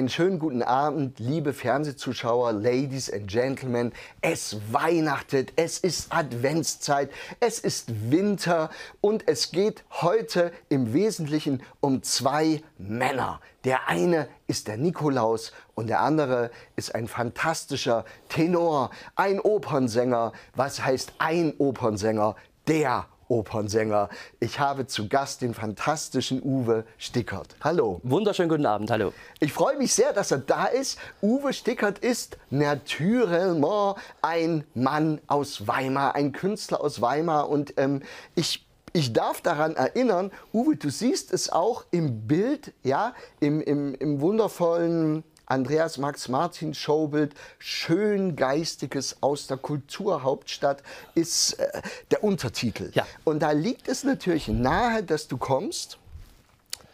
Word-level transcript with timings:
Einen 0.00 0.08
schönen 0.08 0.38
guten 0.38 0.62
Abend, 0.62 1.18
liebe 1.18 1.52
Fernsehzuschauer, 1.52 2.54
Ladies 2.54 3.12
and 3.12 3.28
Gentlemen. 3.28 3.92
Es 4.22 4.56
weihnachtet, 4.72 5.52
es 5.56 5.76
ist 5.76 6.10
Adventszeit, 6.10 7.10
es 7.38 7.58
ist 7.58 8.10
Winter 8.10 8.70
und 9.02 9.28
es 9.28 9.50
geht 9.50 9.84
heute 9.90 10.52
im 10.70 10.94
Wesentlichen 10.94 11.62
um 11.80 12.02
zwei 12.02 12.62
Männer. 12.78 13.42
Der 13.64 13.88
eine 13.88 14.26
ist 14.46 14.68
der 14.68 14.78
Nikolaus 14.78 15.52
und 15.74 15.88
der 15.88 16.00
andere 16.00 16.50
ist 16.76 16.94
ein 16.94 17.06
fantastischer 17.06 18.06
Tenor, 18.30 18.92
ein 19.16 19.38
Opernsänger. 19.38 20.32
Was 20.54 20.82
heißt 20.82 21.12
ein 21.18 21.52
Opernsänger? 21.58 22.36
Der 22.66 23.06
Opernsänger. 23.30 24.08
Ich 24.40 24.58
habe 24.58 24.86
zu 24.86 25.08
Gast 25.08 25.40
den 25.42 25.54
fantastischen 25.54 26.42
Uwe 26.42 26.84
Stickert. 26.98 27.56
Hallo. 27.62 28.00
Wunderschönen 28.02 28.48
guten 28.48 28.66
Abend, 28.66 28.90
hallo. 28.90 29.12
Ich 29.38 29.52
freue 29.52 29.78
mich 29.78 29.94
sehr, 29.94 30.12
dass 30.12 30.30
er 30.30 30.38
da 30.38 30.66
ist. 30.66 30.98
Uwe 31.22 31.52
Stickert 31.52 32.00
ist 32.00 32.38
naturellement 32.50 33.96
ein 34.20 34.64
Mann 34.74 35.20
aus 35.28 35.66
Weimar, 35.66 36.14
ein 36.14 36.32
Künstler 36.32 36.80
aus 36.80 37.00
Weimar. 37.00 37.48
Und 37.48 37.74
ähm, 37.76 38.02
ich 38.34 38.66
ich 38.92 39.12
darf 39.12 39.40
daran 39.40 39.76
erinnern, 39.76 40.32
Uwe, 40.52 40.74
du 40.74 40.90
siehst 40.90 41.32
es 41.32 41.50
auch 41.50 41.84
im 41.92 42.26
Bild, 42.26 42.72
ja, 42.82 43.14
im, 43.38 43.60
im, 43.60 43.94
im 43.94 44.20
wundervollen 44.20 45.22
Andreas 45.50 45.98
Max 45.98 46.28
Martin 46.28 46.74
Showbild, 46.74 47.34
schön 47.58 48.36
geistiges 48.36 49.16
aus 49.20 49.48
der 49.48 49.56
Kulturhauptstadt 49.56 50.82
ist 51.14 51.54
äh, 51.54 51.82
der 52.12 52.22
Untertitel. 52.22 52.90
Ja. 52.94 53.04
Und 53.24 53.40
da 53.40 53.50
liegt 53.50 53.88
es 53.88 54.04
natürlich 54.04 54.46
nahe, 54.46 55.02
dass 55.02 55.26
du 55.26 55.36
kommst, 55.38 55.98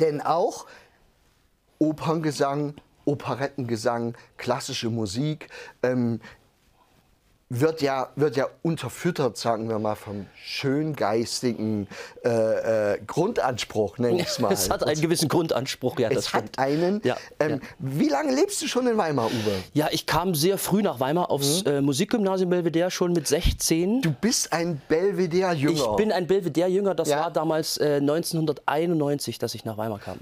denn 0.01 0.23
auch 0.23 0.67
Operngesang, 1.79 2.75
Operettengesang, 3.05 4.17
klassische 4.39 4.89
Musik, 4.89 5.48
ähm, 5.83 6.20
wird 7.48 7.80
ja, 7.80 8.08
wird 8.16 8.36
ja 8.36 8.48
unterfüttert, 8.62 9.36
sagen 9.36 9.69
wir 9.69 9.78
mal, 9.78 9.94
vom 9.94 10.27
schöngeistigen 10.44 11.86
äh, 12.25 12.94
äh, 12.94 12.98
Grundanspruch, 13.06 13.98
nenne 13.98 14.20
ich 14.20 14.27
es 14.27 14.39
mal. 14.41 14.52
Es 14.52 14.69
hat 14.69 14.83
einen 14.83 15.00
gewissen 15.00 15.28
Grundanspruch, 15.28 15.98
ja, 16.00 16.08
es 16.08 16.14
das 16.17 16.33
hat 16.34 16.41
stimmt. 16.42 16.58
einen. 16.58 17.00
Ja, 17.05 17.17
ähm, 17.39 17.50
ja. 17.50 17.58
Wie 17.78 18.08
lange 18.08 18.34
lebst 18.34 18.61
du 18.62 18.67
schon 18.67 18.86
in 18.89 18.97
Weimar, 18.97 19.27
Uwe? 19.27 19.62
Ja, 19.74 19.89
ich 19.92 20.06
kam 20.06 20.34
sehr 20.34 20.58
früh 20.58 20.83
nach 20.83 20.98
Weimar 20.98 21.30
aufs 21.30 21.62
äh, 21.62 21.80
Musikgymnasium 21.80 22.50
Belvedere, 22.50 22.91
schon 22.91 23.12
mit 23.12 23.28
16. 23.28 23.97
Mhm. 23.98 24.02
Du 24.02 24.11
bist 24.12 24.52
ein 24.52 24.83
Belvedere-Jünger. 24.89 25.72
ich 25.91 25.97
bin 25.97 26.11
ein 26.11 26.27
Belvedere-Jünger, 26.27 26.94
das 26.97 27.08
Ja. 27.11 27.20
war 27.20 27.30
damals 27.30 27.77
äh, 27.78 27.97
1991, 28.00 29.39
dass 29.39 29.55
ich 29.55 29.64
nach 29.64 29.77
Weimar 29.77 30.00
kam. 30.00 30.19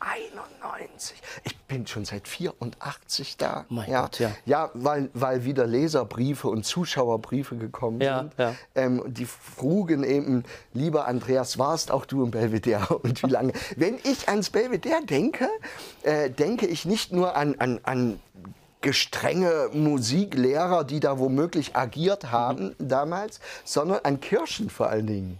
91. 0.00 1.16
Ich 1.44 1.57
bin 1.68 1.86
schon 1.86 2.04
seit 2.06 2.26
84 2.26 3.36
da. 3.36 3.66
Mein 3.68 3.90
ja. 3.90 4.02
Gott, 4.02 4.18
ja. 4.18 4.30
Ja, 4.46 4.70
weil, 4.74 5.10
weil 5.14 5.44
wieder 5.44 5.66
Leserbriefe 5.66 6.48
und 6.48 6.64
Zuschauerbriefe 6.64 7.56
gekommen 7.56 8.00
Ja, 8.00 8.20
sind. 8.20 8.32
ja. 8.38 8.54
Ähm, 8.74 9.02
die 9.06 9.26
frugen 9.26 10.02
eben, 10.02 10.44
lieber 10.72 11.06
Andreas, 11.06 11.58
warst 11.58 11.90
auch 11.90 12.06
du 12.06 12.24
im 12.24 12.30
Belvedere 12.30 12.98
und 13.02 13.22
wie 13.22 13.30
lange? 13.30 13.52
Wenn 13.76 13.98
ich 14.02 14.28
ans 14.28 14.50
Belvedere 14.50 15.04
denke, 15.04 15.46
äh, 16.02 16.30
denke 16.30 16.66
ich 16.66 16.84
nicht 16.86 17.12
nur 17.12 17.36
an, 17.36 17.54
an, 17.58 17.80
an 17.82 18.18
gestrenge 18.80 19.70
Musiklehrer, 19.72 20.84
die 20.84 21.00
da 21.00 21.18
womöglich 21.18 21.76
agiert 21.76 22.30
haben 22.32 22.74
Mhm. 22.78 22.88
damals, 22.88 23.40
sondern 23.64 24.00
an 24.04 24.20
Kirchen 24.20 24.70
vor 24.70 24.88
allen 24.88 25.06
Dingen. 25.06 25.38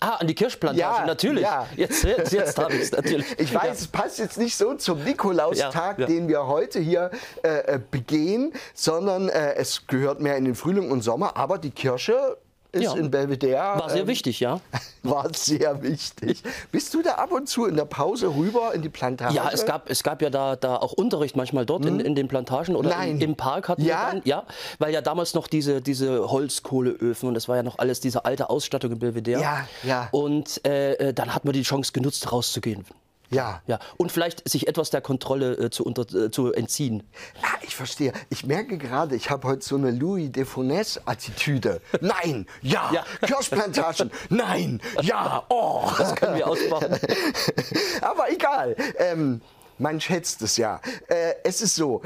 Ah, 0.00 0.16
an 0.16 0.26
die 0.26 0.34
Kirschplantage, 0.34 0.78
Ja, 0.80 1.06
natürlich. 1.06 1.42
ja. 1.42 1.66
Jetzt, 1.74 2.04
jetzt, 2.04 2.32
jetzt 2.32 2.58
habe 2.58 2.74
ich 2.74 2.82
es 2.82 2.92
natürlich. 2.92 3.26
Ich 3.38 3.54
weiß, 3.54 3.80
es 3.80 3.86
passt 3.88 4.18
jetzt 4.18 4.36
nicht 4.36 4.54
so 4.56 4.74
zum 4.74 5.02
Nikolaustag, 5.04 5.98
Ja, 5.98 6.04
ja. 6.04 6.06
den 6.06 6.28
wir 6.28 6.46
heute 6.46 6.80
hier 6.80 7.10
äh, 7.42 7.48
äh, 7.74 7.80
begehen, 7.90 8.52
sondern 8.74 9.28
äh, 9.30 9.54
es 9.54 9.86
gehört 9.86 10.20
mehr 10.20 10.36
in 10.36 10.44
den 10.44 10.54
Frühling 10.54 10.90
und 10.90 11.00
Sommer. 11.02 11.36
Aber 11.36 11.56
die 11.58 11.70
Kirche 11.70 12.36
ist 12.76 12.84
Ja. 12.84 12.94
in 12.94 13.10
Belvedere. 13.10 13.56
War 13.78 13.90
sehr 13.90 14.02
ähm, 14.02 14.06
wichtig, 14.06 14.40
ja. 14.40 14.60
War 15.02 15.28
sehr 15.34 15.82
wichtig. 15.82 16.42
Bist 16.72 16.92
du 16.94 17.02
da 17.02 17.12
ab 17.12 17.32
und 17.32 17.48
zu 17.48 17.66
in 17.66 17.76
der 17.76 17.84
Pause 17.84 18.28
rüber 18.34 18.72
in 18.74 18.82
die 18.82 18.88
Plantage? 18.88 19.34
Ja, 19.34 19.50
es 19.52 19.64
gab, 19.66 19.88
es 19.90 20.02
gab 20.02 20.20
ja 20.22 20.30
da, 20.30 20.56
da 20.56 20.76
auch 20.76 20.92
Unterricht 20.92 21.36
manchmal 21.36 21.64
dort 21.66 21.84
in, 21.86 22.00
in 22.00 22.14
den 22.14 22.28
Plantagen 22.28 22.74
oder 22.76 22.90
Hm? 22.90 22.96
Nein. 22.98 23.10
Im, 23.16 23.30
im 23.30 23.36
Park 23.36 23.68
hatten 23.68 23.82
Ja? 23.84 24.06
wir 24.06 24.12
dann, 24.14 24.22
ja, 24.24 24.44
weil 24.78 24.92
ja 24.92 25.00
damals 25.00 25.34
noch 25.34 25.46
diese, 25.48 25.80
diese 25.82 26.30
Holzkohleöfen 26.30 27.28
und 27.28 27.34
das 27.34 27.48
war 27.48 27.56
ja 27.56 27.62
noch 27.62 27.78
alles 27.78 28.00
diese 28.00 28.24
alte 28.24 28.50
Ausstattung 28.50 28.92
in 28.92 28.98
Belvedere. 28.98 29.40
Ja, 29.40 29.66
ja. 29.82 30.08
Und 30.12 30.64
äh, 30.66 30.94
äh, 30.94 31.12
dann 31.14 31.34
hat 31.34 31.44
man 31.44 31.52
die 31.54 31.62
Chance 31.62 31.92
genutzt, 31.92 32.30
rauszugehen. 32.32 32.84
Ja. 33.30 33.62
Ja, 33.66 33.78
und 33.96 34.12
vielleicht 34.12 34.48
sich 34.48 34.68
etwas 34.68 34.90
der 34.90 35.00
Kontrolle 35.00 35.52
äh, 35.54 35.70
zu, 35.70 35.84
unter, 35.84 36.02
äh, 36.14 36.30
zu 36.30 36.52
entziehen. 36.52 37.02
Ja, 37.42 37.48
ich 37.62 37.74
verstehe. 37.74 38.12
Ich 38.30 38.46
merke 38.46 38.78
gerade, 38.78 39.16
ich 39.16 39.30
habe 39.30 39.48
heute 39.48 39.66
so 39.66 39.76
eine 39.76 39.90
Louis 39.90 40.30
de 40.30 40.44
Funès-Attitüde. 40.44 41.80
Nein, 42.00 42.46
ja, 42.62 42.90
Ja. 42.92 43.04
Kirschplantagen, 43.26 44.10
nein, 44.28 44.80
ja, 45.02 45.44
oh. 45.48 45.90
Das 45.98 46.14
können 46.14 46.36
wir 46.36 46.46
ausbauen. 46.46 46.98
Aber 48.00 48.30
egal, 48.30 48.76
ähm, 48.98 49.40
man 49.78 50.00
schätzt 50.00 50.42
es 50.42 50.56
ja. 50.56 50.80
Äh, 51.08 51.34
es 51.44 51.60
ist 51.62 51.74
so, 51.74 52.02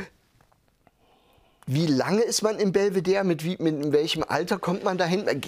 wie 1.72 1.86
lange 1.86 2.22
ist 2.22 2.42
man 2.42 2.58
im 2.58 2.72
Belvedere? 2.72 3.22
Mit, 3.22 3.44
wie, 3.44 3.56
mit 3.60 3.92
welchem 3.92 4.24
Alter 4.26 4.58
kommt 4.58 4.82
man 4.82 4.98
dahin? 4.98 5.28
Äh, 5.28 5.40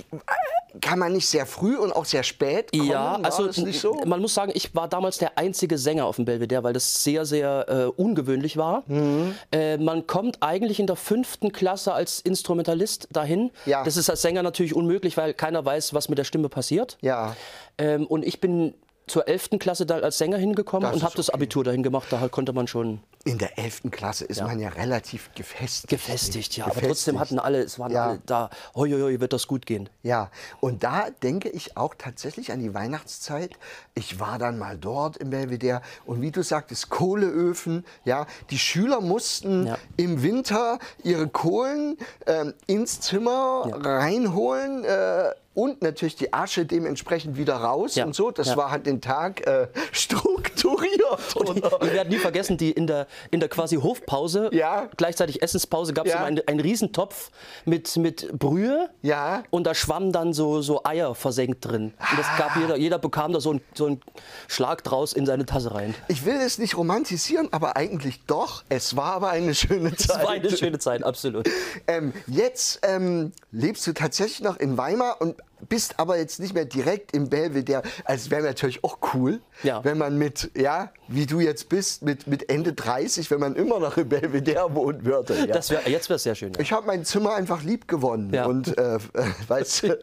Kann 0.80 1.00
man 1.00 1.12
nicht 1.12 1.26
sehr 1.26 1.46
früh 1.46 1.76
und 1.76 1.90
auch 1.90 2.04
sehr 2.04 2.22
spät 2.22 2.70
kommen? 2.70 2.88
Ja, 2.88 3.18
also 3.22 3.46
das 3.46 3.56
nicht 3.56 3.80
so? 3.80 4.00
man 4.06 4.20
muss 4.20 4.32
sagen, 4.32 4.52
ich 4.54 4.72
war 4.72 4.86
damals 4.88 5.18
der 5.18 5.36
einzige 5.36 5.78
Sänger 5.78 6.06
auf 6.06 6.16
dem 6.16 6.24
Belvedere, 6.24 6.62
weil 6.62 6.74
das 6.74 7.02
sehr, 7.02 7.24
sehr 7.24 7.66
äh, 7.68 8.00
ungewöhnlich 8.00 8.56
war. 8.56 8.84
Mhm. 8.86 9.34
Äh, 9.50 9.78
man 9.78 10.06
kommt 10.06 10.38
eigentlich 10.42 10.78
in 10.78 10.86
der 10.86 10.94
fünften 10.94 11.50
Klasse 11.50 11.92
als 11.92 12.20
Instrumentalist 12.20 13.08
dahin. 13.10 13.50
Ja. 13.66 13.82
Das 13.82 13.96
ist 13.96 14.08
als 14.08 14.22
Sänger 14.22 14.44
natürlich 14.44 14.76
unmöglich, 14.76 15.16
weil 15.16 15.34
keiner 15.34 15.64
weiß, 15.64 15.92
was 15.92 16.08
mit 16.08 16.18
der 16.18 16.24
Stimme 16.24 16.48
passiert. 16.48 16.98
Ja. 17.00 17.34
Ähm, 17.78 18.06
und 18.06 18.24
ich 18.24 18.40
bin 18.40 18.74
zur 19.06 19.26
11. 19.28 19.50
Klasse 19.58 19.84
da 19.84 19.98
als 19.98 20.18
Sänger 20.18 20.38
hingekommen 20.38 20.86
Das 20.88 20.94
und 20.96 21.02
habe 21.02 21.16
das 21.16 21.28
Abitur 21.30 21.64
dahin 21.64 21.82
gemacht. 21.82 22.06
Da 22.10 22.28
konnte 22.28 22.52
man 22.52 22.66
schon 22.66 23.00
In 23.24 23.38
der 23.38 23.58
11. 23.58 23.82
Klasse 23.90 24.24
ist 24.24 24.40
man 24.40 24.58
ja 24.58 24.68
relativ 24.70 25.30
gefestigt. 25.34 25.88
gefestigt, 25.88 26.56
ja. 26.56 26.64
Aber 26.64 26.74
Gefestigt. 26.74 26.90
trotzdem 26.96 27.18
hatten 27.20 27.38
alle, 27.38 27.60
es 27.62 27.78
waren 27.78 27.92
Ja. 27.92 28.08
alle 28.10 28.20
da, 28.26 28.50
hoi, 28.74 28.90
hoi, 28.90 29.00
hoi, 29.00 29.20
wird 29.20 29.32
das 29.32 29.46
gut 29.46 29.66
gehen. 29.66 29.88
Ja, 30.02 30.30
und 30.60 30.82
da 30.84 31.08
denke 31.22 31.48
ich 31.48 31.76
auch 31.76 31.94
tatsächlich 31.96 32.52
an 32.52 32.60
die 32.60 32.74
Weihnachtszeit. 32.74 33.52
Ich 33.94 34.18
war 34.20 34.38
dann 34.38 34.58
mal 34.58 34.76
dort 34.78 35.16
im 35.18 35.30
Belvedere 35.30 35.82
und 36.06 36.20
wie 36.20 36.30
du 36.30 36.42
sagtest, 36.42 36.88
Kohleöfen. 36.90 37.84
Ja, 38.04 38.26
die 38.50 38.58
Schüler 38.58 39.00
mussten 39.00 39.66
Ja. 39.66 39.78
im 39.96 40.22
Winter 40.22 40.78
ihre 41.02 41.28
Kohlen 41.28 41.96
ähm, 42.26 42.54
ins 42.66 43.00
Zimmer 43.00 43.64
reinholen. 43.84 44.84
Äh, 44.84 45.30
und 45.54 45.82
natürlich 45.82 46.16
die 46.16 46.32
Asche 46.32 46.64
dementsprechend 46.66 47.36
wieder 47.36 47.56
raus 47.56 47.94
Ja. 47.94 48.04
und 48.06 48.14
so. 48.14 48.30
Das 48.30 48.48
Ja. 48.48 48.56
war 48.56 48.70
halt 48.70 48.86
den 48.86 49.00
Tag 49.00 49.46
äh, 49.46 49.68
strukturiert. 49.92 51.36
Und 51.36 51.58
ich, 51.58 51.64
ich 51.64 51.92
werde 51.92 52.10
nie 52.10 52.18
vergessen, 52.18 52.56
die 52.56 52.70
in 52.70 52.86
der, 52.86 53.06
in 53.30 53.40
der 53.40 53.48
quasi 53.48 53.76
Hofpause, 53.76 54.50
Ja. 54.52 54.88
gleichzeitig 54.96 55.42
Essenspause, 55.42 55.92
gab 55.92 56.06
es 56.06 56.12
immer 56.14 56.24
einen, 56.24 56.40
einen 56.46 56.60
Riesentopf 56.60 57.30
mit, 57.64 57.96
mit 57.96 58.38
Brühe. 58.38 58.88
Ja. 59.02 59.42
Und 59.50 59.64
da 59.66 59.74
schwammen 59.74 60.12
dann 60.12 60.32
so, 60.32 60.62
so 60.62 60.84
Eier 60.84 61.14
versenkt 61.14 61.64
drin. 61.66 61.92
Und 62.10 62.18
das 62.18 62.26
Ah. 62.34 62.38
gab 62.38 62.56
jeder, 62.56 62.76
jeder 62.76 62.98
bekam 62.98 63.32
da 63.32 63.40
so 63.40 63.50
einen 63.50 63.60
so 63.74 63.86
einen 63.86 64.00
Schlag 64.48 64.82
draus 64.84 65.12
in 65.12 65.26
seine 65.26 65.44
Tasse 65.46 65.74
rein. 65.74 65.94
Ich 66.08 66.24
will 66.24 66.36
es 66.36 66.58
nicht 66.58 66.76
romantisieren, 66.76 67.48
aber 67.52 67.76
eigentlich 67.76 68.20
doch. 68.26 68.64
Es 68.68 68.96
war 68.96 69.12
aber 69.14 69.30
eine 69.30 69.54
schöne 69.54 69.94
Zeit. 69.96 70.10
Das 70.18 70.22
war 70.22 70.30
eine 70.30 70.50
schöne 70.56 70.78
Zeit, 70.78 71.02
absolut. 71.02 71.48
Ähm, 71.86 72.12
jetzt 72.26 72.80
ähm, 72.82 73.32
lebst 73.50 73.86
du 73.86 73.92
tatsächlich 73.92 74.40
noch 74.40 74.56
in 74.56 74.76
Weimar 74.78 75.20
und 75.20 75.36
bist 75.68 75.98
aber 75.98 76.18
jetzt 76.18 76.40
nicht 76.40 76.54
mehr 76.54 76.64
direkt 76.64 77.14
im 77.14 77.28
Belvedere. 77.28 77.82
Also 78.04 78.24
es 78.26 78.30
wäre 78.30 78.42
natürlich 78.42 78.82
auch 78.84 78.98
cool, 79.14 79.40
Ja. 79.62 79.84
wenn 79.84 79.98
man 79.98 80.18
mit, 80.18 80.50
ja, 80.56 80.90
wie 81.08 81.26
du 81.26 81.40
jetzt 81.40 81.68
bist, 81.68 82.02
mit, 82.02 82.26
mit 82.26 82.48
Ende 82.50 82.72
30, 82.72 83.30
wenn 83.30 83.40
man 83.40 83.54
immer 83.56 83.78
noch 83.78 83.96
im 83.96 84.08
Belvedere 84.08 84.74
wohnen 84.74 85.04
würde. 85.04 85.38
Ja. 85.38 85.46
Das 85.46 85.70
wär, 85.70 85.88
jetzt 85.88 86.08
wäre 86.08 86.16
es 86.16 86.22
sehr 86.24 86.34
schön. 86.34 86.52
Ja. 86.54 86.60
ich 86.60 86.72
habe 86.72 86.86
mein 86.86 87.04
Zimmer 87.04 87.34
einfach 87.34 87.62
lieb 87.62 87.88
gewonnen. 87.88 88.32
Ja. 88.32 88.46
Und 88.46 88.76
äh, 88.78 88.96
äh, 88.96 88.98
weißt 89.48 89.82
du, 89.84 89.98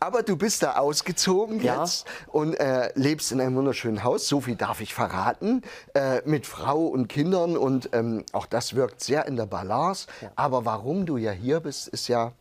Aber 0.00 0.22
du 0.22 0.36
bist 0.36 0.62
da 0.62 0.74
ausgezogen 0.76 1.62
Ja. 1.62 1.80
jetzt 1.80 2.04
und 2.28 2.54
äh, 2.54 2.90
lebst 2.94 3.32
in 3.32 3.40
einem 3.40 3.56
wunderschönen 3.56 4.04
Haus, 4.04 4.28
so 4.28 4.40
viel 4.40 4.56
darf 4.56 4.80
ich 4.80 4.92
verraten, 4.92 5.62
äh, 5.94 6.20
mit 6.26 6.46
Frau 6.46 6.86
und 6.86 7.08
Kindern 7.08 7.56
und 7.56 7.88
ähm, 7.92 8.24
auch 8.32 8.44
das 8.46 8.74
wirkt 8.74 9.02
sehr 9.02 9.26
in 9.26 9.36
der 9.36 9.46
Balance. 9.46 10.06
Aber 10.36 10.64
warum 10.66 11.06
du 11.06 11.16
ja 11.16 11.30
hier 11.30 11.60
bist, 11.60 11.88
ist 11.88 12.08
ja, 12.08 12.32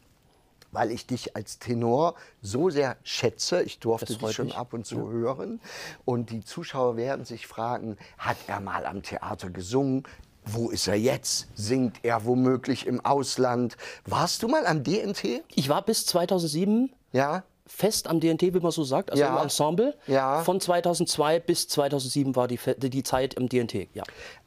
weil 0.73 0.91
ich 0.91 1.07
dich 1.07 1.35
als 1.35 1.59
Tenor 1.59 2.15
so 2.41 2.69
sehr 2.69 2.97
schätze. 3.03 3.63
Ich 3.63 3.79
durfte 3.79 4.07
Das 4.13 4.17
dich 4.17 4.31
schon 4.35 4.47
mich. 4.47 4.57
ab 4.57 4.73
und 4.73 4.85
zu 4.85 5.09
hören. 5.09 5.61
Und 6.03 6.31
die 6.31 6.43
Zuschauer 6.43 6.97
werden 6.97 7.23
sich 7.25 7.47
fragen, 7.47 7.97
hat 8.17 8.37
er 8.47 8.59
mal 8.59 8.85
am 8.85 9.01
Theater 9.03 9.49
gesungen? 9.49 10.03
Wo 10.45 10.69
ist 10.69 10.87
er 10.87 10.95
jetzt? 10.95 11.47
Singt 11.55 11.99
er 12.03 12.25
womöglich 12.25 12.85
im 12.85 12.99
Ausland? 13.05 13.77
Warst 14.05 14.43
du 14.43 14.49
mal 14.49 14.65
am 14.65 14.83
DNT? 14.83 15.43
Ich 15.55 15.69
war 15.69 15.81
bis 15.85 16.05
2007 16.07 16.91
Ja? 17.13 17.43
fest 17.65 18.07
am 18.07 18.19
DNT, 18.19 18.41
wie 18.53 18.59
man 18.59 18.71
so 18.71 18.83
sagt, 18.83 19.09
also 19.09 19.23
Ja. 19.23 19.37
im 19.37 19.41
Ensemble. 19.43 19.97
Ja. 20.05 20.43
Von 20.43 20.59
2002 20.59 21.39
bis 21.39 21.69
2007 21.69 22.35
war 22.35 22.49
die, 22.49 22.59
die 22.77 23.03
Zeit 23.03 23.35
im 23.35 23.47
DNT. 23.47 23.87
Ja. 23.93 24.03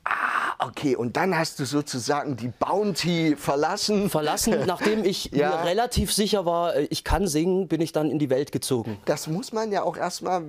Ah, 0.08 0.67
okay. 0.69 0.94
Und 0.94 1.17
dann 1.17 1.37
hast 1.37 1.58
du 1.58 1.64
sozusagen 1.64 2.37
die 2.37 2.49
Bounty 2.49 3.35
verlassen. 3.37 4.08
Verlassen, 4.08 4.55
nachdem 4.67 5.05
ich 5.05 5.31
Ja. 5.32 5.50
mir 5.50 5.64
relativ 5.64 6.12
sicher 6.12 6.44
war, 6.47 6.76
äh, 6.76 6.85
ich 6.91 7.03
kann 7.03 7.26
singen, 7.26 7.67
bin 7.67 7.81
ich 7.81 7.93
dann 7.93 8.11
in 8.11 8.19
die 8.20 8.31
Welt 8.31 8.53
gezogen. 8.53 8.99
Das 9.05 9.26
muss 9.26 9.53
man 9.53 9.73
ja 9.73 9.82
auch 9.82 9.97
erstmal 9.97 10.43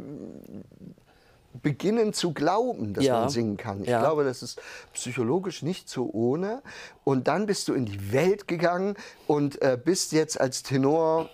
beginnen 1.64 2.14
zu 2.14 2.34
glauben, 2.34 2.94
dass 2.94 3.04
Ja. 3.06 3.22
man 3.22 3.30
singen 3.30 3.58
kann. 3.58 3.82
Ich 3.82 3.88
Ja. 3.90 4.00
glaube, 4.00 4.24
das 4.24 4.44
ist 4.44 4.62
psychologisch 4.94 5.64
nicht 5.64 5.90
so 5.90 6.08
ohne. 6.14 6.62
Und 7.04 7.28
dann 7.28 7.48
bist 7.48 7.68
du 7.68 7.74
in 7.74 7.86
die 7.86 8.12
Welt 8.12 8.48
gegangen 8.48 8.96
und 9.26 9.60
äh, 9.64 9.78
bist 9.84 10.12
jetzt 10.12 10.40
als 10.40 10.62
Tenor 10.62 11.30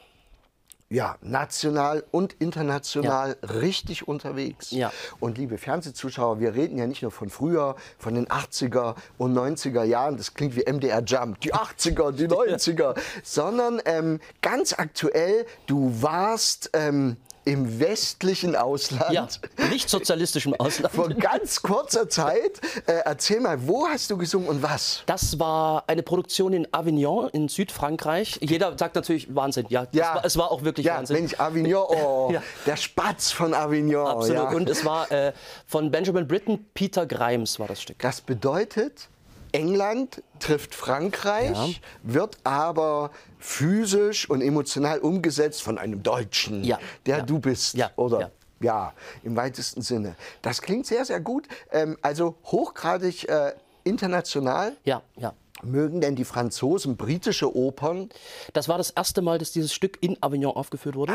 ja, 0.93 1.17
national 1.21 2.03
und 2.11 2.33
international 2.33 3.35
richtig 3.41 4.07
unterwegs. 4.07 4.69
Ja. 4.69 4.93
Und 5.19 5.39
liebe 5.39 5.57
Fernsehzuschauer, 5.57 6.39
wir 6.39 6.53
reden 6.53 6.77
ja 6.77 6.85
nicht 6.85 7.01
nur 7.01 7.09
von 7.09 7.31
früher, 7.31 7.75
von 7.97 8.13
den 8.13 8.27
80er 8.27 8.95
und 9.17 9.33
90er 9.33 9.83
Jahren, 9.83 10.17
das 10.17 10.35
klingt 10.35 10.55
wie 10.55 10.71
MDR 10.71 11.03
Jump, 11.03 11.41
die 11.41 11.51
80er, 11.51 12.11
die 12.11 12.27
90er, 12.27 12.95
sondern 13.23 13.81
ähm, 13.85 14.19
ganz 14.43 14.73
aktuell, 14.77 15.47
du 15.65 15.91
warst 16.01 16.69
ähm, 16.73 17.17
im 17.45 17.79
westlichen 17.79 18.55
Ausland. 18.55 19.11
Ja, 19.11 19.27
nicht 19.69 19.89
sozialistischem 19.89 20.53
Ausland. 20.53 20.93
Vor 20.93 21.09
ganz 21.09 21.61
kurzer 21.61 22.09
Zeit. 22.09 22.61
Äh, 22.85 23.01
erzähl 23.05 23.39
mal, 23.39 23.67
wo 23.67 23.87
hast 23.87 24.09
du 24.11 24.17
gesungen 24.17 24.47
und 24.47 24.63
was? 24.63 25.03
Das 25.05 25.39
war 25.39 25.83
eine 25.87 26.03
Produktion 26.03 26.53
in 26.53 26.67
Avignon 26.73 27.29
in 27.29 27.47
Südfrankreich. 27.49 28.39
Jeder 28.41 28.77
sagt 28.77 28.95
natürlich 28.95 29.33
Wahnsinn. 29.35 29.65
Ja, 29.69 29.87
Ja. 29.91 30.03
Es, 30.03 30.15
war, 30.15 30.25
es 30.25 30.37
war 30.37 30.51
auch 30.51 30.63
wirklich 30.63 30.85
Ja, 30.85 30.97
Wahnsinn. 30.97 31.17
Mensch, 31.17 31.39
Avignon, 31.39 31.85
oh, 31.89 32.29
Ja. 32.33 32.41
der 32.65 32.77
Spatz 32.77 33.31
von 33.31 33.53
Avignon. 33.53 34.07
Absolut. 34.07 34.35
Ja. 34.35 34.49
Und 34.49 34.69
es 34.69 34.85
war 34.85 35.11
äh, 35.11 35.33
von 35.67 35.91
Benjamin 35.91 36.27
Britten, 36.27 36.65
Peter 36.73 37.05
Grimes 37.05 37.59
war 37.59 37.67
das 37.67 37.81
Stück. 37.81 37.99
Das 37.99 38.21
bedeutet, 38.21 39.09
England 39.53 40.21
trifft 40.39 40.75
Frankreich, 40.75 41.81
wird 42.01 42.37
aber 42.43 43.11
physisch 43.39 44.29
und 44.29 44.41
emotional 44.41 44.99
umgesetzt 44.99 45.61
von 45.63 45.77
einem 45.77 46.03
Deutschen, 46.03 46.63
Ja, 46.63 46.79
der 47.05 47.19
ja. 47.19 47.23
du 47.23 47.39
bist. 47.39 47.75
Ja, 47.75 47.91
Oder 47.95 48.19
ja. 48.19 48.31
ja, 48.59 48.93
im 49.23 49.35
weitesten 49.35 49.81
Sinne. 49.81 50.15
Das 50.41 50.61
klingt 50.61 50.85
sehr, 50.85 51.05
sehr 51.05 51.21
gut. 51.21 51.47
Ähm, 51.71 51.97
also 52.01 52.35
hochgradig 52.45 53.29
äh, 53.29 53.53
international. 53.83 54.75
Ja, 54.83 55.01
ja. 55.17 55.33
Mögen 55.61 56.01
denn 56.01 56.15
die 56.15 56.25
Franzosen 56.25 56.97
britische 56.97 57.55
Opern? 57.55 58.09
Das 58.51 58.67
war 58.67 58.77
das 58.77 58.89
erste 58.89 59.21
Mal, 59.21 59.37
dass 59.37 59.51
dieses 59.51 59.73
Stück 59.73 59.97
in 60.01 60.17
Avignon 60.21 60.53
aufgeführt 60.55 60.95
wurde. 60.95 61.13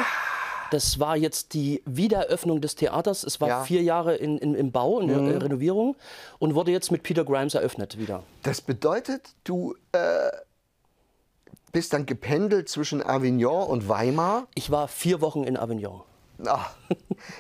Das 0.71 0.99
war 0.99 1.17
jetzt 1.17 1.55
die 1.55 1.83
Wiedereröffnung 1.87 2.61
des 2.61 2.75
Theaters. 2.75 3.25
Es 3.25 3.41
war 3.41 3.49
Ja. 3.49 3.61
Mhm. 3.61 3.65
vier 3.65 3.83
Jahre 3.83 4.17
in, 4.17 4.39
in, 4.39 4.55
im 4.55 4.71
Bau, 4.73 5.01
in 5.01 5.09
der 5.09 5.19
äh, 5.19 5.37
Renovierung 5.39 5.97
und 6.39 6.55
wurde 6.55 6.71
jetzt 6.71 6.91
mit 6.91 7.03
Peter 7.03 7.25
Grimes 7.25 7.55
eröffnet 7.55 7.99
wieder. 7.99 8.23
Das 8.43 8.61
bedeutet, 8.61 9.31
du 9.45 9.75
äh, 9.93 10.31
bist 11.73 11.93
dann 11.93 12.07
gependelt 12.07 12.69
zwischen 12.69 13.03
Avignon 13.03 13.67
und 13.69 13.89
Weimar. 13.89 14.47
Ich 14.55 14.71
war 14.71 14.89
vier 14.89 15.21
Wochen 15.21 15.45
in 15.45 15.57
Avignon. 15.57 16.03
Ah, 16.47 16.67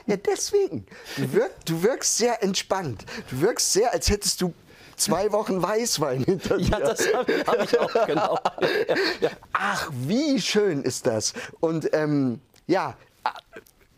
ja, 0.06 0.16
deswegen. 0.16 0.84
Du, 1.16 1.32
wirk, 1.32 1.52
du 1.66 1.82
wirkst 1.84 2.18
sehr 2.18 2.42
entspannt. 2.42 3.04
Du 3.30 3.40
wirkst 3.42 3.72
sehr, 3.72 3.92
als 3.92 4.10
hättest 4.10 4.40
du 4.42 4.52
zwei 4.96 5.30
Wochen 5.30 5.62
Weißwein 5.62 6.24
hinter 6.24 6.58
dir. 6.58 6.66
Ja, 6.66 6.80
das 6.80 7.14
habe 7.14 7.32
hab 7.46 7.62
ich 7.62 7.78
auch, 7.78 8.06
genau. 8.06 8.38
Ach, 9.52 9.88
wie 9.92 10.40
schön 10.40 10.82
ist 10.82 11.06
das. 11.06 11.32
Und 11.60 11.88
ähm, 11.94 12.40
ja, 12.66 12.96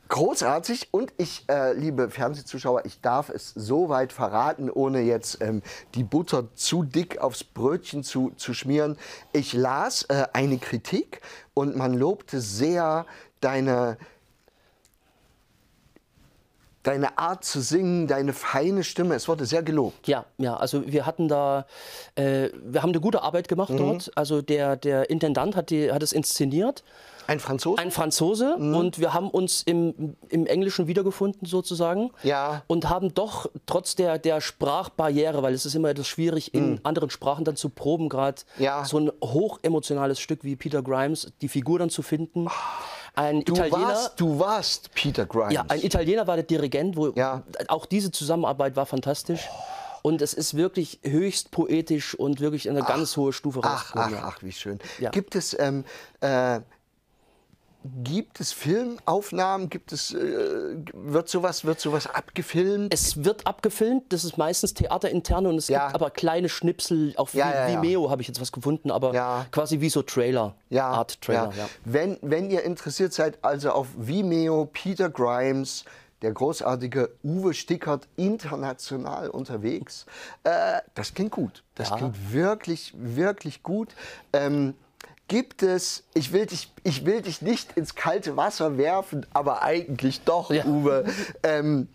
großartig. 0.09 0.89
Und 0.91 1.13
ich, 1.17 1.45
äh, 1.49 1.73
liebe 1.73 2.11
Fernsehzuschauer, 2.11 2.85
ich 2.85 3.01
darf 3.01 3.31
es 3.31 3.51
so 3.55 3.89
weit 3.89 4.13
verraten, 4.13 4.71
ohne 4.71 5.01
jetzt 5.01 5.41
ähm, 5.41 5.63
die 5.95 6.05
Butter 6.05 6.49
zu 6.55 6.83
dick 6.83 7.19
aufs 7.19 7.45
Brötchen 7.45 8.05
zu, 8.05 8.33
zu 8.37 8.53
schmieren. 8.53 8.99
Ich 9.33 9.53
las 9.55 10.03
äh, 10.05 10.27
eine 10.33 10.59
Kritik 10.59 11.23
und 11.55 11.77
man 11.77 11.95
lobte 11.95 12.41
sehr 12.41 13.07
deine 13.41 13.97
deine 16.83 17.19
Art 17.19 17.45
zu 17.45 17.61
singen, 17.61 18.07
deine 18.07 18.33
feine 18.33 18.85
Stimme. 18.85 19.15
Es 19.15 19.29
wurde 19.29 19.45
sehr 19.45 19.63
gelobt. 19.63 20.09
Ja, 20.09 20.25
ja, 20.39 20.57
also 20.57 20.87
wir 20.87 21.05
hatten 21.05 21.29
da, 21.29 21.67
äh, 22.15 22.49
wir 22.55 22.83
haben 22.83 22.91
eine 22.91 23.01
gute 23.01 23.23
Arbeit 23.23 23.45
Mhm. 23.47 23.49
gemacht 23.49 23.73
dort. 23.77 24.11
Also 24.15 24.41
der, 24.41 24.77
der 24.77 25.11
Intendant 25.11 25.57
hat, 25.57 25.69
die, 25.71 25.93
hat 25.93 26.03
es 26.03 26.13
inszeniert, 26.13 26.83
Ein 27.31 27.39
Franzose? 27.41 27.81
ein 27.81 27.91
Franzose, 27.93 28.57
Mhm. 28.59 28.75
und 28.75 28.99
wir 28.99 29.15
haben 29.15 29.31
uns 29.31 29.63
im, 29.63 30.17
im 30.29 30.47
Englischen 30.47 30.89
wiedergefunden 30.89 31.47
sozusagen. 31.47 32.11
Ja. 32.25 32.63
Und 32.67 32.89
haben 32.91 33.15
doch 33.15 33.49
trotz 33.67 33.95
der, 33.95 34.19
der 34.19 34.41
Sprachbarriere, 34.41 35.43
weil 35.43 35.55
es 35.55 35.65
ist 35.65 35.75
immer 35.77 35.91
etwas 35.91 36.09
schwierig, 36.09 36.53
in 36.55 36.81
anderen 36.85 37.09
Sprachen 37.11 37.45
dann 37.45 37.57
zu 37.57 37.69
proben, 37.69 38.09
gerade 38.09 38.43
Mhm. 38.57 38.63
Ja. 38.65 38.85
so 38.85 38.99
ein 38.99 39.13
hochemotionales 39.23 40.19
Stück 40.21 40.45
wie 40.45 40.57
Peter 40.57 40.83
Grimes, 40.83 41.33
die 41.41 41.49
Figur 41.49 41.79
dann 41.79 41.91
zu 41.91 42.03
finden. 42.03 42.49
Ein 43.15 43.45
du, 43.45 43.53
Italiener. 43.55 43.79
warst, 43.89 44.21
du 44.21 44.39
warst 44.39 44.95
Peter 44.95 45.27
Grimes. 45.27 45.53
Ja, 45.53 45.65
ein 45.69 45.83
Italiener 45.83 46.27
war 46.27 46.37
der 46.37 46.45
Dirigent, 46.45 46.97
wo 46.97 47.09
Ja. 47.15 47.43
auch 47.69 47.87
diese 47.87 48.11
Zusammenarbeit 48.11 48.77
war 48.77 48.87
fantastisch. 48.87 49.49
Und 50.03 50.23
es 50.23 50.33
ist 50.33 50.55
wirklich 50.57 50.99
höchst 51.05 51.51
poetisch 51.51 52.15
und 52.15 52.41
wirklich 52.41 52.71
eine 52.71 52.83
ganz 52.83 53.17
hohe 53.19 53.33
Stufe 53.35 53.61
Ach, 53.63 53.95
ach, 53.95 54.11
ach, 54.23 54.43
wie 54.43 54.53
schön. 54.53 54.79
Ja. 54.99 55.11
Gibt 55.11 55.35
es 55.35 55.55
ähm, 55.59 55.85
äh, 56.21 56.61
gibt 58.05 58.41
es 58.41 58.53
Filmaufnahmen? 58.53 59.71
Gibt 59.71 59.93
es 59.93 60.13
äh, 60.15 60.77
wird 60.93 61.29
sowas 61.29 61.65
wird 61.65 61.81
sowas 61.81 62.07
abgefilmt? 62.07 62.93
Es 62.93 63.25
wird 63.25 63.47
abgefilmt, 63.47 64.13
das 64.13 64.25
ist 64.25 64.37
meistens 64.37 64.75
theaterinterne 64.75 65.49
und 65.49 65.57
es 65.57 65.69
Ja. 65.69 65.85
gibt 65.87 65.95
aber 65.95 66.11
kleine 66.11 66.49
Schnipsel, 66.49 67.15
auf 67.17 67.35
Ja, 67.35 67.69
ja. 67.69 67.83
Vimeo 67.83 68.11
habe 68.11 68.23
ich 68.23 68.29
jetzt 68.29 68.41
was 68.41 68.53
gefunden, 68.53 68.91
aber 68.91 69.47
quasi 69.51 69.81
wie 69.81 69.91
so 69.91 70.03
Trailer, 70.03 70.55
ja, 70.69 70.87
Art 70.89 71.21
Trailer. 71.23 71.53
Wenn, 71.85 72.19
wenn 72.23 72.51
ihr 72.51 72.63
interessiert 72.65 73.13
seid, 73.13 73.39
also 73.43 73.71
auf 73.71 73.89
Vimeo, 73.97 74.67
Peter 74.73 75.09
Grimes, 75.09 75.85
der 76.23 76.33
großartige 76.33 77.11
Uwe 77.25 77.55
Stickert, 77.55 78.07
international 78.17 79.31
unterwegs. 79.31 80.05
Äh, 80.45 80.81
das 80.95 81.15
klingt 81.15 81.31
gut. 81.33 81.63
Das 81.77 81.89
Ja. 81.91 81.97
klingt 81.97 82.33
wirklich, 82.33 82.93
wirklich 82.97 83.63
gut. 83.63 83.95
Ähm, 84.35 84.75
gibt 85.31 85.63
es, 85.63 86.03
ich 86.13 86.33
will, 86.33 86.45
dich, 86.45 86.73
ich 86.83 87.07
will 87.07 87.23
dich 87.23 87.41
nicht 87.41 87.77
ins 87.77 87.95
kalte 87.95 88.37
Wasser 88.37 88.77
werfen, 88.77 89.25
aber 89.33 89.63
eigentlich 89.63 90.23
doch, 90.23 90.51
Ja. 90.51 90.65
Uwe. 90.67 91.05
Ähm, 91.45 91.87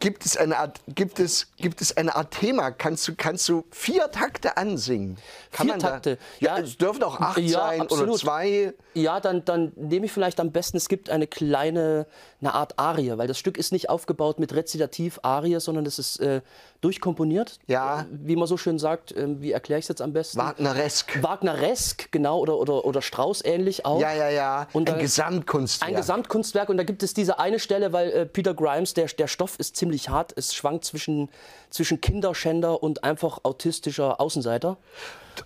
Gibt 0.00 0.26
es, 0.26 0.36
eine 0.36 0.58
Art, 0.58 0.80
gibt, 0.88 1.20
es, 1.20 1.46
gibt 1.58 1.80
es 1.80 1.96
eine 1.96 2.16
Art 2.16 2.32
Thema? 2.32 2.72
Kannst 2.72 3.06
du, 3.06 3.14
kannst 3.14 3.48
du 3.48 3.64
vier 3.70 4.10
Takte 4.10 4.56
ansingen? 4.56 5.16
Kann 5.52 5.66
Vier 5.68 5.74
man 5.74 5.78
da- 5.80 5.90
Takte? 5.90 6.18
Ja, 6.40 6.58
Ja. 6.58 6.64
es 6.64 6.76
dürfen 6.76 7.04
auch 7.04 7.20
acht 7.20 7.38
Ja, 7.38 7.60
sein 7.60 7.74
oder 7.82 7.92
absolut. 7.92 8.18
zwei. 8.18 8.74
Ja, 8.94 9.20
dann, 9.20 9.44
dann 9.44 9.70
nehme 9.76 10.06
ich 10.06 10.12
vielleicht 10.12 10.40
am 10.40 10.50
besten, 10.50 10.76
es 10.78 10.88
gibt 10.88 11.08
eine 11.08 11.28
kleine, 11.28 12.08
eine 12.40 12.52
Art 12.54 12.78
Arie, 12.78 13.16
weil 13.16 13.26
das 13.28 13.38
Stück 13.38 13.56
ist 13.56 13.72
nicht 13.72 13.88
aufgebaut 13.88 14.38
mit 14.38 14.54
Rezitativ-Arie, 14.54 15.58
sondern 15.60 15.86
es 15.86 15.98
ist 15.98 16.20
äh, 16.20 16.42
durchkomponiert. 16.82 17.58
Ja. 17.66 18.02
Äh, 18.02 18.04
Wie 18.10 18.36
man 18.36 18.46
so 18.46 18.56
schön 18.56 18.78
sagt, 18.78 19.16
ähm, 19.16 19.40
wie 19.40 19.52
erkläre 19.52 19.78
ich 19.78 19.84
es 19.84 19.88
jetzt 19.88 20.02
am 20.02 20.12
besten? 20.12 20.38
Wagneresk. 20.38 21.22
Wagneresk, 21.22 22.12
genau, 22.12 22.38
oder, 22.38 22.58
oder, 22.58 22.84
oder 22.84 23.00
Strauß 23.02 23.44
ähnlich 23.44 23.86
auch. 23.86 24.00
Ja, 24.00 24.12
ja, 24.12 24.28
ja. 24.28 24.68
Und 24.72 24.88
ein 24.88 24.94
dann- 24.94 25.02
Gesamtkunstwerk. 25.02 25.90
Ein 25.90 25.96
Gesamtkunstwerk 25.96 26.68
und 26.68 26.76
da 26.76 26.84
gibt 26.84 27.02
es 27.02 27.14
diese 27.14 27.38
eine 27.38 27.58
Stelle, 27.58 27.92
weil 27.92 28.10
äh, 28.10 28.26
Peter 28.26 28.54
Grimes, 28.54 28.94
der, 28.94 29.06
der 29.06 29.28
Stoff 29.28 29.58
ist 29.58 29.76
ziemlich 29.76 30.08
hart, 30.08 30.32
es 30.36 30.54
schwankt 30.54 30.84
zwischen, 30.84 31.28
zwischen 31.70 32.00
Kinderschänder 32.00 32.82
und 32.82 33.02
einfach 33.04 33.40
autistischer 33.44 34.20
Außenseiter. 34.20 34.76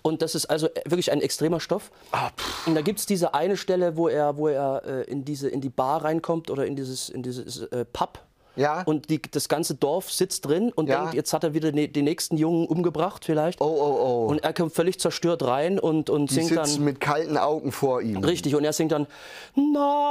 Und 0.03 0.23
das 0.23 0.35
ist 0.35 0.47
also 0.47 0.69
wirklich 0.85 1.11
ein 1.13 1.21
extremer 1.21 1.61
Stoff. 1.61 1.91
Ah, 2.13 2.31
und 2.67 2.75
da 2.75 2.83
gibt 2.83 2.99
es 3.01 3.07
diese 3.07 3.35
eine 3.35 3.57
Stelle, 3.57 3.97
wo 3.97 4.09
er, 4.09 4.37
wo 4.37 4.49
er 4.49 4.83
äh, 4.87 5.03
in, 5.11 5.25
diese, 5.25 5.49
in 5.49 5.61
die 5.61 5.71
Bar 5.71 6.05
reinkommt 6.05 6.51
oder 6.51 6.67
in 6.67 6.77
dieses, 6.77 7.09
in 7.09 7.23
dieses 7.23 7.63
äh, 7.63 7.85
Pub. 7.85 8.21
Ja. 8.57 8.83
Und 8.83 9.11
die, 9.11 9.23
das 9.23 9.49
ganze 9.49 9.77
Dorf 9.77 10.11
sitzt 10.11 10.45
drin 10.45 10.73
und 10.75 10.89
Ja. 10.89 11.01
denkt, 11.03 11.15
jetzt 11.15 11.33
hat 11.33 11.45
er 11.45 11.55
wieder 11.55 11.71
ne, 11.71 11.87
den 11.89 12.05
nächsten 12.05 12.37
Jungen 12.37 12.67
umgebracht 12.67 13.25
vielleicht. 13.25 13.61
Oh, 13.61 13.65
oh, 13.65 14.25
oh. 14.25 14.27
Und 14.27 14.43
er 14.43 14.53
kommt 14.53 14.75
völlig 14.75 14.99
zerstört 14.99 15.45
rein 15.45 15.79
und, 15.79 16.11
und 16.11 16.31
Die 16.31 16.35
singt 16.35 16.57
dann... 16.57 16.85
mit 16.85 17.01
kalten 17.01 17.39
Augen 17.39 17.71
vor 17.71 18.03
ihm. 18.03 18.19
Richtig, 18.25 18.57
und 18.57 18.65
er 18.65 18.73
singt 18.73 18.91
dann 18.91 19.07
Now 19.55 20.10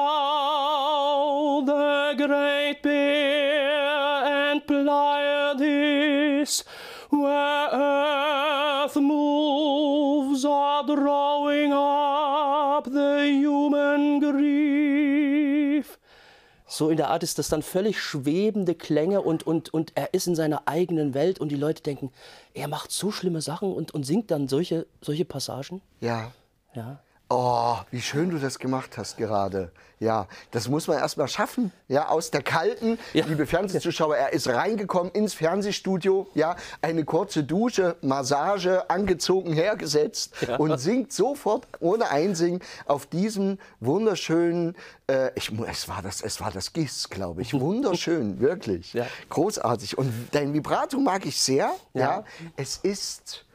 So 16.79 16.89
in 16.89 16.95
der 16.95 17.09
Art 17.09 17.23
ist 17.23 17.37
das 17.37 17.49
dann 17.49 17.61
völlig 17.61 17.99
schwebende 17.99 18.73
Klänge 18.73 19.21
und, 19.21 19.45
und, 19.45 19.73
und 19.73 19.91
er 19.95 20.13
ist 20.13 20.27
in 20.27 20.35
seiner 20.35 20.65
eigenen 20.65 21.13
Welt 21.13 21.37
und 21.37 21.49
die 21.49 21.57
Leute 21.57 21.83
denken, 21.83 22.09
er 22.53 22.69
macht 22.69 22.89
so 22.93 23.11
schlimme 23.11 23.41
Sachen 23.41 23.73
und, 23.73 23.93
und 23.93 24.05
singt 24.05 24.31
dann 24.31 24.47
solche, 24.47 24.87
solche 25.01 25.25
Passagen. 25.25 25.81
Ja. 25.99 26.31
Ja. 26.73 27.01
Oh, 27.31 27.75
wie 27.91 28.01
schön 28.01 28.31
du 28.31 28.39
das 28.39 28.57
gemacht 28.57 28.97
hast 28.97 29.17
gerade. 29.17 29.71
Ja, 29.99 30.27
das 30.51 30.67
muss 30.67 30.87
man 30.87 30.97
erst 30.97 31.17
mal 31.17 31.27
schaffen. 31.27 31.71
Ja, 31.89 32.07
aus 32.07 32.31
der 32.31 32.41
kalten, 32.41 32.97
Ja. 33.13 33.25
liebe 33.25 33.45
Fernsehzuschauer, 33.45 34.15
er 34.17 34.33
ist 34.33 34.47
reingekommen 34.47 35.11
ins 35.11 35.33
Fernsehstudio, 35.35 36.25
ja, 36.33 36.55
eine 36.81 37.03
kurze 37.03 37.43
Dusche, 37.43 37.97
Massage, 38.01 38.89
angezogen 38.89 39.53
hergesetzt 39.53 40.33
und 40.57 40.79
singt 40.79 41.11
sofort 41.13 41.67
ohne 41.81 42.09
Einsingen 42.09 42.61
auf 42.87 43.05
diesem 43.05 43.59
wunderschönen, 43.81 44.75
äh, 45.07 45.31
ich, 45.35 45.51
es 45.69 45.87
war 45.89 46.01
das, 46.01 46.21
es 46.21 46.39
war 46.41 46.49
das 46.51 46.73
Gis, 46.73 47.09
glaube 47.09 47.41
ich, 47.43 47.53
wunderschön, 47.59 48.39
wirklich, 48.39 48.93
Ja. 48.93 49.05
großartig. 49.29 49.97
Und 49.99 50.11
dein 50.31 50.53
Vibrato 50.53 50.97
mag 50.97 51.25
ich 51.27 51.39
sehr. 51.39 51.69
Ja, 51.93 52.01
Ja. 52.01 52.23
es 52.55 52.77
ist 52.77 53.45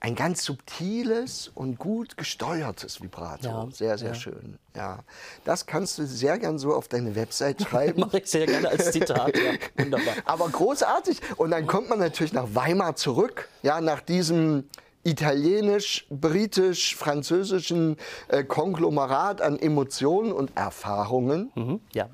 ein 0.00 0.14
ganz 0.14 0.44
subtiles 0.44 1.50
und 1.54 1.78
gut 1.78 2.16
gesteuertes 2.16 3.02
Vibrato. 3.02 3.48
Ja, 3.48 3.68
Sehr, 3.70 3.98
sehr 3.98 4.08
ja. 4.08 4.14
schön. 4.14 4.58
Ja, 4.76 5.00
das 5.44 5.66
kannst 5.66 5.98
du 5.98 6.06
sehr 6.06 6.38
gern 6.38 6.58
so 6.58 6.72
auf 6.74 6.86
deine 6.88 7.16
Website 7.16 7.62
schreiben. 7.68 8.02
Mache 8.02 8.20
ich 8.20 8.26
sehr 8.26 8.46
gerne 8.46 8.68
als 8.68 8.92
Zitat. 8.92 9.36
Ja, 9.36 9.54
wunderbar. 9.84 10.14
Aber 10.24 10.48
großartig. 10.48 11.20
Und 11.36 11.50
dann 11.50 11.66
kommt 11.66 11.88
man 11.88 11.98
natürlich 11.98 12.32
nach 12.32 12.54
Weimar 12.54 12.94
zurück, 12.94 13.48
ja, 13.62 13.80
nach 13.80 14.00
diesem 14.00 14.68
italienisch-britisch-französischen 15.04 17.96
äh, 18.28 18.44
Konglomerat 18.44 19.40
an 19.40 19.58
Emotionen 19.58 20.30
und 20.32 20.56
Erfahrungen. 20.56 21.50
Mhm, 21.54 21.80
ja. 21.92 22.08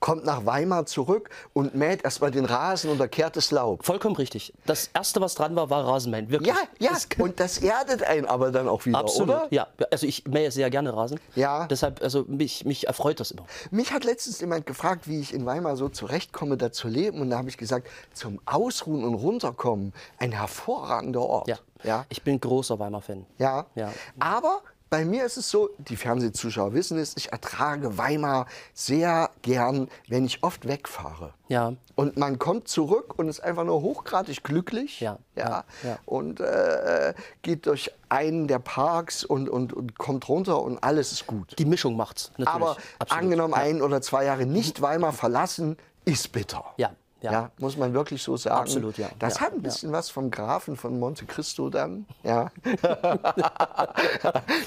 Kommt 0.00 0.24
nach 0.24 0.46
Weimar 0.46 0.86
zurück 0.86 1.30
und 1.52 1.74
mäht 1.74 2.04
erstmal 2.04 2.30
den 2.30 2.44
Rasen 2.44 2.90
und 2.90 3.00
erkehrt 3.00 3.36
das 3.36 3.50
Laub. 3.50 3.84
Vollkommen 3.84 4.16
richtig. 4.16 4.52
Das 4.66 4.90
erste, 4.94 5.20
was 5.20 5.34
dran 5.34 5.54
war, 5.56 5.70
war 5.70 5.86
Rasenmähen. 5.86 6.30
Wirklich. 6.30 6.48
Ja, 6.54 6.56
ja, 6.78 6.90
Das- 6.92 7.08
und 7.18 7.38
das 7.40 7.58
erdet 7.58 8.02
einen 8.02 8.26
aber 8.26 8.50
dann 8.50 8.68
auch 8.68 8.84
wieder, 8.86 8.98
Absolut, 8.98 9.28
oder? 9.36 9.46
ja. 9.50 9.66
Also 9.90 10.06
ich 10.06 10.26
mähe 10.26 10.50
sehr 10.50 10.70
gerne 10.70 10.94
Rasen. 10.96 11.18
Ja. 11.34 11.66
Deshalb, 11.66 12.02
also 12.02 12.24
mich, 12.28 12.64
mich 12.64 12.86
erfreut 12.86 13.20
das 13.20 13.30
immer. 13.30 13.44
Mich 13.70 13.92
hat 13.92 14.04
letztens 14.04 14.40
jemand 14.40 14.66
gefragt, 14.66 15.08
wie 15.08 15.20
ich 15.20 15.32
in 15.34 15.46
Weimar 15.46 15.76
so 15.76 15.88
zurechtkomme, 15.88 16.56
da 16.56 16.72
zu 16.72 16.88
leben. 16.88 17.20
Und 17.20 17.30
da 17.30 17.38
habe 17.38 17.48
ich 17.48 17.56
gesagt, 17.56 17.88
zum 18.12 18.40
Ausruhen 18.46 19.04
und 19.04 19.14
Runterkommen 19.14 19.92
ein 20.18 20.32
hervorragender 20.32 21.20
Ort. 21.22 21.48
Ja. 21.48 21.56
Ja. 21.84 22.06
Ich 22.10 22.22
bin 22.22 22.38
großer 22.40 22.78
Weimar-Fan. 22.78 23.26
ja. 23.38 23.66
Ja. 23.74 23.92
Aber 24.20 24.60
bei 24.92 25.06
mir 25.06 25.24
ist 25.24 25.38
es 25.38 25.48
so, 25.48 25.70
die 25.78 25.96
Fernsehzuschauer 25.96 26.74
wissen 26.74 26.98
es, 26.98 27.16
ich 27.16 27.32
ertrage 27.32 27.96
Weimar 27.96 28.44
sehr 28.74 29.30
gern, 29.40 29.88
wenn 30.06 30.26
ich 30.26 30.42
oft 30.42 30.68
wegfahre. 30.68 31.32
Ja. 31.48 31.72
Und 31.94 32.18
man 32.18 32.38
kommt 32.38 32.68
zurück 32.68 33.18
und 33.18 33.26
ist 33.26 33.40
einfach 33.40 33.64
nur 33.64 33.80
hochgradig 33.80 34.44
glücklich. 34.44 35.00
Ja, 35.00 35.18
ja, 35.34 35.64
ja. 35.82 35.98
Und 36.04 36.40
äh, 36.40 37.14
geht 37.40 37.64
durch 37.64 37.90
einen 38.10 38.48
der 38.48 38.58
Parks 38.58 39.24
und, 39.24 39.48
und, 39.48 39.72
und 39.72 39.98
kommt 39.98 40.28
runter 40.28 40.60
und 40.60 40.84
alles 40.84 41.10
ist 41.12 41.26
gut. 41.26 41.58
Die 41.58 41.64
Mischung 41.64 41.96
macht's. 41.96 42.30
Natürlich. 42.32 42.48
Aber 42.50 42.76
Absolut. 42.98 43.22
angenommen, 43.24 43.54
ein 43.54 43.80
oder 43.80 44.02
zwei 44.02 44.26
Jahre 44.26 44.44
nicht 44.44 44.82
Weimar 44.82 45.14
verlassen, 45.14 45.78
ist 46.04 46.32
bitter. 46.32 46.66
Ja, 46.76 46.90
ja. 47.30 47.50
muss 47.58 47.76
man 47.76 47.92
wirklich 47.94 48.22
so 48.22 48.36
sagen. 48.36 48.56
Absolut, 48.56 48.98
ja. 48.98 49.08
Das 49.18 49.36
Ja, 49.36 49.40
hat 49.42 49.52
ein 49.52 49.62
bisschen 49.62 49.92
was 49.92 50.10
vom 50.10 50.30
Grafen 50.30 50.76
von 50.76 50.98
Monte 50.98 51.24
Cristo 51.26 51.68
dann. 51.70 52.06
Ja. 52.22 52.50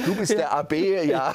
du 0.06 0.16
bist 0.16 0.32
der 0.34 0.54
AB, 0.54 0.74
ja. 1.06 1.34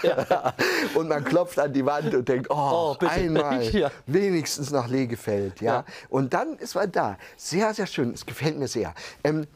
Und 0.94 1.08
man 1.08 1.24
klopft 1.24 1.58
an 1.58 1.72
die 1.72 1.84
Wand 1.84 2.14
und 2.14 2.28
denkt, 2.28 2.48
oh, 2.50 2.70
Oh, 2.80 2.96
einmal 3.06 3.62
Ja. 3.74 3.90
wenigstens 4.06 4.70
nach 4.70 4.88
Lehgefeld. 4.88 5.60
Ja. 5.60 5.74
Ja. 5.74 5.84
Und 6.08 6.32
dann 6.32 6.56
ist 6.56 6.74
man 6.74 6.90
da. 6.90 7.16
Sehr, 7.36 7.74
sehr 7.74 7.86
schön. 7.86 8.12
Es 8.12 8.24
gefällt 8.24 8.58
mir 8.58 8.68
sehr. 8.68 8.94
Ähm, 9.24 9.46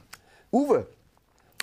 Uwe, 0.52 0.86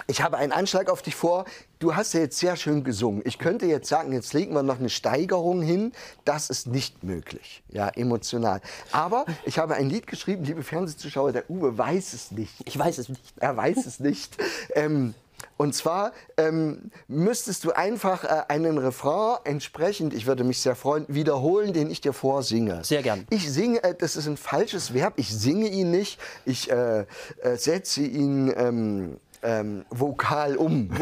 ich 0.08 0.22
habe 0.22 0.38
einen 0.38 0.52
Anschlag 0.52 0.90
auf 0.90 1.02
dich 1.02 1.16
vor. 1.16 1.46
Du 1.80 1.96
hast 1.96 2.14
ja 2.14 2.22
jetzt 2.22 2.38
sehr 2.38 2.56
schön 2.56 2.84
gesungen. 2.84 3.22
Ich 3.26 3.40
könnte 3.40 3.66
jetzt 3.66 3.88
sagen, 3.90 4.14
jetzt 4.14 4.34
legen 4.34 4.54
wir 4.54 4.64
noch 4.64 4.80
eine 4.80 4.90
Steigerung 4.90 5.62
hin. 5.62 5.94
Das 6.26 6.50
ist 6.50 6.68
nicht 6.68 7.04
möglich, 7.04 7.64
ja, 7.70 7.90
emotional. 7.90 8.62
Aber 8.92 9.26
ich 9.46 9.60
habe 9.60 9.76
ein 9.76 9.90
Lied 9.90 10.08
geschrieben, 10.08 10.44
liebe 10.44 10.64
Fernsehzuschauer, 10.64 11.32
der 11.32 11.50
Uwe 11.50 11.78
weiß 11.78 12.14
es 12.14 12.32
nicht. 12.32 12.54
Ich 12.66 12.78
weiß 12.78 12.98
es 12.98 13.10
nicht. 13.10 13.22
Er 13.38 13.58
weiß 13.58 13.86
es 13.86 14.00
nicht. 14.00 14.38
Ähm, 14.76 15.14
und 15.58 15.76
zwar 15.76 16.12
ähm, 16.38 16.92
müsstest 17.08 17.64
du 17.64 17.72
einfach 17.72 18.24
äh, 18.24 18.44
einen 18.48 18.78
Refrain 18.78 19.38
entsprechend, 19.44 20.14
ich 20.14 20.26
würde 20.26 20.44
mich 20.44 20.60
sehr 20.60 20.76
freuen, 20.76 21.06
wiederholen, 21.08 21.74
den 21.74 21.92
ich 21.92 22.02
dir 22.02 22.14
vorsinge. 22.14 22.84
Sehr 22.84 23.04
gern. 23.04 23.28
Ich 23.30 23.52
singe, 23.52 23.84
äh, 23.84 23.94
das 23.94 24.16
ist 24.16 24.28
ein 24.28 24.38
falsches 24.38 24.94
Verb, 24.94 25.14
ich 25.18 25.30
singe 25.30 25.68
ihn 25.68 25.92
nicht, 25.92 26.20
ich 26.46 26.72
äh, 26.72 27.02
äh, 27.42 27.58
setze 27.58 28.02
ihn 28.02 28.52
ähm, 28.58 29.18
ähm, 29.44 29.86
vokal 29.90 30.56
um. 30.58 30.90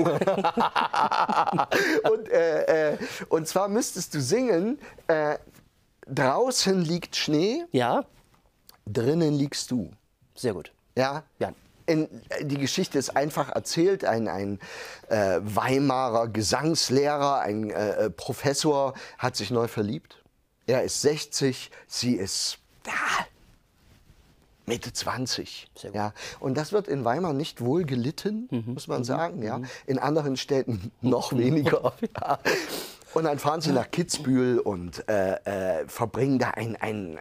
und, 2.11 2.29
äh, 2.29 2.93
äh, 2.93 2.97
und 3.29 3.47
zwar 3.47 3.67
müsstest 3.67 4.13
du 4.13 4.21
singen, 4.21 4.79
äh, 5.07 5.37
draußen 6.07 6.81
liegt 6.81 7.15
Schnee, 7.15 7.65
Ja, 7.71 8.05
drinnen 8.85 9.33
liegst 9.33 9.71
du. 9.71 9.91
sehr 10.35 10.53
gut. 10.53 10.71
Ja? 10.95 11.23
Ja. 11.39 11.53
In, 11.85 12.07
die 12.41 12.57
Geschichte 12.59 12.99
ist 12.99 13.15
einfach 13.15 13.49
erzählt. 13.49 14.05
Ein, 14.05 14.27
ein 14.27 14.59
äh, 15.09 15.39
Weimarer 15.41 16.27
Gesangslehrer, 16.27 17.39
ein 17.39 17.71
äh, 17.71 18.05
äh, 18.05 18.09
Professor 18.11 18.93
hat 19.17 19.35
sich 19.35 19.49
neu 19.49 19.67
verliebt. 19.67 20.23
Er 20.67 20.83
ist 20.83 21.01
60, 21.01 21.71
sie 21.87 22.13
ist 22.13 22.59
ja, 22.85 22.93
Mitte 24.69 24.93
20. 24.93 25.69
Sehr 25.75 25.89
gut. 25.91 25.95
Ja. 25.97 26.13
Und 26.39 26.57
das 26.57 26.71
wird 26.71 26.87
in 26.87 27.03
Weimar 27.03 27.33
nicht 27.33 27.59
wohl 27.59 27.83
gelitten, 27.83 28.47
Mhm. 28.51 28.73
muss 28.75 28.87
man 28.87 29.03
sagen. 29.03 29.41
Ja. 29.43 29.59
In 29.85 29.99
anderen 29.99 30.37
Städten 30.37 30.91
noch 31.01 31.33
weniger. 31.37 31.93
Ja. 32.21 32.39
Und 33.15 33.23
dann 33.23 33.39
fahren 33.39 33.59
sie 33.59 33.71
nach 33.71 33.89
Kitzbühel 33.89 34.59
und 34.59 35.03
äh, 35.09 35.79
äh, 35.81 35.87
verbringen 35.87 36.37
da 36.37 36.51
ein, 36.51 36.75
ein, 36.75 37.17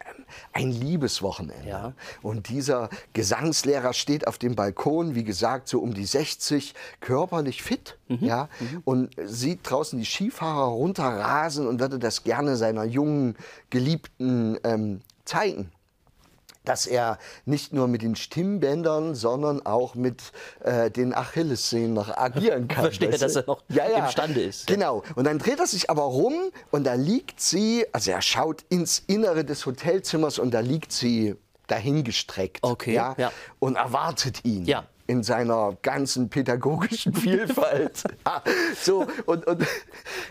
ein 0.53 0.69
Liebeswochenende. 0.71 1.67
Ja. 1.67 1.93
Und 2.21 2.47
dieser 2.49 2.89
Gesangslehrer 3.13 3.93
steht 3.93 4.27
auf 4.27 4.37
dem 4.37 4.55
Balkon, 4.55 5.15
wie 5.15 5.23
gesagt, 5.23 5.67
so 5.67 5.79
um 5.79 5.95
die 5.95 6.05
60, 6.05 6.75
körperlich 6.99 7.63
fit, 7.63 7.97
ja, 8.07 8.49
und 8.85 9.09
sieht 9.25 9.61
draußen 9.63 9.97
die 9.97 10.05
Skifahrer 10.05 10.65
runterrasen 10.67 11.65
und 11.67 11.79
würde 11.79 11.97
das 11.97 12.23
gerne 12.23 12.55
seiner 12.55 12.83
jungen 12.83 13.35
Geliebten 13.71 14.59
ähm, 14.63 15.01
zeigen 15.25 15.71
dass 16.69 16.85
er 16.85 17.17
nicht 17.45 17.73
nur 17.73 17.87
mit 17.87 18.03
den 18.03 18.15
Stimmbändern, 18.15 19.15
sondern 19.15 19.65
auch 19.65 19.95
mit 19.95 20.21
äh, 20.59 20.91
den 20.91 21.15
Achillessehnen 21.15 21.95
noch 21.95 22.15
agieren 22.15 22.67
kann. 22.67 22.83
Verstehe, 22.83 23.09
dass 23.09 23.35
er 23.35 23.45
noch 23.47 23.63
imstande 24.05 24.39
ist. 24.41 24.67
Genau. 24.67 25.01
Und 25.15 25.25
dann 25.25 25.39
dreht 25.39 25.59
er 25.59 25.65
sich 25.65 25.89
aber 25.89 26.03
rum 26.03 26.35
und 26.69 26.83
da 26.83 26.93
liegt 26.93 27.41
sie, 27.41 27.87
also 27.91 28.11
er 28.11 28.21
schaut 28.21 28.63
ins 28.69 28.99
Innere 29.07 29.43
des 29.43 29.65
Hotelzimmers 29.65 30.37
und 30.37 30.51
da 30.53 30.59
liegt 30.59 30.91
sie 30.91 31.35
dahingestreckt. 31.65 32.63
Okay, 32.63 32.93
Ja, 32.93 33.15
ja. 33.17 33.31
Und 33.57 33.75
erwartet 33.75 34.45
ihn. 34.45 34.65
Ja. 34.65 34.85
In 35.09 35.23
seiner 35.23 35.75
ganzen 35.81 36.29
pädagogischen 36.29 37.13
Vielfalt. 37.15 38.03
Ja, 38.27 38.43
so, 38.79 39.07
und, 39.25 39.47
und, 39.47 39.65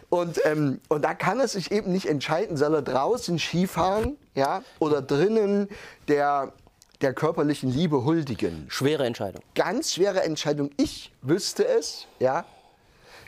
und, 0.09 0.41
ähm, 0.45 0.81
und 0.89 1.03
da 1.05 1.15
kann 1.15 1.41
er 1.41 1.49
sich 1.49 1.73
eben 1.73 1.91
nicht 1.91 2.07
entscheiden, 2.07 2.57
soll 2.57 2.75
er 2.75 2.83
draußen 2.83 3.41
Skifahren 3.41 4.17
ja, 4.37 4.63
oder 4.79 5.03
drinnen 5.03 5.69
der, 6.07 6.53
der 7.01 7.13
körperlichen 7.13 7.73
Liebe 7.73 8.05
huldigen 8.05 8.67
Schwere 8.69 9.05
Entscheidung. 9.05 9.43
ganz 9.57 9.95
schwere 9.95 10.23
Entscheidung. 10.23 10.71
Ich 10.77 11.13
wüsste 11.23 11.67
es, 11.67 12.07
ja. 12.21 12.45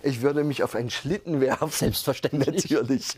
Ich 0.03 0.23
würde 0.23 0.45
mich 0.45 0.63
auf 0.63 0.75
einen 0.77 0.89
Schlitten 0.89 1.41
werfen. 1.41 1.69
Selbstverständlich. 1.71 2.71
Natürlich. 2.71 3.09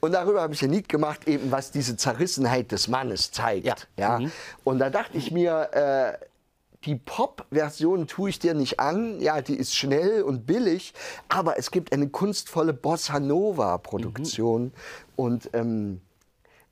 Und 0.00 0.12
darüber 0.12 0.40
habe 0.40 0.54
ich 0.54 0.62
ein 0.62 0.70
Lied 0.70 0.88
gemacht, 0.88 1.28
eben 1.28 1.50
was 1.50 1.70
diese 1.70 1.96
Zerrissenheit 1.96 2.72
des 2.72 2.88
Mannes 2.88 3.30
zeigt. 3.32 3.66
Ja. 3.66 3.74
Ja. 3.98 4.20
Mhm. 4.20 4.32
Und 4.64 4.78
da 4.78 4.88
dachte 4.90 5.18
ich 5.18 5.32
mir, 5.32 5.68
äh, 5.72 6.24
die 6.86 6.96
Pop-Version 6.96 8.06
tue 8.06 8.30
ich 8.30 8.38
dir 8.38 8.54
nicht 8.54 8.80
an. 8.80 9.20
Ja, 9.20 9.42
die 9.42 9.56
ist 9.56 9.76
schnell 9.76 10.22
und 10.22 10.46
billig, 10.46 10.94
aber 11.28 11.58
es 11.58 11.70
gibt 11.70 11.92
eine 11.92 12.08
kunstvolle 12.08 12.72
Bossa 12.72 13.20
Nova-Produktion. 13.20 14.64
Mhm. 14.64 14.72
Und 15.16 15.50
ähm, 15.52 16.00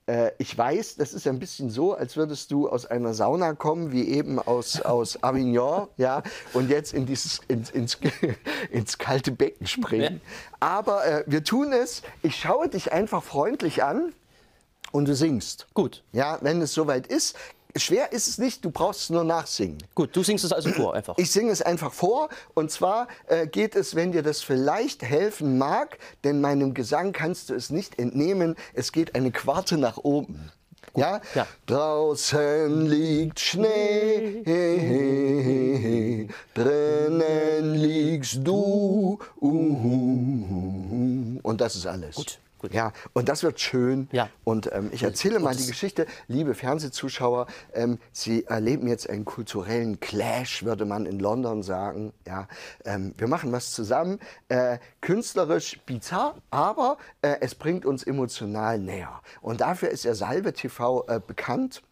äh, 0.09 0.31
ich 0.39 0.57
weiß, 0.57 0.97
das 0.97 1.13
ist 1.13 1.27
ein 1.27 1.39
bisschen 1.39 1.69
so, 1.69 1.93
als 1.93 2.17
würdest 2.17 2.51
du 2.51 2.69
aus 2.69 2.87
einer 2.87 3.13
Sauna 3.13 3.53
kommen, 3.53 3.93
wie 3.93 4.09
eben 4.09 4.39
aus, 4.39 4.81
aus 4.81 5.23
Avignon, 5.23 5.89
ja, 5.99 6.23
und 6.55 6.71
jetzt 6.71 6.95
in 6.95 7.05
dieses, 7.05 7.41
ins, 7.47 7.71
ins, 7.71 7.99
ins 8.71 8.97
kalte 8.97 9.31
Becken 9.31 9.67
springen. 9.67 10.23
Aber 10.59 11.05
äh, 11.05 11.25
wir 11.27 11.45
tun 11.45 11.73
es. 11.73 12.03
Ich 12.23 12.37
schaue 12.37 12.69
dich 12.69 12.93
einfach 12.93 13.23
freundlich 13.23 13.85
an 13.85 14.15
und 14.91 15.07
du 15.07 15.15
singst. 15.15 15.67
Gut. 15.75 16.03
Ja, 16.13 16.39
wenn 16.41 16.63
es 16.63 16.73
soweit 16.73 17.07
ist. 17.07 17.37
Schwer 17.77 18.13
ist 18.13 18.29
es 18.29 18.39
nicht, 18.39 18.65
du 18.65 18.71
brauchst 18.71 19.03
es 19.03 19.11
nur 19.11 19.25
nachsingen. 19.25 19.79
Gut, 19.95 20.17
du 20.17 20.23
singst 20.23 20.45
es 20.45 20.53
also 20.53 20.71
vor 20.71 20.95
einfach. 20.95 21.19
Ich 21.19 21.31
singe 21.31 21.53
es 21.53 21.61
einfach 21.61 21.93
vor 21.93 22.31
und 22.55 22.71
zwar 22.71 23.09
äh, 23.27 23.47
geht 23.47 23.77
es, 23.77 23.95
wenn 23.95 24.13
dir 24.13 24.23
das 24.23 24.41
vielleicht 24.41 25.03
helfen 25.03 25.59
mag, 25.59 25.99
denn 26.25 26.41
meinem 26.41 26.73
Gesang 26.75 27.13
kannst 27.13 27.51
du 27.51 27.55
es 27.55 27.71
nicht 27.71 27.99
entnehmen, 27.99 28.57
es 28.73 28.93
geht 28.93 29.15
eine 29.15 29.31
Quarte 29.31 29.77
nach 29.77 29.99
oben. 29.99 30.51
Ja? 30.97 31.21
Ja. 31.35 31.47
Draußen 31.67 32.87
liegt 32.87 33.39
Schnee, 33.41 34.43
drinnen 36.55 37.75
liegst 37.75 38.39
du. 38.43 39.19
Uh, 39.41 41.39
und 41.43 41.61
das 41.61 41.77
ist 41.77 41.87
alles. 41.87 42.17
Gut, 42.17 42.39
gut. 42.59 42.75
Ja, 42.75 42.93
und 43.13 43.29
das 43.29 43.43
wird 43.43 43.61
schön. 43.61 44.09
Ja. 44.13 44.29
Und 44.45 44.71
ähm, 44.73 44.91
ich 44.93 45.03
erzähle 45.03 45.39
mal 45.39 45.55
die 45.55 45.67
Geschichte, 45.67 46.07
liebe 46.27 46.55
Fernsehzuschauer. 46.55 47.47
Ähm, 47.73 47.99
Sie 48.13 48.45
erleben 48.45 48.89
jetzt 48.89 49.09
einen 49.09 49.25
kulturellen 49.25 50.01
Clash, 50.01 50.65
würde 50.65 50.85
man 50.85 51.07
in 51.07 51.19
London 51.19 51.63
sagen. 51.63 52.13
Ja, 52.27 52.49
ähm, 52.85 53.15
wir 53.17 53.29
machen 53.29 53.53
was 53.53 53.73
zusammen, 53.73 54.19
äh, 54.49 54.79
künstlerisch 55.01 55.81
bizarr, 55.87 56.37
aber 56.51 56.99
äh, 57.23 57.37
es 57.41 57.55
bringt 57.55 57.87
uns 57.87 58.03
emotional 58.03 58.79
näher. 58.79 59.21
Und 59.41 59.61
dafür 59.61 59.91
ist 59.91 60.05
der 60.05 60.15
Salve 60.15 60.53
TV 60.53 61.07
äh, 61.09 61.21
bekannt. 61.25 61.83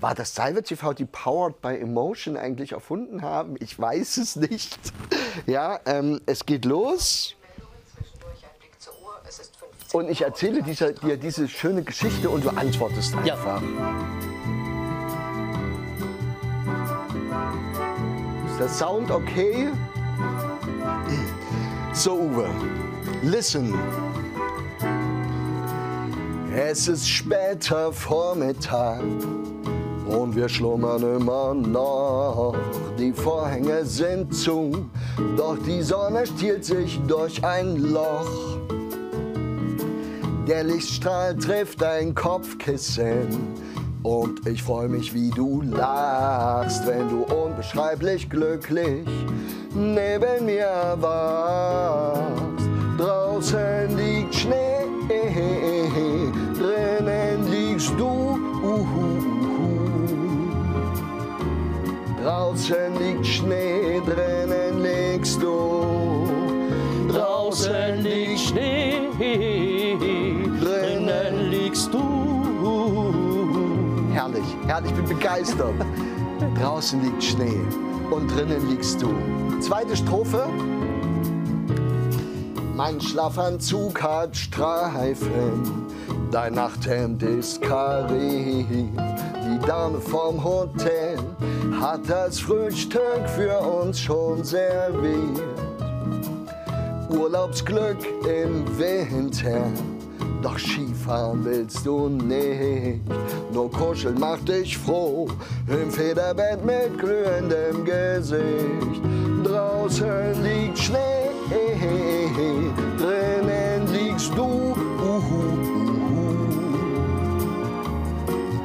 War 0.00 0.14
das 0.14 0.34
Salve 0.34 0.62
TV, 0.62 0.94
die 0.94 1.04
Powered 1.04 1.60
by 1.60 1.76
Emotion 1.76 2.36
eigentlich 2.36 2.72
erfunden 2.72 3.20
haben? 3.20 3.56
Ich 3.60 3.78
weiß 3.78 4.16
es 4.18 4.36
nicht. 4.36 4.78
Ja, 5.46 5.78
ähm, 5.86 6.20
es 6.26 6.44
geht 6.44 6.64
los. 6.64 7.36
Und 9.92 10.08
ich 10.08 10.22
erzähle 10.22 10.62
dieser, 10.62 10.92
dir 10.92 11.16
diese 11.16 11.48
schöne 11.48 11.82
Geschichte 11.82 12.30
und 12.30 12.44
du 12.44 12.50
antwortest 12.50 13.14
Ja. 13.24 13.34
einfach. 13.34 13.60
Ist 18.50 18.60
der 18.60 18.68
Sound 18.68 19.10
okay? 19.10 19.68
So, 21.92 22.12
Uwe, 22.12 22.48
listen. 23.22 23.74
Es 26.54 26.86
ist 26.86 27.08
später 27.08 27.92
Vormittag 27.92 29.02
und 30.06 30.36
wir 30.36 30.48
schlummern 30.48 31.02
immer 31.02 31.52
noch. 31.54 32.54
Die 32.96 33.12
Vorhänge 33.12 33.84
sind 33.84 34.34
zu, 34.34 34.88
doch 35.36 35.56
die 35.66 35.82
Sonne 35.82 36.26
stiehlt 36.26 36.64
sich 36.64 37.00
durch 37.08 37.42
ein 37.44 37.76
Loch. 37.76 38.60
Der 40.50 40.64
Lichtstrahl 40.64 41.36
trifft 41.36 41.80
dein 41.80 42.12
Kopfkissen 42.12 43.28
und 44.02 44.44
ich 44.48 44.60
freue 44.64 44.88
mich, 44.88 45.14
wie 45.14 45.30
du 45.30 45.62
lachst, 45.62 46.84
wenn 46.88 47.08
du 47.08 47.22
unbeschreiblich 47.22 48.28
glücklich 48.28 49.06
neben 49.72 50.46
mir 50.46 50.96
warst. 50.98 52.68
Draußen 52.98 53.96
liegt 53.96 54.34
Schnee, 54.34 54.86
drinnen 56.58 57.48
liegst 57.48 57.92
du. 57.96 58.36
Draußen 62.24 62.98
liegt 62.98 63.24
Schnee, 63.24 64.00
drinnen 64.04 64.82
liegst 64.82 65.40
du. 65.40 65.69
Herrlich, 74.70 74.92
ich 74.92 74.98
bin 74.98 75.18
begeistert. 75.18 75.74
Draußen 76.62 77.02
liegt 77.02 77.24
Schnee 77.24 77.60
und 78.08 78.28
drinnen 78.28 78.70
liegst 78.70 79.02
du. 79.02 79.12
Zweite 79.60 79.96
Strophe. 79.96 80.46
Mein 82.76 83.00
Schlafanzug 83.00 84.00
hat 84.00 84.36
Streifen, 84.36 85.88
dein 86.30 86.54
Nachthemd 86.54 87.20
ist 87.24 87.60
kariert. 87.60 88.68
Die 88.68 89.66
Dame 89.66 90.00
vom 90.00 90.44
Hotel 90.44 91.18
hat 91.80 92.08
das 92.08 92.38
Frühstück 92.38 93.28
für 93.34 93.58
uns 93.58 93.98
schon 93.98 94.44
serviert. 94.44 95.42
Urlaubsglück 97.08 97.98
im 98.24 98.78
Winter. 98.78 99.66
Doch 100.42 100.58
Skifahren 100.58 101.44
willst 101.44 101.84
du 101.84 102.08
nicht, 102.08 103.00
nur 103.52 103.70
kuscheln 103.70 104.18
macht 104.18 104.48
dich 104.48 104.78
froh, 104.78 105.28
im 105.66 105.90
Federbett 105.90 106.64
mit 106.64 106.98
glühendem 106.98 107.84
Gesicht. 107.84 109.02
Draußen 109.44 110.42
liegt 110.42 110.78
Schnee, 110.78 111.28
drinnen 112.98 113.86
liegst 113.92 114.32
du. 114.34 114.74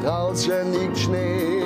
Draußen 0.02 0.72
liegt 0.72 0.98
Schnee, 0.98 1.65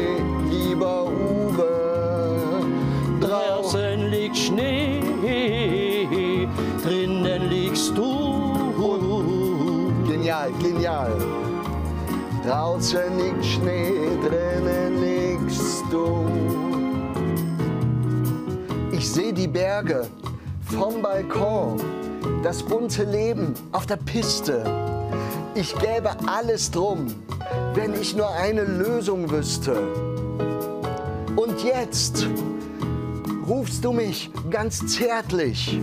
Genial, 10.29 10.51
genial. 10.61 11.11
Draußen 12.45 13.17
liegt 13.17 13.43
Schnee, 13.43 14.11
drinnen 14.21 15.01
liegst 15.01 15.83
du. 15.89 16.27
Ich 18.91 19.09
sehe 19.09 19.33
die 19.33 19.47
Berge 19.47 20.07
vom 20.65 21.01
Balkon, 21.01 21.81
das 22.43 22.61
bunte 22.61 23.05
Leben 23.05 23.55
auf 23.71 23.87
der 23.87 23.95
Piste. 23.95 24.63
Ich 25.55 25.73
gäbe 25.79 26.11
alles 26.27 26.69
drum, 26.69 27.07
wenn 27.73 27.99
ich 27.99 28.15
nur 28.15 28.29
eine 28.29 28.65
Lösung 28.65 29.31
wüsste. 29.31 29.81
Und 31.37 31.63
jetzt 31.63 32.27
rufst 33.47 33.83
du 33.83 33.91
mich 33.91 34.29
ganz 34.51 34.85
zärtlich. 34.85 35.81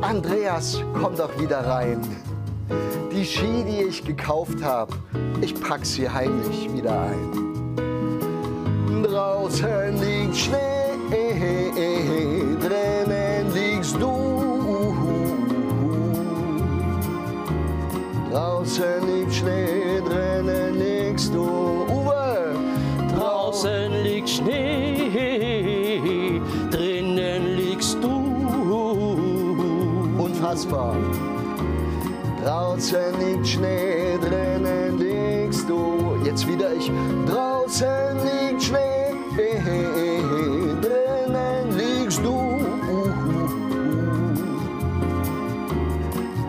Andreas, 0.00 0.82
komm 1.00 1.14
doch 1.14 1.38
wieder 1.40 1.64
rein. 1.64 2.00
Die 3.18 3.24
Ski, 3.24 3.64
die 3.66 3.82
ich 3.88 4.04
gekauft 4.04 4.62
habe, 4.62 4.94
ich 5.40 5.52
pack 5.60 5.84
sie 5.84 6.08
heimlich 6.08 6.72
wieder 6.72 7.00
ein. 7.02 7.74
Draußen 9.02 10.00
liegt 10.00 10.36
Schnee, 10.36 10.94
drinnen 12.60 13.52
liegst 13.52 13.96
du. 13.96 14.94
Draußen 18.30 19.04
liegt 19.08 19.34
Schnee, 19.34 20.00
drinnen 20.08 20.78
liegst 20.78 21.34
du. 21.34 21.42
Uwe! 21.42 22.54
Draußen 23.16 24.00
liegt 24.04 24.28
Schnee, 24.28 25.10
drinnen 26.70 27.56
liegst 27.56 27.98
du. 28.00 28.14
Unfassbar. 30.22 30.94
Draußen 32.78 33.18
liegt 33.18 33.48
Schnee, 33.48 34.16
drinnen 34.20 34.98
liegst 34.98 35.68
du. 35.68 36.16
Jetzt 36.24 36.46
wieder 36.46 36.72
ich. 36.74 36.88
Draußen 37.26 37.88
liegt 38.22 38.62
Schnee, 38.62 39.14
drinnen 40.80 41.76
liegst 41.76 42.20
du. 42.20 42.60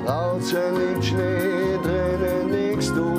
Draußen 0.06 0.78
liegt 0.78 1.04
Schnee, 1.04 1.80
drinnen 1.84 2.52
liegst 2.52 2.92
du. 2.96 3.10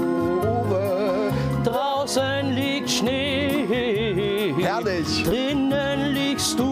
Draußen 1.64 2.54
liegt 2.54 2.90
Schnee, 2.90 4.54
Herrlich. 4.56 5.24
drinnen 5.24 6.12
liegst 6.14 6.56
du. 6.56 6.70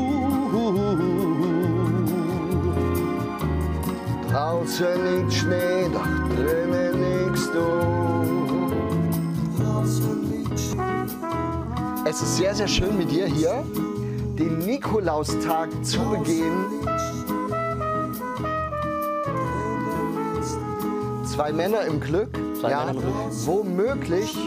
Draußen 4.31 4.87
liegt 5.05 5.33
Schnee, 5.33 5.78
Es 12.09 12.23
ist 12.23 12.37
sehr, 12.39 12.55
sehr 12.55 12.69
schön 12.69 12.97
mit 12.97 13.11
dir 13.11 13.27
hier, 13.27 13.63
den 14.39 14.59
Nikolaustag 14.61 15.69
zu 15.85 16.01
begehen. 16.09 16.65
Zwei 21.27 21.53
Männer 21.53 21.83
im 21.83 22.01
Glück. 22.01 22.31
Zwei 22.59 22.71
ja, 22.71 22.79
Männer 22.87 22.93
im 22.93 23.01
Glück. 23.01 23.15
Womöglich 23.45 24.39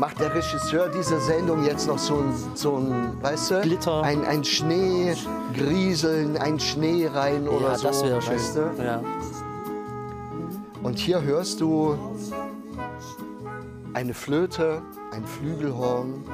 macht 0.00 0.18
der 0.18 0.34
Regisseur 0.34 0.88
dieser 0.88 1.20
Sendung 1.20 1.64
jetzt 1.64 1.86
noch 1.86 1.98
so 1.98 2.16
ein, 2.16 2.34
so 2.54 2.76
ein 2.78 3.16
weißt 3.22 3.50
du, 3.52 3.60
Glitter. 3.60 4.02
ein, 4.02 4.24
ein 4.24 4.42
Schneegrieseln, 4.42 6.36
ein 6.36 6.58
Schnee 6.58 7.06
rein 7.06 7.46
oder 7.46 7.68
Ja, 7.68 7.78
so. 7.78 7.86
das 7.88 8.02
wäre 8.04 8.20
schön. 8.20 8.34
weißt 8.34 8.56
du? 8.56 8.82
Ja. 8.82 9.00
Und 10.82 10.98
hier 10.98 11.22
hörst 11.22 11.60
du 11.60 11.96
eine 13.94 14.14
Flöte, 14.14 14.82
ein 15.12 15.24
Flügelhorn. 15.24 16.24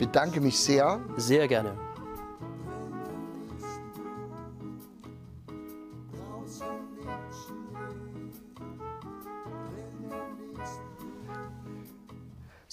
Bedanke 0.00 0.40
mich 0.40 0.58
sehr. 0.58 0.98
Sehr 1.16 1.46
gerne. 1.46 1.89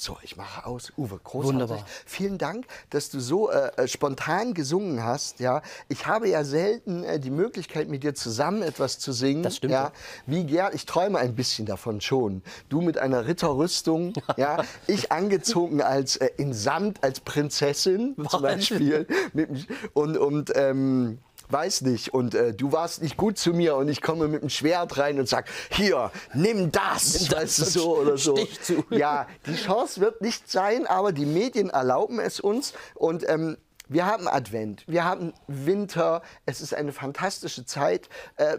So, 0.08 0.18
ich 0.22 0.38
mache 0.38 0.66
aus. 0.66 0.94
Uwe, 0.96 1.20
großartig. 1.22 1.60
Wunderbar. 1.60 1.86
Vielen 2.06 2.38
Dank, 2.38 2.66
dass 2.92 3.10
du 3.10 3.20
so 3.20 3.52
äh, 3.52 3.72
äh, 3.76 3.88
spontan 3.90 4.54
gesungen 4.54 5.04
hast. 5.04 5.42
Ja, 5.42 5.62
ich 5.90 6.08
habe 6.08 6.30
ja 6.30 6.46
selten 6.46 7.04
äh, 7.04 7.20
die 7.20 7.30
Möglichkeit, 7.30 7.90
mit 7.90 8.04
dir 8.04 8.16
zusammen 8.16 8.62
etwas 8.62 9.00
zu 9.00 9.12
singen. 9.12 9.44
Das 9.44 9.58
stimmt, 9.58 9.74
Ja, 9.74 9.92
wie 10.26 10.46
gern. 10.46 10.72
Ich 10.74 10.86
träume 10.86 11.20
ein 11.20 11.36
bisschen 11.36 11.66
davon 11.66 12.00
schon. 12.00 12.42
Du 12.70 12.80
mit 12.80 12.98
einer 12.98 13.28
Ritterrüstung, 13.28 14.14
ja, 14.38 14.64
ich 14.88 15.12
angezogen 15.12 15.82
als 15.82 16.16
äh, 16.16 16.30
in 16.38 16.54
Samt 16.54 17.04
als 17.04 17.20
Prinzessin 17.20 18.16
zum 18.30 18.42
Beispiel 18.42 19.08
und 19.94 20.18
und 20.18 20.54
ähm, 20.56 21.20
Weiß 21.50 21.82
nicht. 21.82 22.14
Und 22.14 22.36
äh, 22.36 22.54
du 22.54 22.72
warst 22.72 23.02
nicht 23.02 23.16
gut 23.16 23.38
zu 23.38 23.54
mir 23.54 23.76
und 23.76 23.88
ich 23.88 24.02
komme 24.02 24.28
mit 24.28 24.42
dem 24.42 24.50
Schwert 24.50 24.98
rein 24.98 25.20
und 25.20 25.30
sag, 25.30 25.48
hier, 25.70 26.12
nimm 26.34 26.72
das. 26.72 27.22
Nimm 27.22 27.30
das 27.30 27.40
weißt 27.40 27.60
du, 27.60 27.66
so 27.66 27.98
oder 27.98 28.18
so. 28.18 28.38
Ja, 28.90 29.28
die 29.46 29.56
Chance 29.56 30.02
wird 30.02 30.22
nicht 30.22 30.52
sein, 30.52 30.86
aber 30.88 31.12
die 31.14 31.26
Medien 31.26 31.70
erlauben 31.70 32.20
es 32.20 32.40
uns. 32.40 32.74
Und 32.96 33.28
ähm, 33.30 33.58
wir 33.90 34.06
haben 34.06 34.28
Advent, 34.28 34.84
wir 34.88 35.06
haben 35.06 35.34
Winter, 35.48 36.22
es 36.46 36.62
ist 36.62 36.74
eine 36.74 36.92
fantastische 36.92 37.66
Zeit. 37.66 38.10
Äh, 38.36 38.58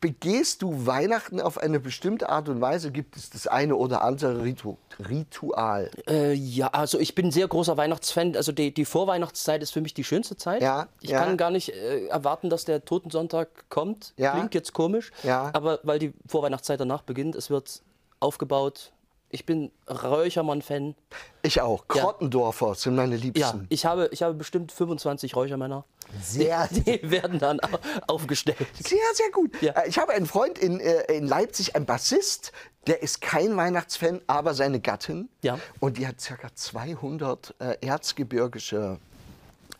begehst 0.00 0.62
du 0.62 0.86
Weihnachten 0.86 1.40
auf 1.40 1.58
eine 1.58 1.80
bestimmte 1.80 2.28
Art 2.28 2.48
und 2.48 2.60
Weise? 2.60 2.90
Gibt 2.90 3.16
es 3.16 3.30
das 3.30 3.46
eine 3.46 3.76
oder 3.76 4.02
andere 4.02 4.42
Ritu 4.42 4.76
Ritual? 5.08 5.90
Äh, 6.08 6.32
ja, 6.32 6.68
also 6.68 6.98
ich 6.98 7.14
bin 7.14 7.26
ein 7.26 7.32
sehr 7.32 7.48
großer 7.48 7.76
Weihnachtsfan. 7.76 8.36
Also 8.36 8.52
die, 8.52 8.72
die 8.72 8.84
Vorweihnachtszeit 8.84 9.62
ist 9.62 9.70
für 9.70 9.80
mich 9.80 9.94
die 9.94 10.04
schönste 10.04 10.36
Zeit. 10.36 10.62
Ja, 10.62 10.88
ich 11.00 11.10
ja. 11.10 11.22
kann 11.24 11.36
gar 11.36 11.50
nicht 11.50 11.70
äh, 11.70 12.06
erwarten, 12.06 12.50
dass 12.50 12.64
der 12.64 12.84
Totensonntag 12.84 13.48
kommt. 13.68 14.14
Ja. 14.16 14.32
Klingt 14.32 14.54
jetzt 14.54 14.72
komisch, 14.72 15.10
Ja. 15.22 15.50
aber 15.52 15.80
weil 15.82 15.98
die 15.98 16.12
Vorweihnachtszeit 16.26 16.80
danach 16.80 17.02
beginnt, 17.02 17.34
es 17.34 17.50
wird 17.50 17.82
aufgebaut. 18.20 18.92
Ich 19.30 19.44
bin 19.44 19.70
Räuchermann-Fan. 19.88 20.94
Ich 21.42 21.60
auch. 21.60 21.86
Krottendorfer 21.86 22.74
sind 22.74 22.96
meine 22.96 23.16
Ja, 23.16 23.22
Liebsten. 23.22 23.66
ich 23.68 23.84
habe, 23.84 24.08
ich 24.12 24.22
habe 24.22 24.34
bestimmt 24.34 24.72
25 24.72 25.36
Räuchermänner. 25.36 25.84
Sehr, 26.22 26.66
Die 26.70 26.98
werden 27.10 27.38
dann 27.38 27.60
au- 27.60 27.78
aufgestellt. 28.06 28.66
Sehr, 28.78 28.98
sehr 29.12 29.30
gut. 29.30 29.60
Ja. 29.60 29.72
Äh, 29.72 29.88
Ich 29.88 29.98
habe 29.98 30.12
einen 30.12 30.24
Freund 30.26 30.58
in, 30.58 30.80
äh, 30.80 31.02
in 31.14 31.26
Leipzig, 31.26 31.76
ein 31.76 31.84
Bassist, 31.84 32.52
der 32.86 33.02
ist 33.02 33.20
kein 33.20 33.54
Weihnachtsfan, 33.58 34.22
aber 34.26 34.54
seine 34.54 34.80
Gattin. 34.80 35.28
Ja. 35.42 35.58
Und 35.78 35.98
die 35.98 36.06
hat 36.06 36.16
ca. 36.24 36.48
200 36.54 37.54
äh, 37.58 37.76
erzgebirgische 37.86 38.98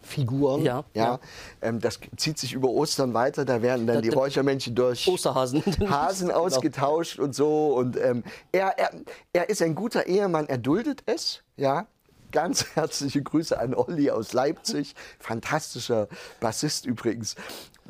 Figuren. 0.09 0.63
Ja, 0.63 0.85
ja. 0.95 1.21
Ähm, 1.63 1.79
das 1.81 2.01
zieht 2.17 2.39
sich 2.39 2.53
über 2.55 2.69
Ostern 2.71 3.15
weiter, 3.15 3.45
da 3.45 3.63
werden 3.63 3.87
dann 3.87 3.97
Da- 3.97 4.01
die 4.03 4.09
Räuchermännchen 4.09 4.75
durch 4.75 5.07
Osterhasen. 5.07 5.63
Hasen 5.89 6.29
Genau. 6.29 6.41
ausgetauscht 6.41 7.19
und 7.19 7.35
so. 7.35 7.75
Und 7.77 7.97
ähm, 7.97 8.25
er, 8.53 8.79
er, 8.79 8.91
er 9.33 9.49
ist 9.49 9.63
ein 9.63 9.75
guter 9.75 10.07
Ehemann, 10.07 10.49
er 10.49 10.59
duldet 10.59 11.03
es, 11.07 11.43
ja. 11.57 11.87
Ganz 12.31 12.67
herzliche 12.75 13.23
Grüße 13.23 13.59
an 13.59 13.75
Olli 13.75 14.11
aus 14.11 14.35
Leipzig. 14.35 14.95
Fantastischer 15.19 16.09
Bassist 16.41 16.85
übrigens. 16.85 17.37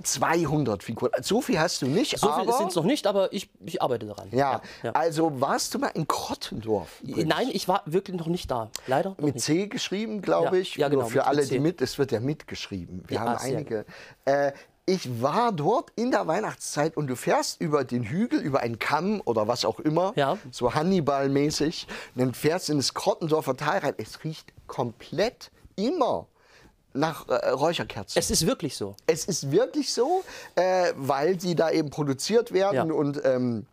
200 0.03 0.83
Figuren. 0.83 1.11
So 1.23 1.41
viel 1.41 1.59
hast 1.59 1.83
du 1.83 1.87
nicht, 1.87 2.19
So 2.19 2.27
viel 2.33 2.43
aber... 2.49 2.53
sind 2.59 2.69
es 2.71 2.77
noch 2.77 2.85
nicht, 2.85 3.07
aber 3.07 3.33
ich, 3.33 3.51
ich 3.65 3.83
arbeite 3.83 4.07
daran. 4.07 4.29
ja, 4.31 4.61
ja. 4.83 4.93
also 4.93 5.41
warst 5.41 5.75
du 5.75 5.79
mal 5.79 5.89
in 5.95 6.07
Krottendorf? 6.09 7.01
übrigens? 7.03 7.29
Nein, 7.29 7.49
ich 7.53 7.69
war 7.69 7.83
wirklich 7.87 8.17
noch 8.17 8.27
nicht 8.27 8.51
da. 8.51 8.71
Leider 8.87 9.15
Mit 9.19 9.35
nicht. 9.37 9.45
C 9.45 9.67
geschrieben, 9.67 10.23
glaube 10.23 10.57
Ja, 10.57 10.63
ich. 10.63 10.77
ja, 10.77 10.89
genau, 10.89 11.03
Nur 11.03 11.11
für 11.11 11.27
alle, 11.27 11.43
C. 11.43 11.55
die 11.55 11.59
mit, 11.61 11.81
es 11.81 11.99
wird 11.99 12.13
ja 12.13 12.21
mitgeschrieben. 12.21 13.05
Wir 13.09 13.17
Ja, 13.17 13.21
haben 13.25 13.39
sehr 13.39 13.57
einige. 13.57 13.85
Äh, 14.25 14.53
ich 14.87 15.21
war 15.21 15.53
dort 15.53 15.91
in 15.97 16.11
der 16.11 16.27
Weihnachtszeit 16.27 16.97
und 16.97 17.09
du 17.09 17.15
fährst 17.17 17.61
über 17.61 17.85
den 17.85 18.05
Hügel, 18.05 18.41
über 18.41 18.61
einen 18.61 18.79
Kamm 18.79 19.21
oder 19.27 19.47
was 19.47 19.67
auch 19.67 19.81
immer, 19.81 20.13
Ja. 20.17 20.39
so 20.51 20.73
Hannibal-mäßig, 20.75 21.87
dann 22.15 22.33
fährst 22.33 22.69
du 22.69 22.73
in 22.73 22.79
das 22.79 22.95
Krottendorfer 22.95 23.55
Tal 23.57 23.79
rein. 23.81 23.95
Es 23.99 24.25
riecht 24.25 24.53
komplett 24.67 25.51
immer 25.77 26.27
nach 26.99 27.29
äh, 27.29 27.51
Räucherkerzen. 27.51 28.19
Es 28.19 28.31
ist 28.31 28.47
wirklich 28.47 28.77
so. 28.77 28.97
Es 29.07 29.25
ist 29.25 29.51
wirklich 29.51 29.93
so, 29.93 30.25
äh, 30.57 30.93
weil 30.97 31.41
sie 31.41 31.55
da 31.55 31.71
eben 31.71 31.91
produziert 31.91 32.53
werden 32.53 32.75
Ja. 32.89 32.95
und 32.95 33.21
ähm, 33.25 33.67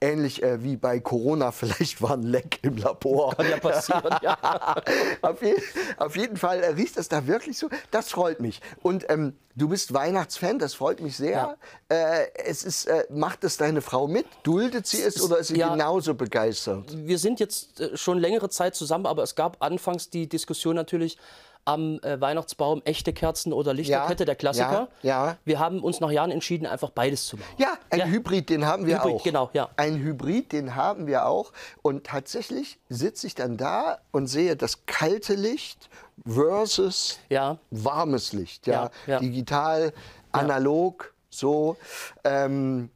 ähnlich 0.00 0.42
äh, 0.42 0.62
wie 0.64 0.76
bei 0.76 0.98
Corona 0.98 1.52
vielleicht 1.52 2.02
war 2.02 2.12
ein 2.12 2.22
Leck 2.24 2.58
im 2.62 2.76
Labor. 2.76 3.34
Kann 3.36 3.48
ja 3.48 3.56
passieren. 3.58 4.14
ja. 4.22 4.36
auf, 5.22 5.42
je 5.42 5.54
auf 5.96 6.16
jeden 6.16 6.36
Fall 6.36 6.60
äh, 6.62 6.68
riecht 6.70 6.96
das 6.98 7.08
da 7.08 7.26
wirklich 7.26 7.56
so. 7.58 7.68
Das 7.90 8.10
freut 8.10 8.40
mich. 8.40 8.60
Und 8.82 9.08
ähm, 9.08 9.36
du 9.54 9.68
bist 9.68 9.94
Weihnachtsfan, 9.94 10.58
das 10.58 10.74
freut 10.74 11.00
mich 11.00 11.16
sehr. 11.16 11.56
Äh, 11.88 12.26
es 12.44 12.64
ist, 12.64 12.86
äh, 12.86 13.04
macht 13.10 13.44
es 13.44 13.56
deine 13.58 13.80
Frau 13.80 14.08
mit? 14.08 14.26
Duldet 14.42 14.86
sie 14.88 15.02
es 15.02 15.22
oder 15.22 15.38
ist 15.38 15.48
sie 15.48 15.58
Ja. 15.58 15.70
genauso 15.72 16.14
begeistert? 16.14 16.86
Wir 17.06 17.18
sind 17.18 17.38
jetzt 17.38 17.80
äh, 17.80 17.96
schon 17.96 18.18
längere 18.18 18.48
Zeit 18.50 18.74
zusammen, 18.74 19.06
aber 19.06 19.22
es 19.22 19.36
gab 19.36 19.62
anfangs 19.62 20.10
die 20.10 20.28
Diskussion 20.28 20.74
natürlich 20.74 21.16
am 21.64 22.00
äh, 22.02 22.20
Weihnachtsbaum 22.20 22.82
echte 22.84 23.12
Kerzen 23.12 23.52
oder 23.52 23.72
Lichterkette, 23.72 24.22
Ja, 24.22 24.26
der 24.26 24.34
Klassiker. 24.34 24.88
ja, 25.02 25.26
ja. 25.26 25.36
Wir 25.44 25.58
haben 25.60 25.80
uns 25.82 26.00
nach 26.00 26.10
Jahren 26.10 26.30
entschieden, 26.30 26.66
einfach 26.66 26.90
beides 26.90 27.26
zu 27.26 27.36
machen. 27.36 27.54
Ja, 27.58 27.74
ein 27.90 27.98
Ja. 28.00 28.06
Hybrid, 28.06 28.50
den 28.50 28.66
haben 28.66 28.86
wir 28.86 28.98
Hybrid, 29.02 29.14
auch. 29.14 29.22
genau, 29.22 29.50
ja. 29.52 29.68
Ein 29.76 29.98
Hybrid, 29.98 30.52
den 30.52 30.74
haben 30.74 31.06
wir 31.06 31.26
auch. 31.26 31.52
Und 31.82 32.04
tatsächlich 32.04 32.78
sitze 32.88 33.26
ich 33.26 33.34
dann 33.34 33.56
da 33.56 33.98
und 34.10 34.26
sehe 34.26 34.56
das 34.56 34.86
kalte 34.86 35.34
Licht 35.34 35.88
versus 36.26 37.18
Ja. 37.28 37.58
warmes 37.70 38.32
Licht. 38.32 38.66
Ja. 38.66 38.90
Digital, 39.06 39.92
analog, 40.32 41.12
so. 41.30 41.76
Ähm, 42.24 42.90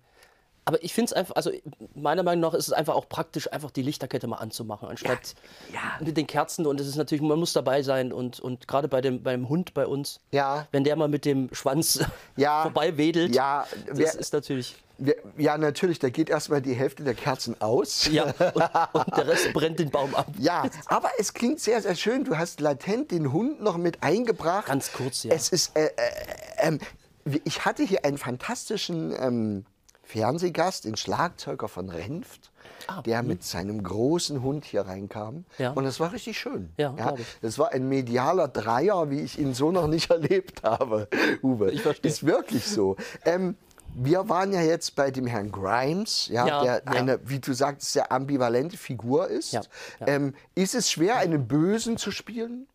Aber 0.68 0.82
ich 0.82 0.92
finde 0.92 1.06
es 1.06 1.12
einfach, 1.12 1.36
also 1.36 1.52
meiner 1.94 2.24
Meinung 2.24 2.40
nach 2.50 2.54
ist 2.54 2.66
es 2.66 2.72
einfach 2.72 2.96
auch 2.96 3.08
praktisch, 3.08 3.52
einfach 3.52 3.70
die 3.70 3.82
Lichterkette 3.82 4.26
mal 4.26 4.38
anzumachen, 4.38 4.88
anstatt 4.88 5.34
Ja, 5.72 5.78
ja. 6.00 6.04
mit 6.04 6.16
den 6.16 6.26
Kerzen. 6.26 6.66
Und 6.66 6.80
es 6.80 6.88
ist 6.88 6.96
natürlich, 6.96 7.22
man 7.22 7.38
muss 7.38 7.52
dabei 7.52 7.82
sein 7.84 8.12
und, 8.12 8.40
und 8.40 8.66
gerade 8.66 8.88
bei 8.88 9.00
dem, 9.00 9.22
beim 9.22 9.48
Hund 9.48 9.74
bei 9.74 9.86
uns, 9.86 10.18
Ja. 10.32 10.66
wenn 10.72 10.82
der 10.82 10.96
mal 10.96 11.06
mit 11.06 11.24
dem 11.24 11.48
Schwanz 11.54 12.00
Ja. 12.36 12.62
vorbei 12.62 12.96
wedelt, 12.96 13.32
Ja, 13.34 13.64
das 13.86 13.96
wer- 13.96 14.18
ist 14.18 14.32
natürlich. 14.32 14.74
wir, 14.98 15.14
ja, 15.38 15.56
natürlich, 15.56 16.00
da 16.00 16.08
geht 16.10 16.28
erstmal 16.30 16.60
die 16.60 16.74
Hälfte 16.74 17.04
der 17.04 17.14
Kerzen 17.14 17.60
aus. 17.60 18.08
Ja, 18.10 18.24
und, 18.54 18.56
und 19.04 19.16
der 19.16 19.28
Rest 19.28 19.52
brennt 19.52 19.78
den 19.78 19.90
Baum 19.90 20.16
ab. 20.16 20.26
Ja, 20.36 20.68
aber 20.86 21.10
es 21.18 21.32
klingt 21.32 21.60
sehr, 21.60 21.80
sehr 21.80 21.94
schön. 21.94 22.24
Du 22.24 22.36
hast 22.36 22.58
latent 22.60 23.12
den 23.12 23.32
Hund 23.32 23.62
noch 23.62 23.76
mit 23.76 24.02
eingebracht. 24.02 24.66
Ganz 24.66 24.92
kurz, 24.92 25.22
ja. 25.22 25.32
Es 25.32 25.50
ist, 25.50 25.76
äh, 25.76 25.84
äh, 25.84 25.90
ähm, 26.58 26.80
ich 27.44 27.64
hatte 27.64 27.84
hier 27.84 28.04
einen 28.04 28.18
fantastischen 28.18 29.14
ähm, 29.16 29.64
Fernsehgast, 30.06 30.84
den 30.84 30.96
Schlagzeuger 30.96 31.66
von 31.68 31.90
Renft, 31.90 32.52
der 33.04 33.22
mit 33.24 33.42
seinem 33.42 33.82
großen 33.82 34.40
Hund 34.42 34.64
hier 34.64 34.82
reinkam. 34.82 35.44
Ah, 35.58 35.62
Ja. 35.62 35.70
Und 35.72 35.82
das 35.84 35.98
war 35.98 36.12
richtig 36.12 36.38
schön. 36.38 36.70
Ja, 36.76 37.14
ich. 37.18 37.26
Das 37.42 37.58
war 37.58 37.72
ein 37.72 37.88
medialer 37.88 38.46
Dreier, 38.48 39.10
wie 39.10 39.20
ich 39.20 39.38
ihn 39.38 39.52
so 39.52 39.72
noch 39.72 39.88
nicht 39.88 40.10
erlebt 40.10 40.62
habe, 40.62 41.08
Uwe. 41.42 41.72
Ich 41.72 41.82
verstehe. 41.82 42.08
Ist 42.10 42.24
wirklich 42.24 42.64
so. 42.66 42.96
Ähm, 43.24 43.56
wir 43.98 44.28
waren 44.28 44.52
ja 44.52 44.60
jetzt 44.60 44.94
bei 44.94 45.10
dem 45.10 45.26
Herrn 45.26 45.50
Grimes, 45.50 46.28
ja, 46.28 46.46
Ja, 46.46 46.62
der 46.62 46.74
ja. 46.74 46.82
eine, 47.00 47.18
wie 47.28 47.40
du 47.40 47.52
sagst, 47.52 47.92
sehr 47.92 48.12
ambivalente 48.12 48.76
Figur 48.76 49.26
ist. 49.28 49.52
Ja, 49.52 49.62
ja. 50.00 50.06
Ähm, 50.06 50.34
ist 50.54 50.74
es 50.74 50.90
schwer, 50.90 51.16
einen 51.16 51.48
Bösen 51.48 51.96
zu 51.96 52.10
spielen? 52.12 52.68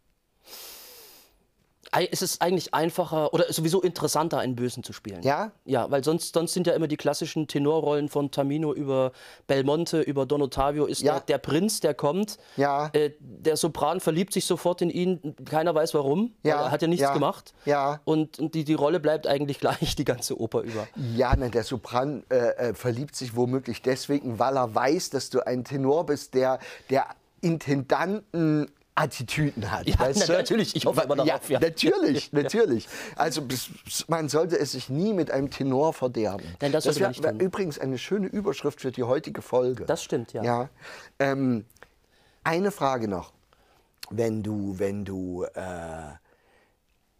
Es 2.09 2.21
ist 2.21 2.41
eigentlich 2.41 2.73
einfacher 2.73 3.33
oder 3.33 3.51
sowieso 3.51 3.81
interessanter, 3.81 4.39
einen 4.39 4.55
Bösen 4.55 4.81
zu 4.81 4.93
spielen. 4.93 5.21
Ja? 5.23 5.51
Ja, 5.65 5.91
weil 5.91 6.03
sonst, 6.05 6.33
sonst 6.33 6.53
sind 6.53 6.65
ja 6.65 6.73
immer 6.73 6.87
die 6.87 6.95
klassischen 6.95 7.47
Tenorrollen 7.47 8.07
von 8.07 8.31
Tamino 8.31 8.73
über 8.73 9.11
Belmonte, 9.47 9.99
über 10.01 10.25
Don 10.25 10.41
Ottavio, 10.41 10.85
ist 10.85 11.01
Ja. 11.01 11.15
der, 11.15 11.21
der 11.21 11.37
Prinz, 11.39 11.81
der 11.81 11.93
kommt. 11.93 12.37
Ja. 12.55 12.89
Äh, 12.93 13.11
der 13.19 13.57
Sopran 13.57 13.99
verliebt 13.99 14.31
sich 14.31 14.45
sofort 14.45 14.81
in 14.81 14.89
ihn, 14.89 15.35
keiner 15.43 15.75
weiß 15.75 15.93
warum, 15.93 16.33
Ja, 16.43 16.61
er 16.61 16.71
hat 16.71 16.81
ja 16.81 16.87
nichts 16.87 17.03
ja, 17.03 17.13
gemacht. 17.13 17.53
ja. 17.65 17.99
Und, 18.05 18.39
und 18.39 18.55
die, 18.55 18.63
die 18.63 18.73
Rolle 18.73 19.01
bleibt 19.01 19.27
eigentlich 19.27 19.59
gleich 19.59 19.95
die 19.97 20.05
ganze 20.05 20.39
Oper 20.39 20.61
über. 20.61 20.87
Ja, 21.13 21.33
na, 21.37 21.49
der 21.49 21.63
Sopran 21.63 22.23
äh, 22.29 22.69
äh, 22.69 22.73
verliebt 22.73 23.17
sich 23.17 23.35
womöglich 23.35 23.81
deswegen, 23.81 24.39
weil 24.39 24.55
er 24.55 24.73
weiß, 24.73 25.09
dass 25.09 25.29
du 25.29 25.45
ein 25.45 25.65
Tenor 25.65 26.05
bist, 26.05 26.35
der, 26.35 26.59
der 26.89 27.05
Intendanten 27.41 28.71
Attitüden 29.01 29.71
hat. 29.71 29.87
Ja, 29.87 29.99
weißt 29.99 30.27
na, 30.27 30.35
natürlich, 30.35 30.75
ich 30.75 30.85
hoffe 30.85 31.01
immer 31.01 31.15
darauf, 31.15 31.49
Ja, 31.49 31.59
ja. 31.59 31.59
natürlich, 31.59 32.31
natürlich. 32.31 32.87
Also 33.15 33.41
man 34.07 34.29
sollte 34.29 34.59
es 34.59 34.73
sich 34.73 34.89
nie 34.89 35.13
mit 35.13 35.31
einem 35.31 35.49
Tenor 35.49 35.93
verderben. 35.93 36.45
Nein, 36.61 36.71
das 36.71 36.83
sollte 36.83 36.99
wär, 36.99 37.07
man 37.07 37.11
nicht 37.11 37.23
wär 37.23 37.33
übrigens 37.39 37.79
eine 37.79 37.97
schöne 37.97 38.27
Überschrift 38.27 38.81
für 38.81 38.91
die 38.91 39.03
heutige 39.03 39.41
Folge. 39.41 39.85
Das 39.85 40.03
stimmt, 40.03 40.33
ja. 40.33 40.43
Ja. 40.43 40.69
Ähm, 41.19 41.65
eine 42.43 42.71
Frage 42.71 43.07
noch. 43.07 43.33
Wenn 44.09 44.43
du, 44.43 44.77
wenn 44.77 45.05
du 45.05 45.45
äh, 45.55 46.11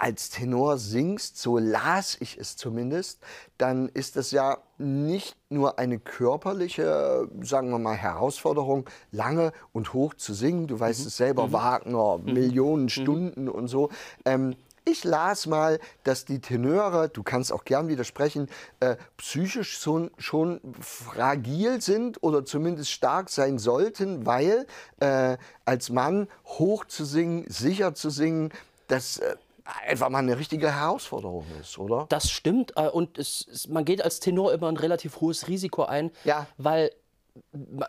als 0.01 0.31
Tenor 0.31 0.79
singst, 0.79 1.37
so 1.37 1.59
las 1.59 2.17
ich 2.19 2.35
es 2.39 2.57
zumindest, 2.57 3.19
dann 3.59 3.87
ist 3.87 4.15
das 4.15 4.31
ja 4.31 4.57
nicht 4.79 5.35
nur 5.49 5.77
eine 5.77 5.99
körperliche, 5.99 7.27
sagen 7.43 7.69
wir 7.69 7.77
mal, 7.77 7.95
Herausforderung, 7.95 8.89
lange 9.11 9.53
und 9.73 9.93
hoch 9.93 10.15
zu 10.15 10.33
singen. 10.33 10.65
Du 10.65 10.79
weißt 10.79 11.05
es 11.05 11.17
selber, 11.17 11.53
Wagner, 11.53 12.17
Millionen 12.17 12.89
Stunden 12.89 13.47
und 13.47 13.67
so. 13.67 13.89
Ähm, 14.25 14.55
Ich 14.83 15.03
las 15.03 15.45
mal, 15.45 15.79
dass 16.03 16.25
die 16.25 16.39
Tenöre, 16.39 17.07
du 17.07 17.21
kannst 17.21 17.53
auch 17.53 17.65
gern 17.65 17.87
widersprechen, 17.87 18.49
äh, 18.79 18.95
psychisch 19.17 19.77
schon, 19.77 20.09
schon 20.17 20.59
fragil 20.81 21.79
sind 21.81 22.23
oder 22.23 22.43
zumindest 22.45 22.89
stark 22.89 23.29
sein 23.29 23.59
sollten, 23.59 24.25
weil 24.25 24.65
äh, 24.99 25.37
als 25.65 25.91
Mann 25.91 26.27
hoch 26.45 26.85
zu 26.85 27.05
singen, 27.05 27.45
sicher 27.47 27.93
zu 27.93 28.09
singen, 28.09 28.49
das 28.87 29.19
äh, 29.19 29.35
einfach 29.87 30.09
mal 30.09 30.19
eine 30.19 30.37
richtige 30.37 30.73
Herausforderung 30.73 31.45
ist, 31.59 31.77
oder? 31.77 32.05
Das 32.09 32.29
stimmt. 32.29 32.73
äh, 32.77 32.87
Und 32.87 33.17
es, 33.17 33.67
man 33.69 33.85
geht 33.85 34.03
als 34.03 34.19
Tenor 34.19 34.53
immer 34.53 34.67
ein 34.67 34.77
relativ 34.77 35.21
hohes 35.21 35.47
Risiko 35.47 35.83
ein, 35.83 36.11
Ja. 36.23 36.47
weil 36.57 36.91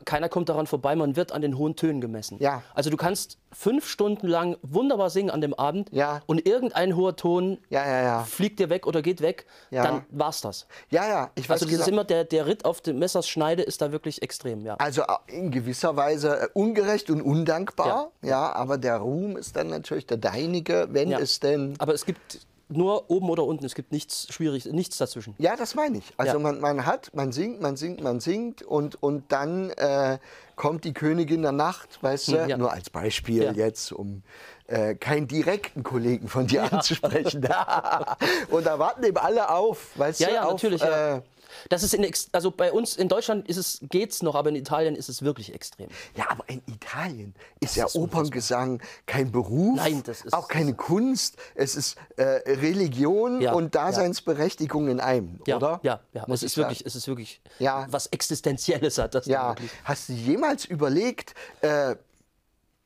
keiner 0.05 0.29
kommt 0.29 0.49
daran 0.49 0.67
vorbei, 0.67 0.95
man 0.97 1.17
wird 1.17 1.33
an 1.33 1.43
den 1.43 1.59
hohen 1.59 1.77
Tönen 1.77 2.01
gemessen. 2.01 2.39
Ja. 2.41 2.63
Also 2.75 2.91
du 2.91 2.97
kannst 2.97 3.39
fünf 3.53 3.89
Stunden 3.89 4.27
lang 4.27 4.57
wunderbar 4.63 5.11
singen 5.11 5.31
an 5.31 5.41
dem 5.41 5.55
Abend 5.55 5.89
Ja. 5.93 6.21
und 6.27 6.47
irgendein 6.47 6.97
hoher 6.97 7.17
Ton 7.17 7.59
Ja, 7.69 7.87
ja, 7.87 8.03
ja. 8.03 8.25
fliegt 8.25 8.59
dir 8.61 8.71
weg 8.71 8.87
oder 8.87 9.03
geht 9.03 9.21
weg, 9.21 9.47
dann 9.71 10.05
war's 10.11 10.41
das. 10.41 10.67
Ja, 10.91 11.09
ja, 11.09 11.31
ich 11.35 11.49
weiß 11.49 11.63
Also 11.63 11.67
das 11.67 11.81
ist 11.81 11.85
genau. 11.87 11.99
immer 11.99 12.05
der, 12.05 12.25
der 12.25 12.47
Ritt 12.47 12.65
auf 12.65 12.81
dem 12.81 12.99
Messers 12.99 13.29
Schneide 13.29 13.63
ist 13.63 13.83
da 13.83 13.93
wirklich 13.93 14.23
extrem, 14.23 14.61
ja. 14.65 14.75
Also 14.77 15.03
in 15.27 15.51
gewisser 15.51 15.97
Weise 15.97 16.43
äh, 16.43 16.49
ungerecht 16.55 17.11
und 17.11 17.21
undankbar, 17.21 18.11
ja. 18.23 18.53
aber 18.53 18.79
der 18.79 18.99
Ruhm 18.99 19.37
ist 19.37 19.57
dann 19.57 19.69
natürlich 19.69 20.07
der 20.07 20.19
deinige, 20.19 20.89
wenn 20.91 21.13
es 21.13 21.41
denn. 21.41 21.75
Aber 21.79 21.95
es 21.95 22.05
gibt 22.07 22.47
nur 22.77 23.11
oben 23.11 23.31
oder 23.31 23.45
unten, 23.45 23.65
es 23.65 23.75
gibt 23.75 23.93
nichts 23.93 24.27
schwierig, 24.33 24.67
nichts 24.67 24.99
dazwischen. 24.99 25.35
Ja, 25.39 25.57
das 25.57 25.75
meine 25.75 25.99
ich. 25.99 26.13
Also 26.17 26.35
Ja. 26.35 26.39
man, 26.39 26.61
man 26.61 26.87
hat, 26.87 27.11
man 27.15 27.33
singt, 27.33 27.61
man 27.61 27.77
singt, 27.77 28.01
man 28.03 28.21
singt 28.21 28.63
und, 28.63 29.03
und 29.03 29.31
dann 29.33 29.71
äh, 29.71 30.19
kommt 30.57 30.85
die 30.85 30.93
Königin 30.95 31.43
der 31.43 31.53
Nacht, 31.53 32.03
weißt 32.03 32.29
du, 32.29 32.43
Hm, 32.43 32.49
ja. 32.49 32.57
nur 32.57 32.73
als 32.73 32.91
Beispiel 32.91 33.43
Ja. 33.45 33.53
jetzt, 33.53 33.93
um 33.93 34.23
äh, 34.67 34.95
keinen 34.95 35.29
direkten 35.29 35.83
Kollegen 35.83 36.29
von 36.29 36.47
dir 36.47 36.73
anzusprechen. 36.73 37.43
und 38.51 38.67
da 38.67 38.79
warten 38.79 39.05
eben 39.05 39.17
alle 39.19 39.51
auf, 39.51 39.91
weißt 39.97 40.21
Ja, 40.21 40.29
du, 40.29 40.35
ja, 40.35 40.43
auf, 40.45 40.53
natürlich. 40.53 40.83
Äh. 40.83 41.21
Das 41.69 41.83
ist 41.83 41.95
in, 41.95 42.11
also 42.33 42.51
bei 42.51 42.73
uns 42.73 42.97
in 42.97 43.09
Deutschland 43.09 43.49
ist 43.49 43.57
es, 43.57 43.79
geht's 43.83 44.23
noch, 44.23 44.35
aber 44.35 44.49
in 44.51 44.57
Italien 44.57 44.95
ist 44.97 45.09
es 45.09 45.23
wirklich 45.23 45.55
extrem. 45.55 45.89
Ja, 46.17 46.31
aber 46.31 46.45
in 46.49 46.63
Italien 46.67 47.35
ist 47.61 47.77
ja 47.77 47.87
ist 47.87 47.95
Operngesang 47.97 48.83
kein 49.07 49.31
Beruf, 49.33 49.77
Nein, 49.77 50.03
das 50.05 50.23
ist- 50.23 50.33
auch 50.33 50.49
keine 50.49 50.75
Kunst. 50.75 51.37
Es 51.55 51.77
ist 51.77 51.97
äh, 52.17 52.23
Religion 52.23 53.41
Ja, 53.41 53.53
und 53.53 53.75
Daseinsberechtigung 53.75 54.89
in 54.89 55.01
einem, 55.01 55.41
Ja, 55.47 55.57
oder? 55.57 55.81
ja, 55.83 56.01
ja. 56.13 56.25
Muss 56.27 56.41
Es 56.43 56.47
ist 56.47 56.55
sagen. 56.55 56.65
wirklich, 56.69 56.87
es 56.87 56.95
ist 56.97 57.07
wirklich 57.09 57.41
Ja. 57.59 57.87
was 57.91 58.07
Existenzielles 58.07 58.99
hat 58.99 59.15
das. 59.15 59.27
Ja, 59.27 59.55
hast 59.85 60.09
du 60.09 60.13
jemals 60.13 60.65
überlegt, 60.65 61.35
äh, 61.61 61.97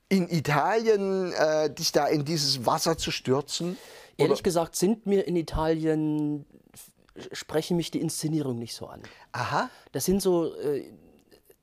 in 0.08 0.28
Italien 0.28 1.32
äh, 1.32 1.68
dich 1.68 1.90
da 1.92 2.06
in 2.06 2.24
dieses 2.24 2.64
Wasser 2.64 2.96
zu 2.96 3.10
stürzen? 3.10 3.76
Ehrlich 4.18 4.42
gesagt 4.42 4.76
sind 4.76 5.04
mir 5.06 5.26
in 5.26 5.36
Italien 5.36 6.46
sprechen 7.32 7.76
mich 7.76 7.90
die 7.90 8.00
Inszenierung 8.00 8.58
nicht 8.58 8.74
so 8.74 8.86
an. 8.86 9.02
Aha. 9.32 9.70
Das 9.92 10.04
sind 10.04 10.22
so, 10.22 10.54
äh, 10.54 10.90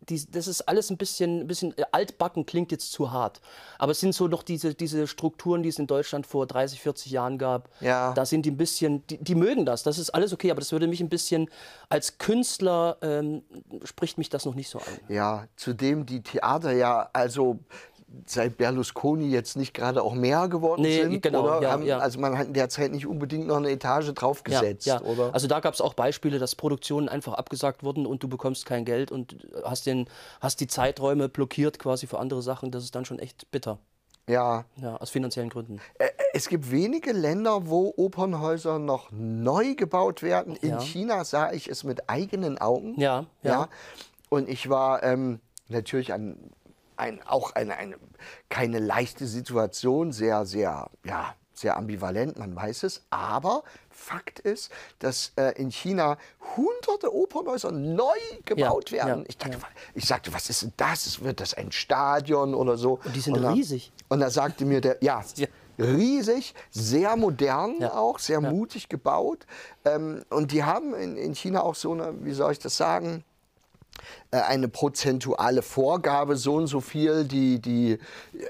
die, 0.10 0.30
das 0.32 0.48
ist 0.48 0.62
alles 0.62 0.90
ein 0.90 0.98
bisschen, 0.98 1.42
ein 1.42 1.48
bisschen 1.48 1.78
äh, 1.78 1.84
altbacken, 1.92 2.46
klingt 2.46 2.72
jetzt 2.72 2.92
zu 2.92 3.12
hart. 3.12 3.42
Aber 3.78 3.92
es 3.92 4.00
sind 4.00 4.14
so 4.14 4.28
noch 4.28 4.44
diese, 4.44 4.74
diese 4.74 5.08
Strukturen, 5.08 5.64
die 5.64 5.70
es 5.70 5.80
in 5.80 5.88
Deutschland 5.88 6.28
vor 6.28 6.46
30, 6.46 6.82
40 6.82 7.12
Jahren 7.12 7.38
gab. 7.38 7.70
Ja. 7.80 8.14
Da 8.14 8.26
sind 8.26 8.46
die 8.46 8.52
ein 8.52 8.58
bisschen, 8.58 9.06
die, 9.08 9.18
die 9.18 9.36
mögen 9.36 9.66
das, 9.66 9.84
das 9.84 9.98
ist 9.98 10.10
alles 10.10 10.34
okay, 10.34 10.52
aber 10.52 10.60
das 10.60 10.72
würde 10.72 10.88
mich 10.88 11.02
ein 11.02 11.10
bisschen, 11.10 11.50
als 11.90 12.18
Künstler 12.18 12.98
ähm, 13.02 13.44
spricht 13.84 14.18
mich 14.18 14.30
das 14.30 14.46
noch 14.46 14.56
nicht 14.56 14.70
so 14.70 14.80
an. 14.80 15.00
Ja, 15.10 15.48
zudem 15.56 16.06
die 16.06 16.22
Theater 16.22 16.72
ja 16.74 17.10
also 17.14 17.60
seit 18.28 18.58
Berlusconi 18.58 19.30
jetzt 19.30 19.58
nicht 19.58 19.74
gerade 19.74 20.04
auch 20.04 20.14
mehr 20.14 20.48
geworden 20.48 20.82
Nee, 20.84 21.02
sind, 21.02 21.22
genau, 21.22 21.44
oder? 21.44 21.62
ja, 21.62 21.72
Haben, 21.72 21.86
ja. 21.86 21.98
Also 21.98 22.20
man 22.20 22.38
hat 22.38 22.48
in 22.48 22.54
der 22.54 22.70
Zeit 22.70 22.92
nicht 22.92 23.08
unbedingt 23.08 23.48
noch 23.48 23.58
eine 23.58 23.70
Etage 23.72 24.14
draufgesetzt, 24.14 24.86
ja, 24.86 25.02
ja. 25.02 25.02
oder? 25.02 25.34
Also 25.34 25.48
da 25.48 25.60
gab 25.60 25.74
es 25.74 25.82
auch 25.82 25.94
Beispiele, 25.94 26.40
dass 26.40 26.56
Produktionen 26.56 27.10
einfach 27.10 27.34
abgesagt 27.34 27.84
wurden 27.84 28.06
und 28.06 28.22
du 28.24 28.28
bekommst 28.28 28.66
kein 28.66 28.86
Geld 28.86 29.12
und 29.12 29.38
hast, 29.64 29.86
den, 29.86 30.08
hast 30.42 30.60
die 30.60 30.68
Zeiträume 30.68 31.28
blockiert 31.30 31.80
quasi 31.80 32.08
für 32.08 32.20
andere 32.20 32.42
Sachen. 32.42 32.72
Das 32.72 32.84
ist 32.84 32.94
dann 32.96 33.06
schon 33.06 33.20
echt 33.20 33.50
bitter. 33.52 33.80
ja. 34.28 34.66
Ja, 34.78 34.96
aus 34.98 35.10
finanziellen 35.10 35.50
Gründen. 35.50 35.80
Es 36.34 36.48
gibt 36.50 36.72
wenige 36.72 37.12
Länder, 37.12 37.68
wo 37.68 37.94
Opernhäuser 37.98 38.80
noch 38.80 39.10
neu 39.12 39.76
gebaut 39.76 40.22
werden. 40.24 40.56
In 40.58 40.70
Ja. 40.72 40.80
China 40.80 41.24
sah 41.26 41.52
ich 41.52 41.68
es 41.68 41.84
mit 41.84 42.10
eigenen 42.10 42.58
Augen. 42.58 43.00
Ja, 43.00 43.26
ja. 43.44 43.70
Und 44.30 44.50
ich 44.50 44.70
war 44.70 45.04
ähm, 45.04 45.40
natürlich 45.68 46.12
an, 46.14 46.38
ein, 47.04 47.22
auch 47.28 47.52
eine, 47.52 47.76
eine, 47.78 47.98
keine 48.50 48.80
leichte 48.80 49.28
Situation, 49.28 50.12
sehr, 50.14 50.46
sehr, 50.46 50.90
ja, 51.06 51.36
sehr 51.54 51.78
ambivalent, 51.78 52.40
man 52.40 52.56
weiß 52.56 52.84
es. 52.84 53.06
Aber 53.12 53.64
Fakt 53.90 54.40
ist, 54.40 54.72
dass 55.00 55.34
äh, 55.36 55.52
in 55.62 55.70
China 55.70 56.18
hunderte 56.56 57.14
Opernhäuser 57.14 57.72
neu 57.72 58.18
gebaut 58.46 58.90
Ja, 58.92 59.06
werden. 59.06 59.20
ja, 59.22 59.26
ich, 59.30 59.38
dachte, 59.38 59.58
ja. 59.58 59.68
ich 59.94 60.06
sagte, 60.06 60.34
was 60.34 60.50
ist 60.50 60.64
denn 60.64 60.74
das? 60.78 61.22
Wird 61.24 61.40
das 61.42 61.54
ein 61.54 61.72
Stadion 61.72 62.56
oder 62.56 62.78
so? 62.78 63.00
Und 63.04 63.16
die 63.16 63.20
sind 63.20 63.38
da, 63.42 63.52
riesig. 63.52 63.92
Und 64.10 64.20
da 64.22 64.30
sagte 64.30 64.66
mir 64.66 64.82
der, 64.82 64.98
ja, 65.02 65.22
Ja. 65.36 65.48
riesig, 65.78 66.56
sehr 66.72 67.16
modern 67.18 67.76
Ja. 67.80 67.94
auch, 67.94 68.18
sehr 68.20 68.42
mutig 68.42 68.90
gebaut. 68.90 69.46
Ähm, 69.86 70.24
und 70.30 70.52
die 70.54 70.64
haben 70.64 70.94
in, 70.96 71.18
in 71.18 71.36
China 71.36 71.62
auch 71.64 71.76
so 71.76 71.92
eine, 71.92 72.14
wie 72.26 72.34
soll 72.34 72.52
ich 72.54 72.60
das 72.60 72.78
sagen, 72.78 73.24
eine 74.32 74.68
prozentuale 74.68 75.62
Vorgabe, 75.62 76.36
so 76.36 76.56
und 76.56 76.68
so 76.68 76.80
viel 76.82 77.24
die, 77.26 77.60
die 77.60 78.00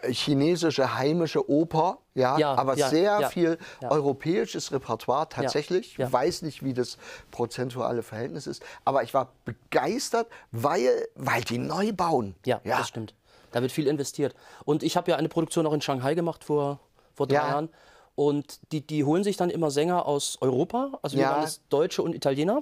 äh, 0.01 0.11
chinesische 0.13 0.95
heimische 0.97 1.49
Oper, 1.49 1.97
ja, 2.15 2.37
Ja, 2.37 2.53
aber 2.55 2.75
ja, 2.77 2.89
sehr 2.89 3.19
ja, 3.21 3.29
viel 3.29 3.57
ja. 3.81 3.91
europäisches 3.91 4.71
Repertoire 4.71 5.27
tatsächlich. 5.29 5.97
ja. 5.97 6.07
Ich 6.07 6.13
weiß 6.13 6.41
nicht, 6.43 6.63
wie 6.63 6.73
das 6.73 6.97
prozentuale 7.31 8.03
Verhältnis 8.03 8.47
ist, 8.47 8.63
aber 8.85 9.03
ich 9.03 9.13
war 9.13 9.31
begeistert, 9.45 10.27
weil, 10.51 11.07
weil 11.15 11.41
die 11.43 11.57
neu 11.57 11.91
bauen. 11.93 12.35
Ja, 12.45 12.61
das 12.63 12.87
stimmt. 12.87 13.13
Da 13.51 13.61
wird 13.61 13.71
viel 13.71 13.87
investiert. 13.87 14.33
Und 14.65 14.81
ich 14.83 14.97
habe 14.97 15.11
ja 15.11 15.17
eine 15.17 15.29
Produktion 15.29 15.65
auch 15.67 15.73
in 15.73 15.81
Shanghai 15.81 16.15
gemacht 16.15 16.43
vor, 16.43 16.79
vor 17.13 17.27
drei 17.27 17.35
Ja. 17.35 17.47
Jahren. 17.49 17.69
Und 18.15 18.59
die, 18.71 18.85
die 18.85 19.03
holen 19.03 19.23
sich 19.23 19.37
dann 19.37 19.49
immer 19.49 19.71
Sänger 19.71 20.05
aus 20.05 20.37
Europa, 20.39 20.99
also 21.01 21.17
wir 21.17 21.23
Ja. 21.23 21.31
waren 21.31 21.41
das 21.41 21.61
Deutsche 21.69 22.03
und 22.03 22.13
Italiener. 22.13 22.61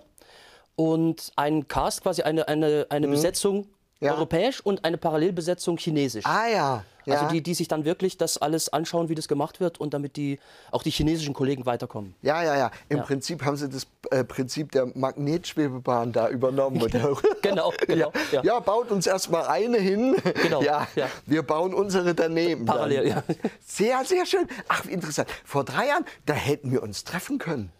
Und 0.75 1.31
einen 1.35 1.67
Cast, 1.67 2.01
quasi 2.03 2.21
eine, 2.23 2.47
eine, 2.47 2.87
eine 2.89 3.07
Besetzung 3.07 3.67
Mhm. 4.01 4.07
Ja. 4.07 4.13
europäisch 4.15 4.61
und 4.61 4.83
eine 4.83 4.97
Parallelbesetzung 4.97 5.77
chinesisch. 5.77 6.25
Ah 6.25 6.47
ja. 6.47 6.83
ja. 7.05 7.13
Also 7.13 7.27
die, 7.31 7.43
die 7.43 7.53
sich 7.53 7.67
dann 7.67 7.85
wirklich 7.85 8.17
das 8.17 8.39
alles 8.39 8.67
anschauen, 8.73 9.09
wie 9.09 9.13
das 9.13 9.27
gemacht 9.27 9.59
wird 9.59 9.79
und 9.79 9.93
damit 9.93 10.15
die, 10.15 10.39
auch 10.71 10.81
die 10.81 10.89
chinesischen 10.89 11.35
Kollegen 11.35 11.67
weiterkommen. 11.67 12.15
Ja, 12.23 12.41
ja, 12.41 12.57
ja. 12.57 12.71
Im 12.89 12.97
Ja. 12.97 13.03
Prinzip 13.03 13.45
haben 13.45 13.57
sie 13.57 13.69
das 13.69 13.85
äh, 14.09 14.23
Prinzip 14.23 14.71
der 14.71 14.87
Magnetschwebebahn 14.95 16.13
da 16.13 16.29
übernommen. 16.29 16.79
Genau, 17.43 17.71
genau, 17.85 18.11
Ja. 18.43 18.59
baut 18.59 18.89
uns 18.89 19.05
erstmal 19.05 19.45
eine 19.45 19.77
hin. 19.77 20.15
Genau, 20.41 20.63
Ja, 20.63 20.87
wir 21.27 21.43
bauen 21.43 21.75
unsere 21.75 22.15
daneben. 22.15 22.65
dann. 22.65 22.75
Parallel, 22.75 23.07
ja. 23.07 23.23
Sehr, 23.63 24.03
sehr 24.03 24.25
schön. 24.25 24.47
Ach, 24.67 24.85
wie 24.87 24.93
interessant. 24.93 25.29
Vor 25.45 25.63
drei 25.63 25.87
Jahren, 25.89 26.05
da 26.25 26.33
hätten 26.33 26.71
wir 26.71 26.81
uns 26.81 27.03
treffen 27.03 27.37
können. 27.37 27.71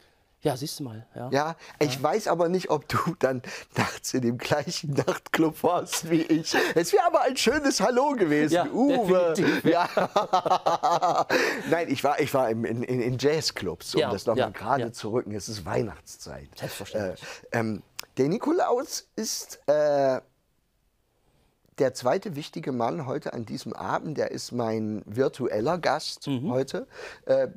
Ja, 0.43 0.57
siehst 0.57 0.79
du 0.79 0.83
mal. 0.83 1.05
Ja. 1.15 1.29
Ja, 1.31 1.55
ich 1.77 2.01
weiß 2.01 2.27
aber 2.27 2.49
nicht, 2.49 2.71
ob 2.71 2.87
du 2.89 2.97
dann 3.19 3.43
nachts 3.77 4.13
in 4.15 4.21
dem 4.21 4.37
gleichen 4.39 4.93
Nachtclub 4.93 5.61
warst 5.61 6.09
wie 6.09 6.21
ich. 6.23 6.55
Es 6.73 6.91
wäre 6.93 7.05
aber 7.05 7.21
ein 7.21 7.37
schönes 7.37 7.79
Hallo 7.79 8.13
gewesen, 8.13 8.53
Ja, 8.55 8.65
Uwe. 8.65 9.33
definitiv. 9.35 9.65
Ja. 9.71 9.87
Nein, 11.69 11.89
ich 11.89 12.03
war, 12.03 12.19
ich 12.19 12.33
war 12.33 12.49
im, 12.49 12.65
in, 12.65 12.81
in, 12.83 13.17
Jazzclubs, 13.19 13.93
um 13.93 14.01
Ja, 14.01 14.11
das 14.11 14.25
nochmal 14.25 14.45
ja, 14.45 14.49
gerade 14.49 14.83
ja. 14.85 14.91
zu 14.91 15.11
rücken. 15.11 15.35
Es 15.35 15.47
ist 15.47 15.63
Weihnachtszeit. 15.65 16.49
Selbstverständlich. 16.57 17.21
Äh, 17.51 17.59
ähm, 17.59 17.83
der 18.17 18.27
Nikolaus 18.27 19.07
ist 19.15 19.59
äh, 19.67 20.21
der 21.77 21.93
zweite 21.93 22.35
wichtige 22.35 22.71
Mann 22.71 23.05
heute 23.07 23.33
an 23.33 23.45
diesem 23.45 23.73
Abend. 23.73 24.17
Der 24.17 24.31
ist 24.31 24.51
mein 24.51 25.01
virtueller 25.05 25.77
Gast 25.77 26.27
Mhm. 26.27 26.51
heute. 26.51 26.87
Äh, 27.25 27.47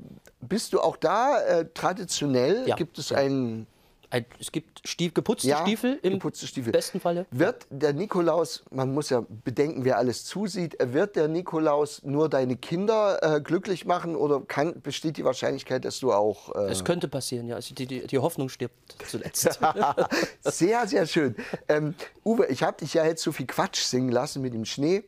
bist 0.49 0.73
du 0.73 0.81
auch 0.81 0.97
da? 0.97 1.41
Äh, 1.41 1.67
traditionell 1.75 2.65
Ja, 2.69 2.77
gibt 2.77 2.99
es 2.99 3.13
einen 3.13 3.67
Ein, 4.11 4.27
es 4.39 4.53
gibt 4.53 4.87
Stief, 4.87 5.13
geputzte 5.13 5.49
ja, 5.49 5.63
Stiefel 5.63 5.99
im 6.03 6.15
geputzte 6.15 6.47
Stiefel. 6.47 6.73
besten 6.73 7.01
Falle. 7.01 7.27
Wird 7.33 7.67
der 7.71 7.93
Nikolaus, 7.93 8.63
man 8.71 8.95
muss 8.95 9.11
ja 9.11 9.25
bedenken, 9.45 9.85
wer 9.85 9.99
alles 9.99 10.25
zusieht, 10.25 10.77
wird 10.81 11.17
der 11.17 11.27
Nikolaus 11.27 12.03
nur 12.05 12.29
deine 12.29 12.55
Kinder 12.57 13.19
äh, 13.23 13.41
glücklich 13.41 13.87
machen 13.87 14.15
oder 14.15 14.41
kann, 14.41 14.81
besteht 14.83 15.17
die 15.17 15.25
Wahrscheinlichkeit, 15.25 15.85
dass 15.85 15.99
du 15.99 16.13
auch. 16.13 16.55
Äh, 16.55 16.71
Es 16.71 16.85
könnte 16.85 17.09
passieren, 17.09 17.49
ja. 17.49 17.57
Also 17.57 17.75
die, 17.75 17.87
die, 17.87 18.07
die 18.07 18.19
Hoffnung 18.19 18.49
stirbt 18.51 18.77
zuletzt. 19.09 19.59
sehr, 20.43 20.87
sehr 20.87 21.07
schön. 21.07 21.35
Ähm, 21.69 21.95
Uwe, 22.25 22.47
ich 22.47 22.63
habe 22.63 22.77
dich 22.79 22.95
ja 22.95 23.05
jetzt 23.05 23.23
so 23.23 23.33
viel 23.33 23.47
Quatsch 23.47 23.81
singen 23.83 24.11
lassen 24.13 24.43
mit 24.43 24.55
dem 24.55 24.65
Schnee. 24.65 25.03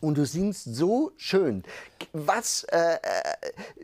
Und 0.00 0.16
du 0.16 0.24
singst 0.24 0.64
so 0.74 1.12
schön. 1.16 1.62
Was, 2.12 2.64
äh, 2.64 2.94
äh, 2.94 2.98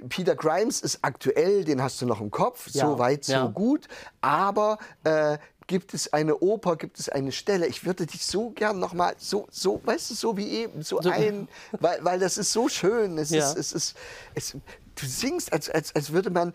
Peter 0.08 0.34
Grimes 0.34 0.80
ist 0.80 1.00
aktuell, 1.02 1.64
den 1.64 1.82
hast 1.82 2.00
du 2.00 2.06
noch 2.06 2.20
im 2.20 2.30
Kopf, 2.30 2.68
Ja, 2.72 2.86
so 2.86 2.98
weit, 2.98 3.24
so 3.24 3.32
ja. 3.32 3.46
gut. 3.46 3.86
Aber 4.22 4.78
äh, 5.04 5.36
gibt 5.66 5.92
es 5.94 6.12
eine 6.12 6.38
Oper, 6.38 6.76
gibt 6.76 6.98
es 6.98 7.08
eine 7.08 7.32
Stelle? 7.32 7.66
Ich 7.66 7.84
würde 7.84 8.06
dich 8.06 8.24
so 8.24 8.50
gern 8.50 8.78
noch 8.78 8.94
mal, 8.94 9.14
so, 9.18 9.46
so, 9.50 9.80
weißt 9.84 10.10
du, 10.10 10.14
so 10.14 10.36
wie 10.36 10.48
eben, 10.48 10.82
so, 10.82 11.02
So- 11.02 11.10
ein, 11.10 11.48
weil, 11.80 11.98
weil 12.02 12.18
das 12.18 12.38
ist 12.38 12.52
so 12.52 12.68
schön. 12.68 13.18
Es 13.18 13.30
Ja. 13.30 13.50
ist, 13.50 13.56
es 13.58 13.72
ist, 13.72 13.96
es, 14.34 14.52
du 14.52 15.06
singst, 15.06 15.52
als, 15.52 15.68
als, 15.68 15.94
als 15.94 16.12
würde 16.12 16.30
man 16.30 16.54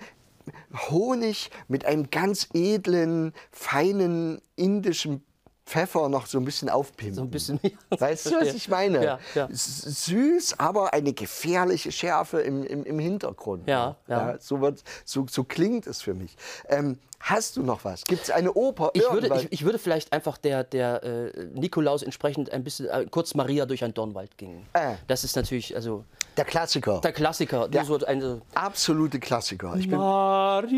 Honig 0.89 1.51
mit 1.67 1.85
einem 1.85 2.09
ganz 2.09 2.47
edlen, 2.53 3.33
feinen 3.51 4.41
indischen 4.55 5.23
Pfeffer 5.71 6.09
noch 6.09 6.25
so 6.25 6.37
ein 6.37 6.43
bisschen 6.43 6.69
aufpimpen. 6.69 7.15
So 7.15 7.21
ein 7.21 7.29
bisschen. 7.29 7.59
Weißt 7.89 8.25
du, 8.25 8.41
was 8.41 8.53
ich 8.53 8.67
meine? 8.67 9.03
Ja, 9.03 9.19
ja. 9.35 9.47
Süß, 9.49 10.59
aber 10.59 10.93
eine 10.93 11.13
gefährliche 11.13 11.93
Schärfe 11.93 12.41
im, 12.41 12.63
im, 12.63 12.83
im 12.83 12.99
Hintergrund. 12.99 13.69
Ja, 13.69 13.95
ja. 14.09 14.35
so, 14.39 14.59
wird, 14.59 14.83
so, 15.05 15.25
so 15.29 15.45
klingt 15.45 15.87
es 15.87 16.01
für 16.01 16.13
mich. 16.13 16.35
Ähm, 16.67 16.99
hast 17.21 17.55
du 17.55 17.63
noch 17.63 17.85
was? 17.85 18.03
Gibt 18.03 18.23
es 18.23 18.31
eine 18.31 18.51
Oper? 18.51 18.91
Ich 18.93 19.09
würde, 19.09 19.33
ich, 19.33 19.47
ich 19.49 19.63
würde 19.63 19.79
vielleicht 19.79 20.11
einfach 20.11 20.37
der, 20.37 20.65
der 20.65 21.03
äh, 21.03 21.45
Nikolaus 21.53 22.03
entsprechend 22.03 22.51
ein 22.51 22.65
bisschen 22.65 22.89
äh, 22.89 23.05
kurz 23.09 23.33
Maria 23.33 23.65
durch 23.65 23.85
einen 23.85 23.93
Dornwald 23.93 24.37
gingen. 24.37 24.67
Äh. 24.73 24.95
Das 25.07 25.23
ist 25.23 25.37
natürlich 25.37 25.73
also 25.73 26.03
Der 26.37 26.45
Klassiker. 26.45 27.01
der 27.01 27.11
Klassiker. 27.11 27.67
Ja. 27.71 27.83
So 27.83 27.99
eine, 28.05 28.41
Absolute 28.55 29.19
Klassiker. 29.19 29.75
Ich 29.77 29.89
bin, 29.89 29.97
Maria 29.97 30.69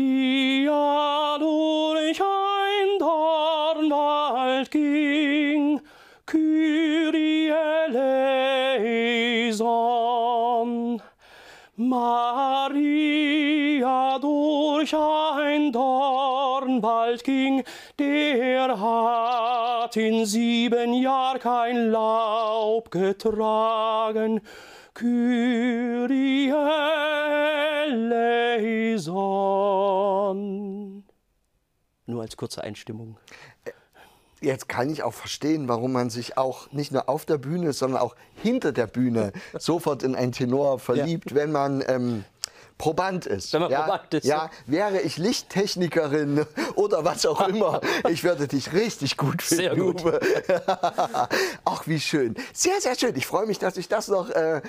durch 1.38 2.20
ein 2.20 2.98
Dornwald 2.98 4.68
ging, 4.72 5.80
Kyrie 6.26 7.52
eleison. 9.46 11.00
Maria 11.76 12.98
durch 14.18 14.94
ein 14.94 15.72
Dornwald 15.72 17.22
ging, 17.24 17.62
der 17.98 18.80
hat 18.80 19.96
in 19.96 20.24
sieben 20.26 20.94
Jahr 20.94 21.38
kein 21.38 21.90
Laub 21.90 22.90
getragen. 22.90 24.40
Kyrie 24.94 26.52
eleison. 27.88 29.54
Nur 32.06 32.22
als 32.22 32.36
kurze 32.36 32.62
Einstimmung. 32.62 33.16
jetzt 34.40 34.68
kann 34.68 34.88
ich 34.90 35.02
auch 35.02 35.14
verstehen, 35.14 35.66
warum 35.68 35.90
man 35.92 36.10
sich 36.10 36.38
auch 36.38 36.70
nicht 36.70 36.92
nur 36.92 37.08
auf 37.08 37.24
der 37.24 37.38
Bühne, 37.38 37.72
sondern 37.72 38.00
auch 38.00 38.14
hinter 38.36 38.70
der 38.70 38.86
Bühne 38.86 39.32
sofort 39.58 40.04
in 40.04 40.14
einen 40.14 40.30
Tenor 40.30 40.78
verliebt, 40.78 41.34
wenn 41.34 41.50
man 41.50 41.82
ähm, 41.88 42.24
Proband 42.78 43.26
ist. 43.26 43.52
Wenn 43.52 43.62
man 43.62 43.70
ja, 43.70 43.82
Proband 43.82 44.14
ist, 44.14 44.24
Ja, 44.24 44.50
wäre 44.66 45.00
ich 45.00 45.16
Lichttechnikerin 45.16 46.44
oder 46.74 47.04
was 47.04 47.24
auch 47.26 47.46
immer, 47.48 47.80
ich 48.08 48.24
würde 48.24 48.48
dich 48.48 48.72
richtig 48.72 49.16
gut 49.16 49.42
finden, 49.42 49.64
Sehr 49.64 49.76
gut. 49.76 50.02
Uwe. 50.02 50.20
Ach, 51.64 51.86
wie 51.86 52.00
schön. 52.00 52.34
Sehr, 52.52 52.80
sehr 52.80 52.96
schön. 52.96 53.14
Ich 53.16 53.26
freue 53.26 53.46
mich, 53.46 53.58
dass 53.58 53.76
ich 53.76 53.88
das 53.88 54.08
noch 54.08 54.30
äh, 54.30 54.60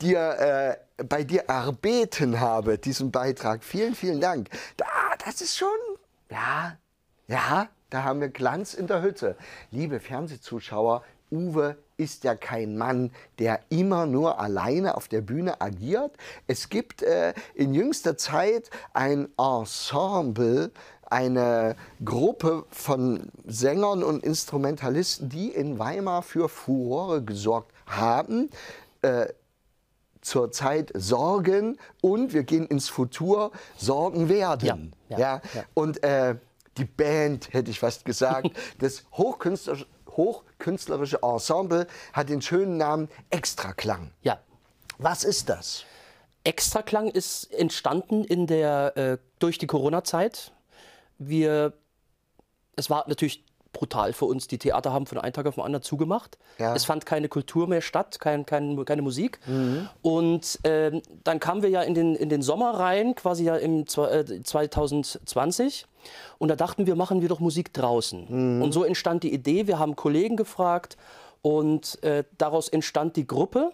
dir, 0.00 0.78
äh, 0.98 1.04
bei 1.04 1.24
dir 1.24 1.44
erbeten 1.48 2.40
habe, 2.40 2.78
diesen 2.78 3.10
Beitrag. 3.10 3.64
Vielen, 3.64 3.94
vielen 3.94 4.20
Dank. 4.20 4.48
Da, 4.76 4.86
das 5.24 5.40
ist 5.40 5.56
schon, 5.56 5.68
ja, 6.30 6.76
ja, 7.26 7.68
da 7.90 8.04
haben 8.04 8.20
wir 8.20 8.28
Glanz 8.28 8.74
in 8.74 8.86
der 8.86 9.02
Hütte. 9.02 9.36
Liebe 9.70 10.00
Fernsehzuschauer, 10.00 11.02
Uwe 11.30 11.76
ist 11.98 12.24
ja 12.24 12.34
kein 12.34 12.78
Mann, 12.78 13.10
der 13.38 13.60
immer 13.68 14.06
nur 14.06 14.40
alleine 14.40 14.96
auf 14.96 15.08
der 15.08 15.20
Bühne 15.20 15.60
agiert. 15.60 16.16
Es 16.46 16.70
gibt 16.70 17.02
äh, 17.02 17.34
in 17.54 17.74
jüngster 17.74 18.16
Zeit 18.16 18.70
ein 18.94 19.28
Ensemble, 19.36 20.70
eine 21.10 21.76
Gruppe 22.04 22.64
von 22.70 23.30
Sängern 23.46 24.02
und 24.02 24.22
Instrumentalisten, 24.22 25.28
die 25.28 25.48
in 25.48 25.78
Weimar 25.78 26.22
für 26.22 26.48
Furore 26.48 27.22
gesorgt 27.22 27.72
haben. 27.86 28.50
Äh, 29.02 29.26
zurzeit 30.20 30.92
sorgen 30.94 31.78
und 32.02 32.32
wir 32.32 32.42
gehen 32.42 32.66
ins 32.66 32.88
Futur 32.88 33.52
sorgen 33.76 34.28
werden. 34.28 34.94
Ja, 35.08 35.18
ja, 35.18 35.42
ja. 35.54 35.64
Und 35.74 36.02
äh, 36.02 36.36
die 36.76 36.84
Band, 36.84 37.52
hätte 37.52 37.70
ich 37.70 37.78
fast 37.78 38.04
gesagt, 38.04 38.50
das 38.78 39.04
hochkünstlerische, 39.12 39.86
hochkünstlerische 40.18 41.20
Ensemble 41.22 41.86
hat 42.12 42.28
den 42.28 42.42
schönen 42.42 42.76
Namen 42.76 43.08
Extraklang. 43.30 44.12
Ja. 44.20 44.38
Was 44.98 45.24
ist 45.24 45.48
das? 45.48 45.84
Extraklang 46.44 47.08
ist 47.08 47.52
entstanden 47.54 48.24
in 48.24 48.46
der, 48.46 48.96
äh, 48.96 49.18
durch 49.38 49.56
die 49.58 49.66
Corona-Zeit. 49.66 50.52
Wir, 51.18 51.72
es 52.76 52.90
war 52.90 53.08
natürlich 53.08 53.44
brutal 53.72 54.12
für 54.12 54.24
uns. 54.24 54.48
Die 54.48 54.58
Theater 54.58 54.92
haben 54.92 55.06
von 55.06 55.18
einem 55.18 55.32
Tag 55.32 55.46
auf 55.46 55.56
den 55.56 55.64
anderen 55.64 55.82
zugemacht. 55.82 56.38
Ja. 56.58 56.74
Es 56.74 56.84
fand 56.84 57.06
keine 57.06 57.28
Kultur 57.28 57.66
mehr 57.68 57.80
statt, 57.80 58.18
kein, 58.20 58.46
kein, 58.46 58.84
keine 58.84 59.02
Musik. 59.02 59.40
Und 60.02 60.58
ähm, 60.64 61.02
dann 61.24 61.40
kamen 61.40 61.62
wir 61.62 61.70
ja 61.70 61.82
in 61.82 61.94
den, 61.94 62.14
in 62.14 62.28
den 62.28 62.42
Sommer 62.42 62.70
rein, 62.78 63.14
quasi 63.14 63.44
ja 63.44 63.56
im 63.56 63.80
äh, 63.82 64.42
2020. 64.42 65.86
Und 66.38 66.48
da 66.48 66.56
dachten 66.56 66.86
wir, 66.86 66.96
machen 66.96 67.20
wir 67.20 67.28
doch 67.28 67.40
Musik 67.40 67.72
draußen. 67.72 68.26
Und 68.62 68.72
so 68.72 68.84
entstand 68.84 69.22
die 69.22 69.32
Idee. 69.32 69.66
Wir 69.66 69.78
haben 69.78 69.96
Kollegen 69.96 70.36
gefragt 70.36 70.96
und 71.42 72.02
äh, 72.02 72.24
daraus 72.38 72.68
entstand 72.68 73.16
die 73.16 73.26
Gruppe. 73.26 73.72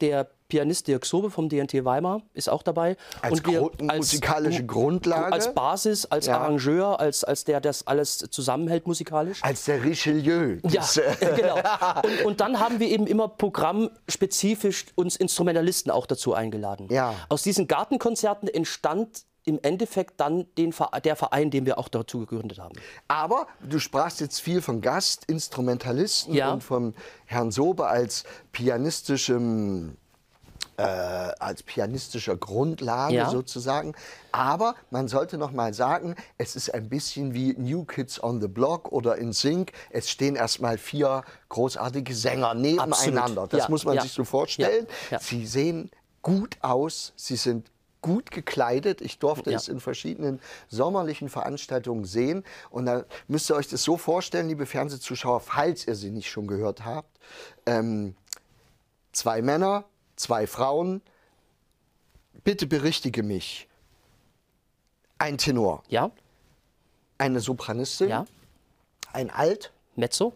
Der 0.00 0.28
Pianist 0.48 0.86
Dirk 0.86 1.04
Sobe 1.06 1.30
vom 1.30 1.48
DNT 1.48 1.84
Weimar 1.84 2.22
ist 2.34 2.48
auch 2.48 2.62
dabei. 2.62 2.96
Als 3.22 3.42
Gru- 3.42 3.70
musikalische 3.82 4.64
Grundlage? 4.64 5.32
Als 5.32 5.52
Basis, 5.54 6.06
als 6.06 6.26
Ja. 6.26 6.38
Arrangeur, 6.38 7.00
als, 7.00 7.24
als 7.24 7.44
der 7.44 7.60
das 7.60 7.86
alles 7.86 8.18
zusammenhält 8.18 8.86
musikalisch. 8.86 9.42
Als 9.42 9.64
der 9.64 9.82
Richelieu. 9.82 10.58
Ja, 10.68 10.84
äh, 11.20 11.36
genau. 11.36 11.56
Und, 12.02 12.24
und 12.26 12.40
dann 12.40 12.60
haben 12.60 12.78
wir 12.80 12.88
eben 12.88 13.06
immer 13.06 13.28
programmspezifisch 13.28 14.86
uns 14.94 15.16
Instrumentalisten 15.16 15.90
auch 15.90 16.06
dazu 16.06 16.34
eingeladen. 16.34 16.88
Ja. 16.90 17.14
Aus 17.28 17.42
diesen 17.42 17.66
Gartenkonzerten 17.66 18.48
entstand 18.48 19.24
im 19.44 19.60
Endeffekt 19.62 20.20
dann 20.20 20.46
den, 20.58 20.74
der 21.04 21.14
Verein, 21.14 21.50
den 21.52 21.66
wir 21.66 21.78
auch 21.78 21.88
dazu 21.88 22.18
gegründet 22.18 22.58
haben. 22.58 22.74
Aber 23.06 23.46
du 23.60 23.78
sprachst 23.78 24.20
jetzt 24.20 24.40
viel 24.40 24.60
von 24.60 24.80
Gastinstrumentalisten 24.80 26.34
Ja. 26.34 26.52
und 26.52 26.64
vom 26.64 26.94
Herrn 27.26 27.52
Sobe 27.52 27.86
als 27.86 28.24
pianistischem 28.50 29.96
äh, 30.78 30.82
als 30.82 31.62
pianistischer 31.62 32.36
Grundlage 32.36 33.14
Ja. 33.14 33.30
sozusagen. 33.30 33.94
Aber 34.32 34.74
man 34.90 35.08
sollte 35.08 35.38
noch 35.38 35.52
mal 35.52 35.72
sagen, 35.74 36.14
es 36.38 36.56
ist 36.56 36.72
ein 36.74 36.88
bisschen 36.88 37.34
wie 37.34 37.54
New 37.58 37.84
Kids 37.84 38.22
on 38.22 38.40
the 38.40 38.48
Block 38.48 38.92
oder 38.92 39.16
in 39.16 39.32
Sync. 39.32 39.72
Es 39.90 40.10
stehen 40.10 40.36
erstmal 40.36 40.78
vier 40.78 41.22
großartige 41.48 42.14
Sänger 42.14 42.54
nebeneinander. 42.54 43.42
Absolut. 43.42 43.52
Das 43.52 43.60
Ja, 43.64 43.68
muss 43.70 43.84
man 43.84 43.94
ja. 43.96 44.02
sich 44.02 44.12
so 44.12 44.24
vorstellen. 44.24 44.86
Sie 45.20 45.46
sehen 45.46 45.90
gut 46.22 46.56
aus, 46.60 47.12
sie 47.16 47.36
sind 47.36 47.70
gut 48.02 48.30
gekleidet. 48.30 49.00
Ich 49.00 49.18
durfte 49.18 49.50
Ja. 49.50 49.56
es 49.56 49.68
in 49.68 49.80
verschiedenen 49.80 50.40
sommerlichen 50.68 51.28
Veranstaltungen 51.28 52.04
sehen. 52.04 52.44
Und 52.70 52.86
da 52.86 53.04
müsst 53.26 53.50
ihr 53.50 53.56
euch 53.56 53.68
das 53.68 53.82
so 53.82 53.96
vorstellen, 53.96 54.48
liebe 54.48 54.66
Fernsehzuschauer, 54.66 55.40
falls 55.40 55.86
ihr 55.88 55.94
sie 55.96 56.10
nicht 56.10 56.30
schon 56.30 56.46
gehört 56.46 56.84
habt. 56.84 57.18
Ähm, 57.64 58.14
zwei 59.12 59.42
Männer, 59.42 59.84
zwei 60.16 60.46
Frauen. 60.46 61.02
Bitte 62.44 62.66
berichtige 62.66 63.22
mich. 63.22 63.68
Ein 65.18 65.38
Tenor, 65.38 65.82
Ja, 65.88 66.10
eine 67.18 67.40
Sopranistin, 67.40 68.08
ja, 68.10 68.26
ein 69.12 69.30
Alt, 69.30 69.72
Mezzo. 69.94 70.34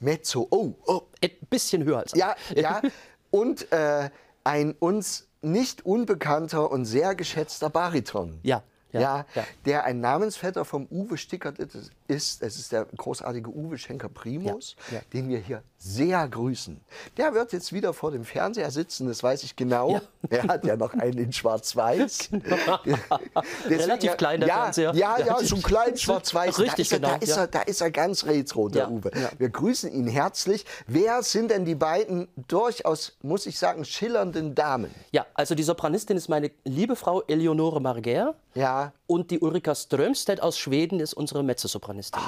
Mezzo, 0.00 0.46
oh, 0.50 0.74
oh, 0.86 1.02
Ein 1.22 1.30
bisschen 1.50 1.84
höher 1.84 1.98
als 1.98 2.12
ja, 2.14 2.34
ja, 2.56 2.80
und 3.30 3.70
äh, 3.70 4.10
ein 4.42 4.72
uns 4.72 5.28
nicht 5.42 5.84
unbekannter 5.84 6.70
und 6.70 6.86
sehr 6.86 7.14
geschätzter 7.14 7.68
Bariton. 7.70 8.40
Ja, 8.42 8.62
ja, 8.92 9.00
Ja, 9.00 9.26
ja. 9.34 9.44
der 9.64 9.84
ein 9.84 10.00
Namensvetter 10.00 10.64
vom 10.64 10.86
Uwe 10.90 11.18
Stickert 11.18 11.58
ist. 11.58 11.90
Es 12.14 12.56
ist 12.58 12.72
der 12.72 12.86
großartige 12.96 13.48
Uwe 13.50 13.78
Schenker 13.78 14.08
Primus, 14.08 14.76
Ja, 14.90 14.96
ja. 14.98 15.02
den 15.12 15.28
wir 15.28 15.38
hier 15.38 15.62
sehr 15.78 16.28
grüßen. 16.28 16.80
Der 17.16 17.34
wird 17.34 17.52
jetzt 17.52 17.72
wieder 17.72 17.92
vor 17.92 18.10
dem 18.12 18.24
Fernseher 18.24 18.70
sitzen, 18.70 19.08
das 19.08 19.22
weiß 19.22 19.42
ich 19.42 19.56
genau. 19.56 19.94
Ja. 19.94 20.02
Er 20.30 20.42
hat 20.44 20.64
ja 20.64 20.76
noch 20.76 20.94
einen 20.94 21.18
in 21.18 21.32
Schwarz-Weiß. 21.32 22.30
Deswegen- 23.64 23.80
Relativ 23.80 24.16
klein, 24.16 24.40
der 24.40 24.48
ja, 24.48 24.54
Fernseher. 24.62 24.94
Ja, 24.94 25.18
ja, 25.18 25.38
so 25.42 25.56
klein 25.56 25.96
Schwarz-Weiß. 25.96 26.58
Richtig, 26.60 26.88
da 26.88 26.94
ist 26.96 27.00
er, 27.00 27.00
da, 27.00 27.08
genau, 27.18 27.24
ist 27.24 27.36
er, 27.36 27.46
da 27.48 27.60
ist 27.62 27.80
er 27.80 27.90
ganz 27.90 28.24
retro, 28.24 28.68
der 28.68 28.90
Uwe. 28.90 29.10
Wir 29.38 29.48
grüßen 29.50 29.90
ihn 29.92 30.06
herzlich. 30.06 30.64
Wer 30.86 31.22
sind 31.22 31.50
denn 31.50 31.64
die 31.64 31.74
beiden 31.74 32.28
durchaus, 32.48 33.16
muss 33.22 33.46
ich 33.46 33.58
sagen, 33.58 33.84
schillernden 33.84 34.54
Damen? 34.54 34.94
Ja, 35.10 35.26
also 35.34 35.54
die 35.54 35.62
Sopranistin 35.62 36.16
ist 36.16 36.28
meine 36.28 36.50
liebe 36.64 36.96
Frau 36.96 37.22
Eleonore 37.22 37.80
Marger. 37.80 38.34
Ja, 38.54 38.92
Und 39.12 39.30
die 39.30 39.40
Ulrika 39.40 39.74
Strömstedt 39.74 40.42
aus 40.42 40.56
Schweden 40.56 40.98
ist 40.98 41.12
unsere 41.12 41.42
Mezzosopranistin. 41.42 42.22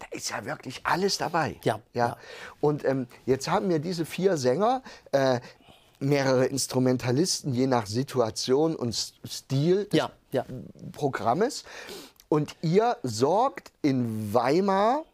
Da 0.00 0.06
ist 0.10 0.28
ja 0.30 0.44
wirklich 0.44 0.80
alles 0.82 1.18
dabei. 1.18 1.60
Ja, 1.62 1.78
ja. 1.92 2.08
ja. 2.08 2.16
Und 2.60 2.84
ähm, 2.84 3.06
jetzt 3.26 3.48
haben 3.48 3.68
wir 3.68 3.78
diese 3.78 4.04
vier 4.04 4.36
Sänger, 4.36 4.82
äh, 5.12 5.38
mehrere 6.00 6.46
Instrumentalisten, 6.46 7.54
je 7.54 7.68
nach 7.68 7.86
Situation 7.86 8.74
und 8.74 8.92
Stil 9.24 9.84
des 9.84 9.96
Ja, 9.96 10.10
ja. 10.32 10.44
Programmes. 10.90 11.62
Und 12.28 12.56
ihr 12.60 12.96
sorgt 13.04 13.70
in 13.80 14.34
Weimar 14.34 15.04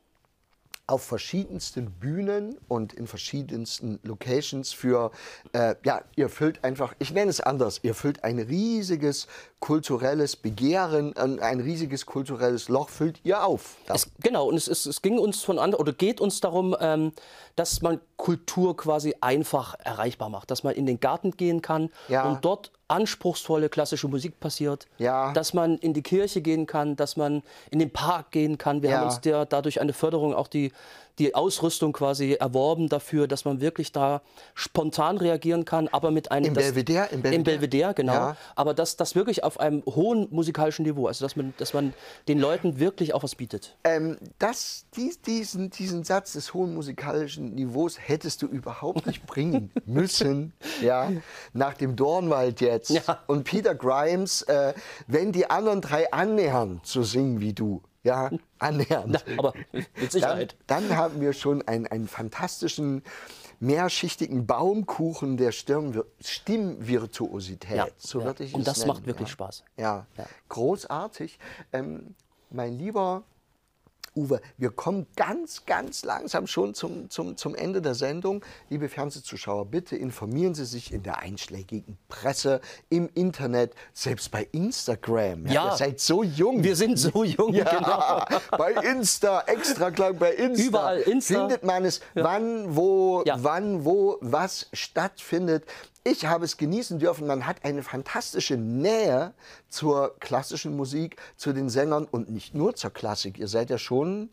auf 0.87 1.03
verschiedensten 1.03 1.91
Bühnen 1.93 2.59
und 2.69 2.93
in 2.93 3.07
verschiedensten 3.07 4.01
Locations 4.03 4.73
für, 4.73 5.13
äh, 5.53 5.77
ja, 5.85 6.03
ihr 6.15 6.29
füllt 6.29 6.63
einfach, 6.63 6.95
ich 6.99 7.11
nenne 7.13 7.31
es 7.31 7.41
anders, 7.41 7.81
ihr 7.83 7.95
füllt 7.95 8.23
ein 8.23 8.39
riesiges 8.39 9.27
kulturelles 9.61 10.37
Begehren, 10.37 11.17
ein, 11.17 11.61
riesiges 11.61 12.05
kulturelles 12.05 12.69
Loch 12.69 12.91
füllt 12.91 13.19
ihr 13.25 13.43
auf. 13.45 13.77
Es, 13.87 14.11
genau, 14.21 14.49
und 14.49 14.57
es, 14.57 14.69
es, 14.69 14.85
es 14.85 15.01
ging 15.01 15.19
uns 15.19 15.43
von 15.43 15.59
an, 15.59 15.73
oder 15.75 15.95
geht 15.95 16.21
uns 16.21 16.41
darum, 16.43 16.77
ähm, 16.81 17.13
dass 17.57 17.81
man 17.81 17.99
Kultur 18.19 18.77
quasi 18.77 19.15
einfach 19.23 19.75
erreichbar 19.79 20.29
macht, 20.29 20.51
dass 20.51 20.65
man 20.65 20.75
in 20.75 20.85
den 20.85 21.01
Garten 21.01 21.31
gehen 21.31 21.63
kann 21.63 21.91
Ja. 22.09 22.29
und 22.29 22.45
dort 22.45 22.73
anspruchsvolle 22.89 23.69
klassische 23.69 24.09
Musik 24.09 24.41
passiert, 24.41 24.87
Ja. 24.99 25.33
dass 25.33 25.55
man 25.55 25.79
in 25.79 25.95
die 25.95 26.03
Kirche 26.03 26.43
gehen 26.43 26.67
kann, 26.67 26.97
dass 26.97 27.17
man 27.17 27.43
in 27.71 27.79
den 27.79 27.91
Park 27.93 28.31
gehen 28.31 28.59
kann. 28.59 28.83
Wir 28.83 28.91
Ja. 28.91 28.97
haben 28.99 29.07
uns 29.07 29.21
der, 29.21 29.47
dadurch 29.47 29.81
eine 29.81 29.93
Förderung, 29.93 30.35
auch 30.35 30.49
die, 30.49 30.73
die 31.19 31.35
Ausrüstung 31.35 31.93
quasi 31.93 32.33
erworben 32.33 32.89
dafür, 32.89 33.29
dass 33.29 33.45
man 33.45 33.61
wirklich 33.61 33.93
da 33.93 34.23
spontan 34.55 35.17
reagieren 35.17 35.65
kann, 35.65 35.89
aber 35.89 36.11
mit 36.11 36.31
einem... 36.31 36.47
Im 36.47 36.55
das- 36.55 36.65
Belvedere? 36.65 37.07
Im 37.11 37.17
Im 37.17 37.23
Belvedere? 37.23 37.45
Belvedere, 37.45 37.95
genau. 37.95 38.13
Ja. 38.13 38.37
Aber 38.57 38.75
das, 38.75 38.97
das 38.97 39.15
wirklich 39.15 39.45
auf 39.45 39.61
einem 39.61 39.83
hohen 39.87 40.27
musikalischen 40.31 40.85
Niveau, 40.85 41.07
also 41.07 41.25
dass 41.25 41.37
man, 41.37 41.55
dass 41.59 41.73
man 41.73 41.95
den 42.29 42.39
Leuten 42.39 42.79
wirklich 42.79 43.15
auch 43.15 43.23
was 43.23 43.35
bietet. 43.35 43.77
Ähm, 43.85 44.19
das, 44.39 44.87
dies, 44.97 45.21
diesen, 45.21 45.71
diesen 45.71 46.05
Satz 46.05 46.33
des 46.33 46.53
hohen 46.55 46.75
musikalischen 46.75 47.55
Niveaus 47.55 47.99
hättest 47.99 48.43
du 48.43 48.47
überhaupt 48.47 49.07
nicht 49.07 49.27
bringen 49.27 49.71
müssen, 49.87 50.53
ja, 50.83 51.11
nach 51.53 51.75
dem 51.75 51.97
Dornwald 51.97 52.61
jetzt. 52.61 52.91
Ja. 52.91 53.21
Und 53.27 53.45
Peter 53.45 53.75
Grimes, 53.75 54.43
äh, 54.43 54.75
wenn 55.07 55.33
die 55.33 55.49
anderen 55.49 55.81
drei 55.81 56.13
annähernd 56.13 56.87
zu 56.87 57.03
singen 57.03 57.41
wie 57.41 57.53
du, 57.53 57.83
ja, 58.05 58.31
annähernd. 58.59 59.25
Aber 59.37 59.53
mit 59.73 59.87
Dann, 59.97 60.11
Sicherheit. 60.11 60.57
dann 60.67 60.97
haben 60.97 61.21
wir 61.21 61.33
schon 61.33 61.67
einen, 61.67 61.87
einen 61.87 62.07
fantastischen, 62.07 63.03
mehrschichtigen 63.61 64.47
Baumkuchen 64.47 65.37
der 65.37 65.53
Stirnvir 65.53 66.05
Stimmvirtuosität. 66.21 67.77
Ja, 67.77 67.89
so 67.97 68.21
ja. 68.21 68.35
Und 68.53 68.67
das 68.67 68.79
nennen, 68.79 68.89
macht 68.89 69.07
wirklich 69.07 69.29
ja. 69.29 69.33
Spaß. 69.33 69.65
Ja, 69.77 70.07
Ja. 70.17 70.27
großartig. 70.49 71.39
Ähm, 71.73 72.15
mein 72.51 72.79
lieber 72.79 73.25
Uwe, 74.17 74.41
wir 74.57 74.71
kommen 74.71 75.07
ganz, 75.17 75.67
ganz 75.67 76.05
langsam 76.05 76.47
schon 76.47 76.75
zum, 76.75 77.11
zum, 77.11 77.37
zum 77.37 77.55
Ende 77.57 77.83
der 77.83 77.95
Sendung. 77.95 78.45
Liebe 78.71 78.89
Fernsehzuschauer, 78.89 79.67
bitte 79.67 79.97
informieren 79.97 80.55
Sie 80.55 80.65
sich 80.65 80.93
in 80.93 81.03
der 81.03 81.19
einschlägigen 81.19 81.99
Presse, 82.09 82.61
im 82.91 83.09
Internet, 83.15 83.75
selbst 83.93 84.31
bei 84.31 84.47
Instagram. 84.53 85.47
Ja. 85.47 85.71
Ihr 85.73 85.77
seid 85.77 86.01
so 86.01 86.23
jung. 86.23 86.63
Wir 86.63 86.77
sind 86.77 86.97
so 86.97 87.25
jung, 87.25 87.55
ja, 87.55 87.65
genau. 87.65 88.41
bei 88.57 88.73
Insta, 88.89 89.43
extra 89.47 89.91
klar 89.91 90.13
bei 90.13 90.33
Insta. 90.35 90.65
Überall 90.65 91.01
Insta. 91.01 91.41
Findet 91.41 91.65
man 91.65 91.85
es, 91.85 92.01
wann, 92.15 92.77
wo, 92.77 93.25
Ja. 93.27 93.37
wann, 93.43 93.85
wo, 93.85 94.19
was 94.21 94.69
stattfindet. 94.73 95.65
Ich 96.07 96.27
habe 96.27 96.45
es 96.45 96.59
genießen 96.59 96.99
dürfen. 96.99 97.27
Man 97.27 97.47
hat 97.47 97.65
eine 97.65 97.83
fantastische 97.83 98.59
Nähe 98.59 99.33
zur 99.71 100.15
klassischen 100.21 100.77
Musik, 100.77 101.17
zu 101.37 101.55
den 101.55 101.71
Sängern 101.71 102.05
und 102.05 102.29
nicht 102.31 102.55
nur 102.55 102.75
zur 102.77 102.91
Klassik. 102.91 103.39
Ihr 103.39 103.49
seid 103.49 103.71
ja 103.71 103.79
schon 103.79 104.29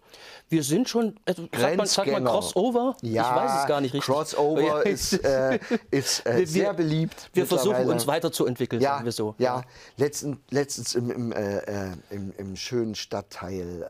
Wir 0.49 0.63
sind 0.63 0.89
schon, 0.89 1.17
also, 1.25 1.47
sagt 1.57 1.77
man, 1.77 1.87
sagt 1.87 2.11
man. 2.11 2.25
Crossover? 2.25 2.97
Ja, 3.01 3.23
ich 3.23 3.35
weiß 3.43 3.61
es 3.61 3.67
gar 3.67 3.79
nicht 3.79 3.93
richtig. 3.93 4.13
Crossover 4.13 4.85
ist, 4.85 5.13
äh, 5.23 5.59
ist 5.91 6.25
äh, 6.25 6.39
Wir- 6.39 6.47
sehr 6.47 6.73
beliebt. 6.73 7.29
Wir 7.33 7.45
versuchen 7.47 7.89
uns 7.89 8.05
weiterzuentwickeln, 8.05 8.81
ja, 8.81 8.95
sagen 8.95 9.05
wir 9.05 9.11
so. 9.13 9.35
Ja, 9.37 9.63
letztens, 9.95 10.37
letztens 10.49 10.93
im, 10.95 11.09
im, 11.09 11.31
äh, 11.31 11.57
äh, 11.59 11.91
im, 12.09 12.33
im 12.37 12.55
schönen 12.57 12.95
Stadtteil. 12.95 13.87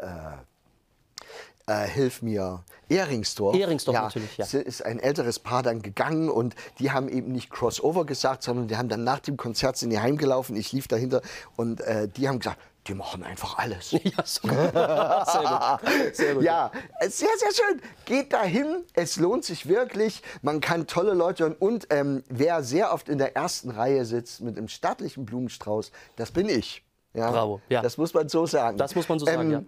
Äh, 1.71 1.87
hilf 1.87 2.21
mir, 2.21 2.63
Ehringsdorf. 2.89 3.55
Ehringsdorf 3.55 3.95
natürlich, 3.95 4.37
ja. 4.37 4.45
Ist 4.45 4.83
ein 4.83 4.99
älteres 4.99 5.39
Paar 5.39 5.63
dann 5.63 5.81
gegangen 5.81 6.29
und 6.29 6.55
die 6.79 6.91
haben 6.91 7.07
eben 7.07 7.31
nicht 7.31 7.49
Crossover 7.49 8.05
gesagt, 8.05 8.43
sondern 8.43 8.67
die 8.67 8.75
haben 8.75 8.89
dann 8.89 9.05
nach 9.05 9.19
dem 9.19 9.37
Konzert 9.37 9.77
sind 9.77 9.91
die 9.91 9.99
heimgelaufen. 9.99 10.55
Ich 10.57 10.73
lief 10.73 10.89
dahinter 10.89 11.21
und 11.55 11.79
äh, 11.81 12.09
die 12.09 12.27
haben 12.27 12.39
gesagt, 12.39 12.59
die 12.87 12.93
machen 12.93 13.23
einfach 13.23 13.57
alles. 13.57 13.91
Ja, 14.03 14.25
so. 14.25 14.47
Sehr 14.49 14.71
gut. 14.71 16.15
Sehr 16.15 16.33
gut. 16.33 16.43
Ja, 16.43 16.71
sehr, 17.01 17.29
sehr 17.37 17.53
schön. 17.53 17.81
Geht 18.05 18.33
dahin. 18.33 18.83
Es 18.93 19.17
lohnt 19.17 19.45
sich 19.45 19.67
wirklich. 19.67 20.23
Man 20.41 20.59
kann 20.59 20.87
tolle 20.87 21.13
Leute 21.13 21.43
hören. 21.43 21.55
Und 21.57 21.87
ähm, 21.91 22.23
wer 22.27 22.63
sehr 22.63 22.91
oft 22.91 23.07
in 23.07 23.19
der 23.19 23.35
ersten 23.35 23.69
Reihe 23.69 24.03
sitzt 24.05 24.41
mit 24.41 24.57
einem 24.57 24.67
stattlichen 24.67 25.25
Blumenstrauß, 25.25 25.91
das 26.15 26.31
bin 26.31 26.49
ich. 26.49 26.83
Ja? 27.13 27.29
Bravo, 27.29 27.61
ja. 27.69 27.81
Das 27.81 27.97
muss 27.97 28.13
man 28.13 28.27
so 28.29 28.45
sagen. 28.45 28.77
Das 28.77 28.95
muss 28.95 29.07
man 29.07 29.19
so 29.19 29.25
sagen, 29.25 29.51
ja. 29.51 29.63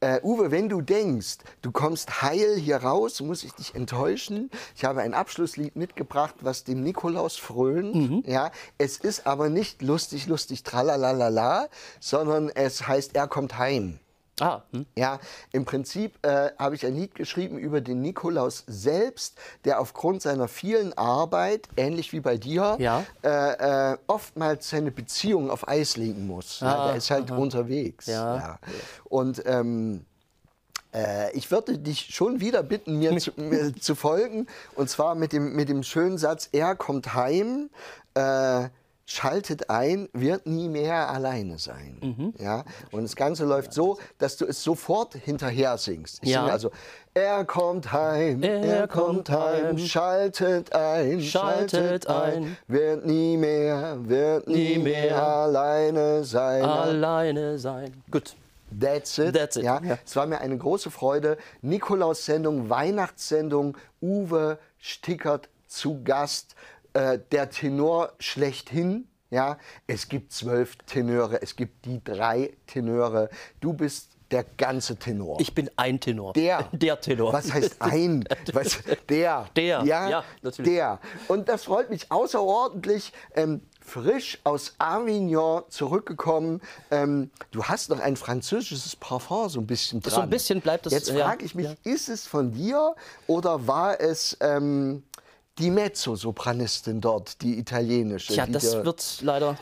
Äh, 0.00 0.20
Uwe, 0.22 0.50
wenn 0.50 0.68
du 0.68 0.82
denkst, 0.82 1.38
du 1.62 1.72
kommst 1.72 2.20
heil 2.20 2.56
hier 2.56 2.76
raus, 2.76 3.22
muss 3.22 3.44
ich 3.44 3.52
dich 3.52 3.74
enttäuschen. 3.74 4.50
Ich 4.74 4.84
habe 4.84 5.00
ein 5.00 5.14
Abschlusslied 5.14 5.74
mitgebracht, 5.74 6.34
was 6.42 6.64
dem 6.64 6.82
Nikolaus 6.82 7.36
frönt. 7.36 7.94
Mhm. 7.94 8.22
Ja, 8.26 8.50
es 8.76 8.98
ist 8.98 9.26
aber 9.26 9.48
nicht 9.48 9.80
lustig, 9.80 10.26
lustig, 10.26 10.64
tralalala, 10.64 11.68
sondern 11.98 12.50
es 12.50 12.86
heißt, 12.86 13.16
er 13.16 13.26
kommt 13.26 13.56
heim. 13.56 13.98
Ah, 14.40 14.62
hm. 14.72 14.84
Ja, 14.96 15.18
im 15.52 15.64
Prinzip 15.64 16.24
äh, 16.24 16.50
habe 16.58 16.74
ich 16.74 16.84
ein 16.84 16.94
Lied 16.94 17.14
geschrieben 17.14 17.56
über 17.58 17.80
den 17.80 18.02
Nikolaus 18.02 18.64
selbst, 18.66 19.38
der 19.64 19.80
aufgrund 19.80 20.20
seiner 20.20 20.46
vielen 20.46 20.92
Arbeit, 20.98 21.68
ähnlich 21.76 22.12
wie 22.12 22.20
bei 22.20 22.36
dir, 22.36 22.76
Ja. 22.78 23.02
äh, 23.22 23.92
äh, 23.92 23.98
oftmals 24.06 24.68
seine 24.68 24.90
Beziehung 24.90 25.50
auf 25.50 25.66
Eis 25.68 25.96
legen 25.96 26.26
muss. 26.26 26.60
ja, 26.60 26.74
Ah, 26.74 26.86
der 26.88 26.96
ist 26.96 27.10
halt 27.10 27.30
unterwegs. 27.30 28.06
Ja. 28.06 28.58
Und 29.04 29.42
ähm, 29.46 30.04
äh, 30.94 31.32
ich 31.34 31.50
würde 31.50 31.78
dich 31.78 32.14
schon 32.14 32.40
wieder 32.40 32.62
bitten, 32.62 32.98
mir 32.98 33.16
zu, 33.16 33.32
mir 33.36 33.74
zu 33.74 33.94
folgen. 33.94 34.46
Und 34.74 34.90
zwar 34.90 35.14
mit 35.14 35.32
dem, 35.32 35.56
mit 35.56 35.70
dem 35.70 35.82
schönen 35.82 36.18
Satz, 36.18 36.50
er 36.52 36.76
kommt 36.76 37.14
heim, 37.14 37.70
äh, 38.14 38.68
schaltet 39.06 39.70
ein, 39.70 40.08
wird 40.12 40.46
nie 40.46 40.68
mehr 40.68 41.08
alleine 41.08 41.58
sein. 41.58 41.98
Mhm. 42.02 42.34
Ja? 42.38 42.64
Und 42.90 43.04
das 43.04 43.14
Ganze 43.14 43.44
läuft 43.44 43.72
so, 43.72 43.98
dass 44.18 44.36
du 44.36 44.44
es 44.46 44.62
sofort 44.62 45.14
hinterher 45.14 45.78
singst. 45.78 46.18
Ich 46.22 46.30
Ja. 46.30 46.40
singe 46.40 46.52
also, 46.52 46.70
er 47.14 47.44
kommt 47.44 47.92
heim, 47.92 48.42
er, 48.42 48.62
Er 48.64 48.88
kommt 48.88 49.30
heim, 49.30 49.66
heim, 49.68 49.78
schaltet 49.78 50.72
ein, 50.74 51.22
schaltet 51.22 52.08
ein, 52.08 52.56
wird 52.66 53.06
nie 53.06 53.36
mehr, 53.36 53.96
wird 54.00 54.48
nie, 54.48 54.76
nie 54.76 54.78
mehr, 54.82 55.02
mehr 55.12 55.22
alleine 55.26 56.24
sein. 56.24 56.62
alleine 56.64 57.58
sein. 57.58 58.02
Gut. 58.10 58.34
That's 58.78 59.16
it. 59.18 59.32
That's 59.34 59.54
it, 59.56 59.62
Ja, 59.62 59.80
ja. 59.82 59.96
Es 60.04 60.16
war 60.16 60.26
mir 60.26 60.40
eine 60.40 60.58
große 60.58 60.90
Freude. 60.90 61.38
Nikolaus-Sendung, 61.62 62.68
Weihnachtssendung, 62.68 63.76
Uwe 64.02 64.58
Stickert 64.78 65.48
zu 65.68 66.02
Gast, 66.02 66.54
äh, 66.96 67.18
der 67.30 67.50
Tenor 67.50 68.12
schlechthin. 68.18 69.06
Ja, 69.28 69.58
es 69.86 70.08
gibt 70.08 70.32
zwölf 70.32 70.76
Tenöre, 70.86 71.42
es 71.42 71.56
gibt 71.56 71.84
die 71.84 72.02
drei 72.02 72.56
Tenöre. 72.66 73.28
Du 73.60 73.72
bist 73.72 74.12
der 74.30 74.44
ganze 74.56 74.96
Tenor. 74.96 75.38
Ich 75.40 75.54
bin 75.54 75.68
ein 75.76 76.00
Tenor. 76.00 76.32
Der. 76.32 76.68
Der 76.72 77.00
Tenor. 77.00 77.32
Was 77.32 77.52
heißt 77.52 77.76
ein? 77.80 78.24
Was, 78.52 78.78
der. 79.08 79.46
Der, 79.54 79.82
Ja, 79.84 80.08
ja, 80.08 80.24
natürlich. 80.42 80.72
Der. 80.72 81.00
Und 81.28 81.48
das 81.48 81.64
freut 81.64 81.90
mich 81.90 82.10
außerordentlich. 82.10 83.12
Ähm, 83.34 83.60
frisch 83.80 84.38
aus 84.42 84.74
Avignon 84.78 85.62
zurückgekommen. 85.68 86.60
Ähm, 86.90 87.30
du 87.52 87.64
hast 87.64 87.90
noch 87.90 88.00
ein 88.00 88.16
französisches 88.16 88.96
Parfum 88.96 89.48
so 89.48 89.60
ein 89.60 89.66
bisschen 89.66 90.00
dran. 90.00 90.14
So 90.14 90.20
ein 90.22 90.30
bisschen 90.30 90.60
bleibt 90.60 90.86
es, 90.86 90.92
Jetzt 90.92 91.10
frage 91.10 91.44
ich 91.44 91.54
mich, 91.54 91.66
ja. 91.66 91.74
ist 91.84 92.08
es 92.08 92.26
von 92.26 92.52
dir 92.52 92.96
oder 93.28 93.66
war 93.68 94.00
es 94.00 94.36
ähm, 94.40 95.04
die 95.58 95.70
Mezzosopranistin 95.70 97.00
dort, 97.00 97.40
die 97.42 97.58
italienische? 97.58 98.32
Die 98.32 98.52
das 98.52 98.70
dir- 98.72 98.84
wird 98.84 99.18
leider. 99.22 99.56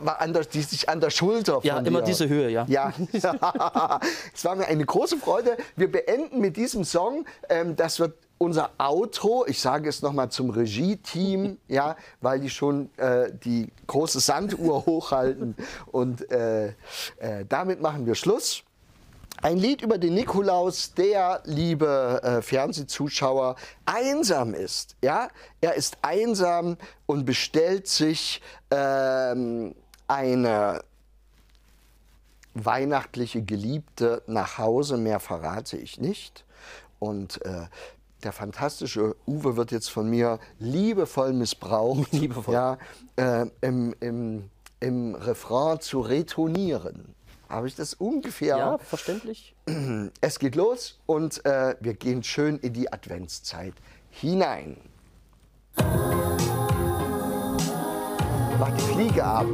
war 0.00 0.20
an 0.20 0.32
der, 0.32 0.44
die 0.44 0.62
sich 0.62 0.88
an 0.88 1.00
der 1.00 1.10
Schulter 1.10 1.60
Ja, 1.62 1.78
immer 1.78 2.00
dir. 2.00 2.06
diese 2.06 2.28
Höhe, 2.28 2.48
ja. 2.50 2.64
Ja, 2.68 2.92
es 4.34 4.44
war 4.44 4.56
mir 4.56 4.66
eine 4.66 4.84
große 4.84 5.16
Freude. 5.18 5.56
Wir 5.76 5.90
beenden 5.90 6.40
mit 6.40 6.56
diesem 6.56 6.84
Song. 6.84 7.24
Ähm, 7.48 7.76
das 7.76 7.98
wird 7.98 8.14
unser 8.38 8.70
Outro. 8.78 9.44
Ich 9.46 9.60
sage 9.60 9.88
es 9.88 10.00
nochmal 10.02 10.30
zum 10.30 10.50
Regie-Team, 10.50 11.58
ja, 11.68 11.96
weil 12.20 12.40
die 12.40 12.50
schon 12.50 12.88
äh, 12.96 13.30
die 13.44 13.68
große 13.86 14.20
Sanduhr 14.20 14.86
hochhalten. 14.86 15.56
Und 15.90 16.30
äh, 16.30 16.68
äh, 16.68 17.44
damit 17.48 17.80
machen 17.82 18.06
wir 18.06 18.14
Schluss. 18.14 18.62
Ein 19.42 19.56
Lied 19.56 19.80
über 19.80 19.96
den 19.96 20.14
Nikolaus, 20.14 20.92
der, 20.92 21.40
liebe 21.44 22.20
äh, 22.22 22.42
Fernsehzuschauer, 22.42 23.56
einsam 23.86 24.52
ist. 24.52 24.96
Ja? 25.02 25.28
Er 25.62 25.74
ist 25.74 25.98
einsam 26.02 26.76
und 27.06 27.24
bestellt 27.24 27.88
sich 27.88 28.42
ähm, 28.70 29.74
eine 30.08 30.82
weihnachtliche 32.52 33.42
Geliebte 33.42 34.22
nach 34.26 34.58
Hause. 34.58 34.98
Mehr 34.98 35.20
verrate 35.20 35.78
ich 35.78 35.98
nicht. 35.98 36.44
Und 36.98 37.42
äh, 37.46 37.66
der 38.22 38.32
fantastische 38.32 39.16
Uwe 39.26 39.56
wird 39.56 39.72
jetzt 39.72 39.88
von 39.88 40.10
mir 40.10 40.38
liebevoll 40.58 41.32
missbraucht, 41.32 42.12
Liebevoll. 42.12 42.52
Ja, 42.52 42.78
äh, 43.16 43.46
im, 43.62 43.94
im, 44.00 44.50
im 44.80 45.14
Refrain 45.14 45.80
zu 45.80 46.00
retonieren. 46.00 47.14
Habe 47.50 47.66
ich 47.66 47.74
das 47.74 47.94
ungefähr? 47.94 48.56
Ja, 48.56 48.78
verständlich. 48.78 49.56
Es 50.20 50.38
geht 50.38 50.54
los 50.54 51.00
und 51.06 51.44
äh, 51.44 51.74
wir 51.80 51.94
gehen 51.94 52.22
schön 52.22 52.58
in 52.58 52.72
die 52.72 52.92
Adventszeit 52.92 53.74
hinein. 54.08 54.76
Mach 58.58 58.76
die 58.76 58.82
Fliege 58.82 59.24
ab. 59.24 59.46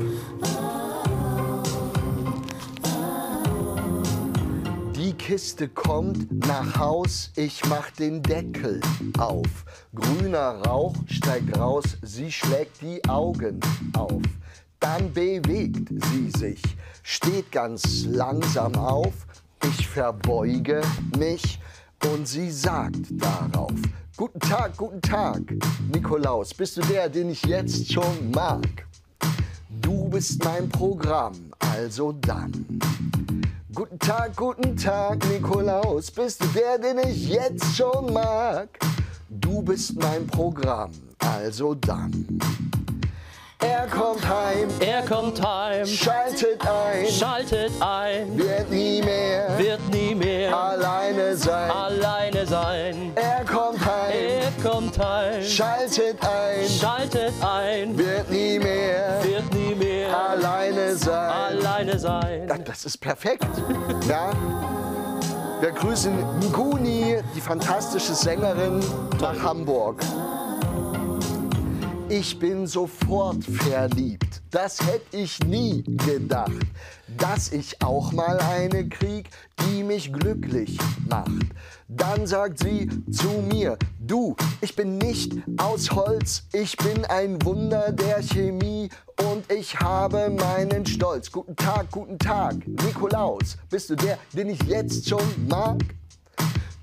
Die 4.95 5.13
Kiste 5.15 5.69
kommt 5.69 6.47
nach 6.47 6.79
Haus, 6.79 7.31
ich 7.37 7.65
mach 7.67 7.91
den 7.93 8.23
Deckel 8.23 8.81
auf. 9.19 9.65
Grüner 9.95 10.63
Rauch 10.67 10.95
steigt 11.07 11.57
raus, 11.59 11.97
sie 12.03 12.31
schlägt 12.31 12.83
die 12.83 13.03
Augen 13.09 13.61
auf. 13.95 14.23
Dann 14.81 15.13
bewegt 15.13 15.89
sie 16.11 16.31
sich, 16.39 16.63
steht 17.03 17.51
ganz 17.51 18.05
langsam 18.05 18.75
auf. 18.75 19.15
Ich 19.65 19.89
verbeuge 19.89 20.83
mich 21.19 21.59
und 22.13 22.29
sie 22.29 22.51
sagt 22.51 23.07
darauf: 23.11 23.73
Guten 24.17 24.41
Tag, 24.41 24.77
guten 24.77 25.01
Tag, 25.01 25.43
Nikolaus, 25.93 26.55
bist 26.55 26.77
du 26.77 26.83
der, 26.83 27.09
den 27.09 27.31
ich 27.31 27.43
jetzt 27.45 27.93
schon 27.93 28.31
mag? 28.31 28.87
Du 29.69 30.09
bist 30.09 30.43
mein 30.45 30.69
Programm, 30.69 31.35
also 31.59 32.13
dann. 32.13 32.81
Guten 33.75 33.99
Tag, 33.99 34.35
guten 34.37 34.77
Tag, 34.77 35.19
Nikolaus, 35.29 36.11
bist 36.11 36.43
du 36.43 36.47
der, 36.49 36.79
den 36.79 36.99
ich 37.07 37.29
jetzt 37.29 37.77
schon 37.77 38.13
mag? 38.13 38.69
Du 39.29 39.61
bist 39.61 39.95
mein 40.01 40.27
Programm, 40.27 40.91
also 41.19 41.75
dann. 41.75 42.39
Er 43.79 43.87
kommt 43.89 44.27
heim, 44.27 44.69
Er 44.81 45.03
kommt 45.03 45.47
heim, 45.47 45.85
schaltet 45.87 46.61
ein, 46.67 47.07
schaltet 47.11 47.73
ein, 47.81 48.37
wird 48.39 48.71
nie 48.71 49.03
mehr 49.03 49.59
wird 49.59 49.81
nie 49.93 50.15
mehr 50.15 50.57
alleine 50.57 51.37
sein. 51.37 51.71
alleine 51.71 52.47
sein. 52.47 53.13
Er 53.17 53.45
kommt 53.45 53.85
heim, 53.85 54.15
Er 54.15 54.71
kommt 54.71 54.99
heim, 54.99 55.43
schaltet 55.43 56.17
ein, 56.23 56.69
schaltet 56.69 57.33
ein, 57.43 57.99
wird 57.99 58.31
nie 58.31 58.59
mehr 58.59 59.23
wird 59.23 59.53
nie 59.55 59.75
mehr 59.75 60.09
alleine 60.31 60.97
sein. 60.97 61.31
alleine 61.31 61.99
sein. 61.99 62.63
Das 62.65 62.85
ist 62.87 62.99
perfekt. 62.99 63.47
Ja. 64.09 64.31
Wir 65.61 65.73
grüßen 65.73 66.15
Nguni, 66.51 67.19
die 67.35 67.41
fantastische 67.41 68.15
Sängerin, 68.15 68.81
nach 69.21 69.43
Hamburg. 69.43 70.01
Ich 72.09 72.39
bin 72.39 72.69
sofort 72.69 73.43
verliebt. 73.45 74.41
Das 74.53 74.81
hätte 74.81 75.17
ich 75.17 75.41
nie 75.41 75.83
gedacht. 75.83 76.53
Dass 77.19 77.51
ich 77.51 77.83
auch 77.83 78.13
mal 78.13 78.39
eine 78.39 78.89
krieg, 78.89 79.29
die 79.65 79.83
mich 79.83 80.13
glücklich 80.13 80.79
macht. 81.09 81.47
Dann 81.89 82.25
sagt 82.27 82.61
sie 82.61 82.89
zu 83.11 83.29
mir, 83.51 83.77
du, 83.99 84.37
ich 84.61 84.77
bin 84.77 84.99
nicht 84.99 85.33
aus 85.57 85.91
Holz, 85.91 86.45
ich 86.53 86.77
bin 86.77 87.05
ein 87.07 87.43
Wunder 87.45 87.91
der 87.91 88.23
Chemie 88.23 88.89
und 89.33 89.51
ich 89.51 89.77
habe 89.81 90.31
meinen 90.31 90.87
Stolz. 90.87 91.31
Guten 91.33 91.57
Tag, 91.57 91.91
guten 91.91 92.19
Tag, 92.21 92.55
Nikolaus, 92.67 93.57
bist 93.69 93.91
du 93.91 93.97
der, 93.97 94.17
den 94.33 94.51
ich 94.51 94.63
jetzt 94.63 95.09
schon 95.09 95.25
mag? 95.49 95.83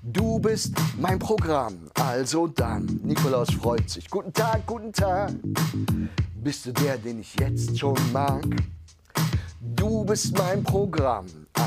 Du 0.06 0.38
bist 0.38 0.74
mein 1.00 1.18
Programm, 1.18 1.88
also 1.94 2.46
dann. 2.46 3.00
Nikolaus 3.02 3.50
freut 3.54 3.88
sich. 3.88 4.10
Guten 4.10 4.34
Tag, 4.34 4.66
guten 4.66 4.92
Tag. 4.92 5.32
Bist 6.34 6.66
du 6.66 6.72
der, 6.72 6.98
den 6.98 7.20
ich 7.20 7.34
jetzt 7.40 7.78
schon 7.78 7.96
mag? 8.12 8.44
Du 9.62 10.04
bist 10.04 10.36
mein 10.36 10.62
Programm, 10.62 11.24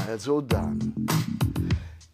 also 0.08 0.40
dann. 0.42 0.94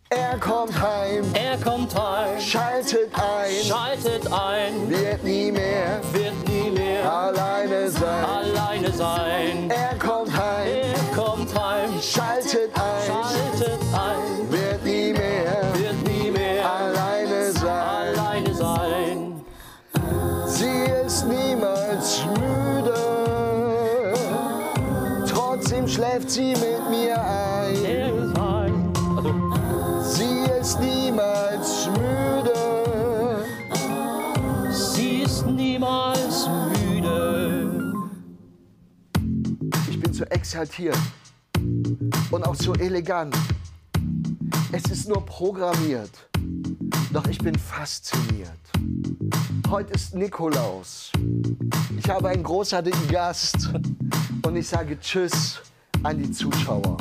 Er 0.10 0.40
kommt 0.40 0.80
heim, 0.82 1.26
Er 1.34 1.58
kommt 1.58 1.94
heim, 1.94 2.40
schaltet 2.40 3.10
ein, 3.16 3.66
schaltet 3.66 4.32
ein, 4.32 4.90
wird 4.90 5.24
nie 5.26 5.52
mehr 5.52 6.00
wird 6.14 6.48
nie 6.48 6.72
mehr 6.72 7.12
alleine 7.12 7.90
sein. 7.92 8.24
alleine 8.24 8.94
sein. 8.94 9.70
Er 9.70 9.98
kommt 10.00 10.32
heim, 10.32 10.68
Er 10.68 11.16
kommt 11.16 11.60
heim, 11.60 11.90
schaltet 12.02 12.72
ein, 12.76 13.08
schaltet 13.08 13.83
schläft 26.24 26.32
sie 26.32 26.54
mit 26.54 26.90
mir 26.90 27.22
ein. 27.22 27.84
Sie 30.04 30.50
ist 30.60 30.80
niemals 30.80 31.88
müde, 31.88 33.46
sie 34.72 35.24
ist 35.24 35.46
niemals 35.46 36.48
müde. 36.48 37.94
ich 39.90 40.00
bin 40.00 40.14
so 40.14 40.24
exaltiert 40.26 40.98
und 42.32 42.46
auch 42.46 42.56
so 42.56 42.74
elegant. 42.76 43.36
Es 44.72 44.84
ist 44.92 45.08
nur 45.08 45.26
programmiert, 45.26 46.30
doch 47.12 47.28
ich 47.28 47.38
bin 47.38 47.56
fasziniert. 47.56 48.50
Heute 49.70 49.94
ist 49.94 50.16
Nikolaus. 50.16 51.12
Ich 51.98 52.10
habe 52.10 52.30
einen 52.30 52.44
großartigen 52.44 53.08
Gast 53.08 53.70
und 54.46 54.56
ich 54.56 54.68
sage 54.68 55.00
Tschüss 55.00 55.62
an 56.04 56.18
die 56.18 56.32
Zuschauer. 56.32 56.98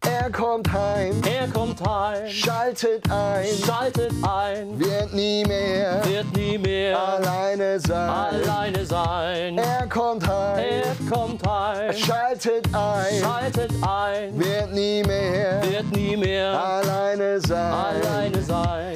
Er 0.00 0.30
kommt 0.30 0.70
heim, 0.70 1.22
Er 1.24 1.48
kommt 1.48 1.80
heim, 1.86 2.28
schaltet 2.28 3.10
ein, 3.10 3.46
schaltet 3.64 4.12
ein, 4.22 4.78
wird 4.78 5.14
nie 5.14 5.44
mehr. 5.46 6.02
Wird 6.04 6.36
nie 6.36 6.58
mehr. 6.58 6.98
Alleine 6.98 7.80
sein. 7.80 8.10
alleine 8.10 8.84
sein. 8.84 9.58
Er 9.58 9.86
kommt 9.88 10.26
heim, 10.28 10.58
Er 10.58 10.94
kommt 11.10 11.46
heim, 11.46 11.92
schaltet 11.94 12.66
ein, 12.74 13.20
schaltet 13.22 13.72
ein, 13.82 14.38
wird 14.38 14.72
nie 14.74 15.02
mehr. 15.04 15.62
Wird 15.62 15.96
nie 15.96 16.16
mehr. 16.16 16.62
Alleine 16.62 17.40
sein. 17.40 17.72
alleine 17.72 18.42
sein. 18.42 18.93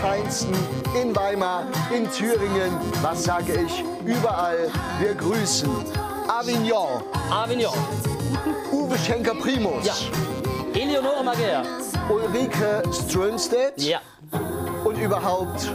Feinsten 0.00 0.54
in 1.00 1.14
Weimar, 1.14 1.64
in 1.94 2.10
Thüringen, 2.10 2.72
was 3.02 3.24
sage 3.24 3.52
ich, 3.66 3.84
überall. 4.04 4.68
Wir 5.00 5.14
grüßen 5.14 5.70
Avignon, 6.28 7.02
Avignon, 7.30 7.72
Uwe 8.72 8.96
Schenker 8.98 9.34
Primus, 9.34 9.84
Ja. 9.86 9.94
Eleonore 10.74 11.24
Mager. 11.24 11.62
Ulrike 12.08 12.82
Strömstedt 12.92 13.80
Ja, 13.82 13.98
und 14.84 14.96
überhaupt 14.98 15.68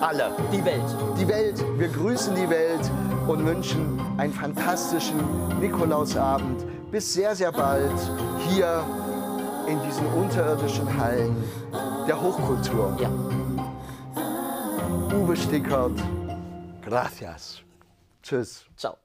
alle. 0.00 0.30
die 0.52 0.64
Welt. 0.64 0.82
Die 1.18 1.28
Welt, 1.28 1.62
wir 1.78 1.88
grüßen 1.88 2.34
die 2.34 2.48
Welt 2.48 2.90
und 3.28 3.44
wünschen 3.46 4.00
einen 4.16 4.32
fantastischen 4.32 5.20
Nikolausabend. 5.60 6.64
Bis 6.90 7.12
sehr, 7.12 7.36
sehr 7.36 7.52
bald 7.52 7.92
hier 8.48 8.82
in 9.68 9.78
diesen 9.86 10.06
unterirdischen 10.14 10.88
Hallen 10.98 11.36
der 12.08 12.20
Hochkultur. 12.20 12.96
Ja. 13.00 13.08
Uwe 15.12 15.36
Stickert, 15.36 15.92
gracias. 16.82 17.62
Tschüss. 18.22 18.64
Ciao. 18.76 18.96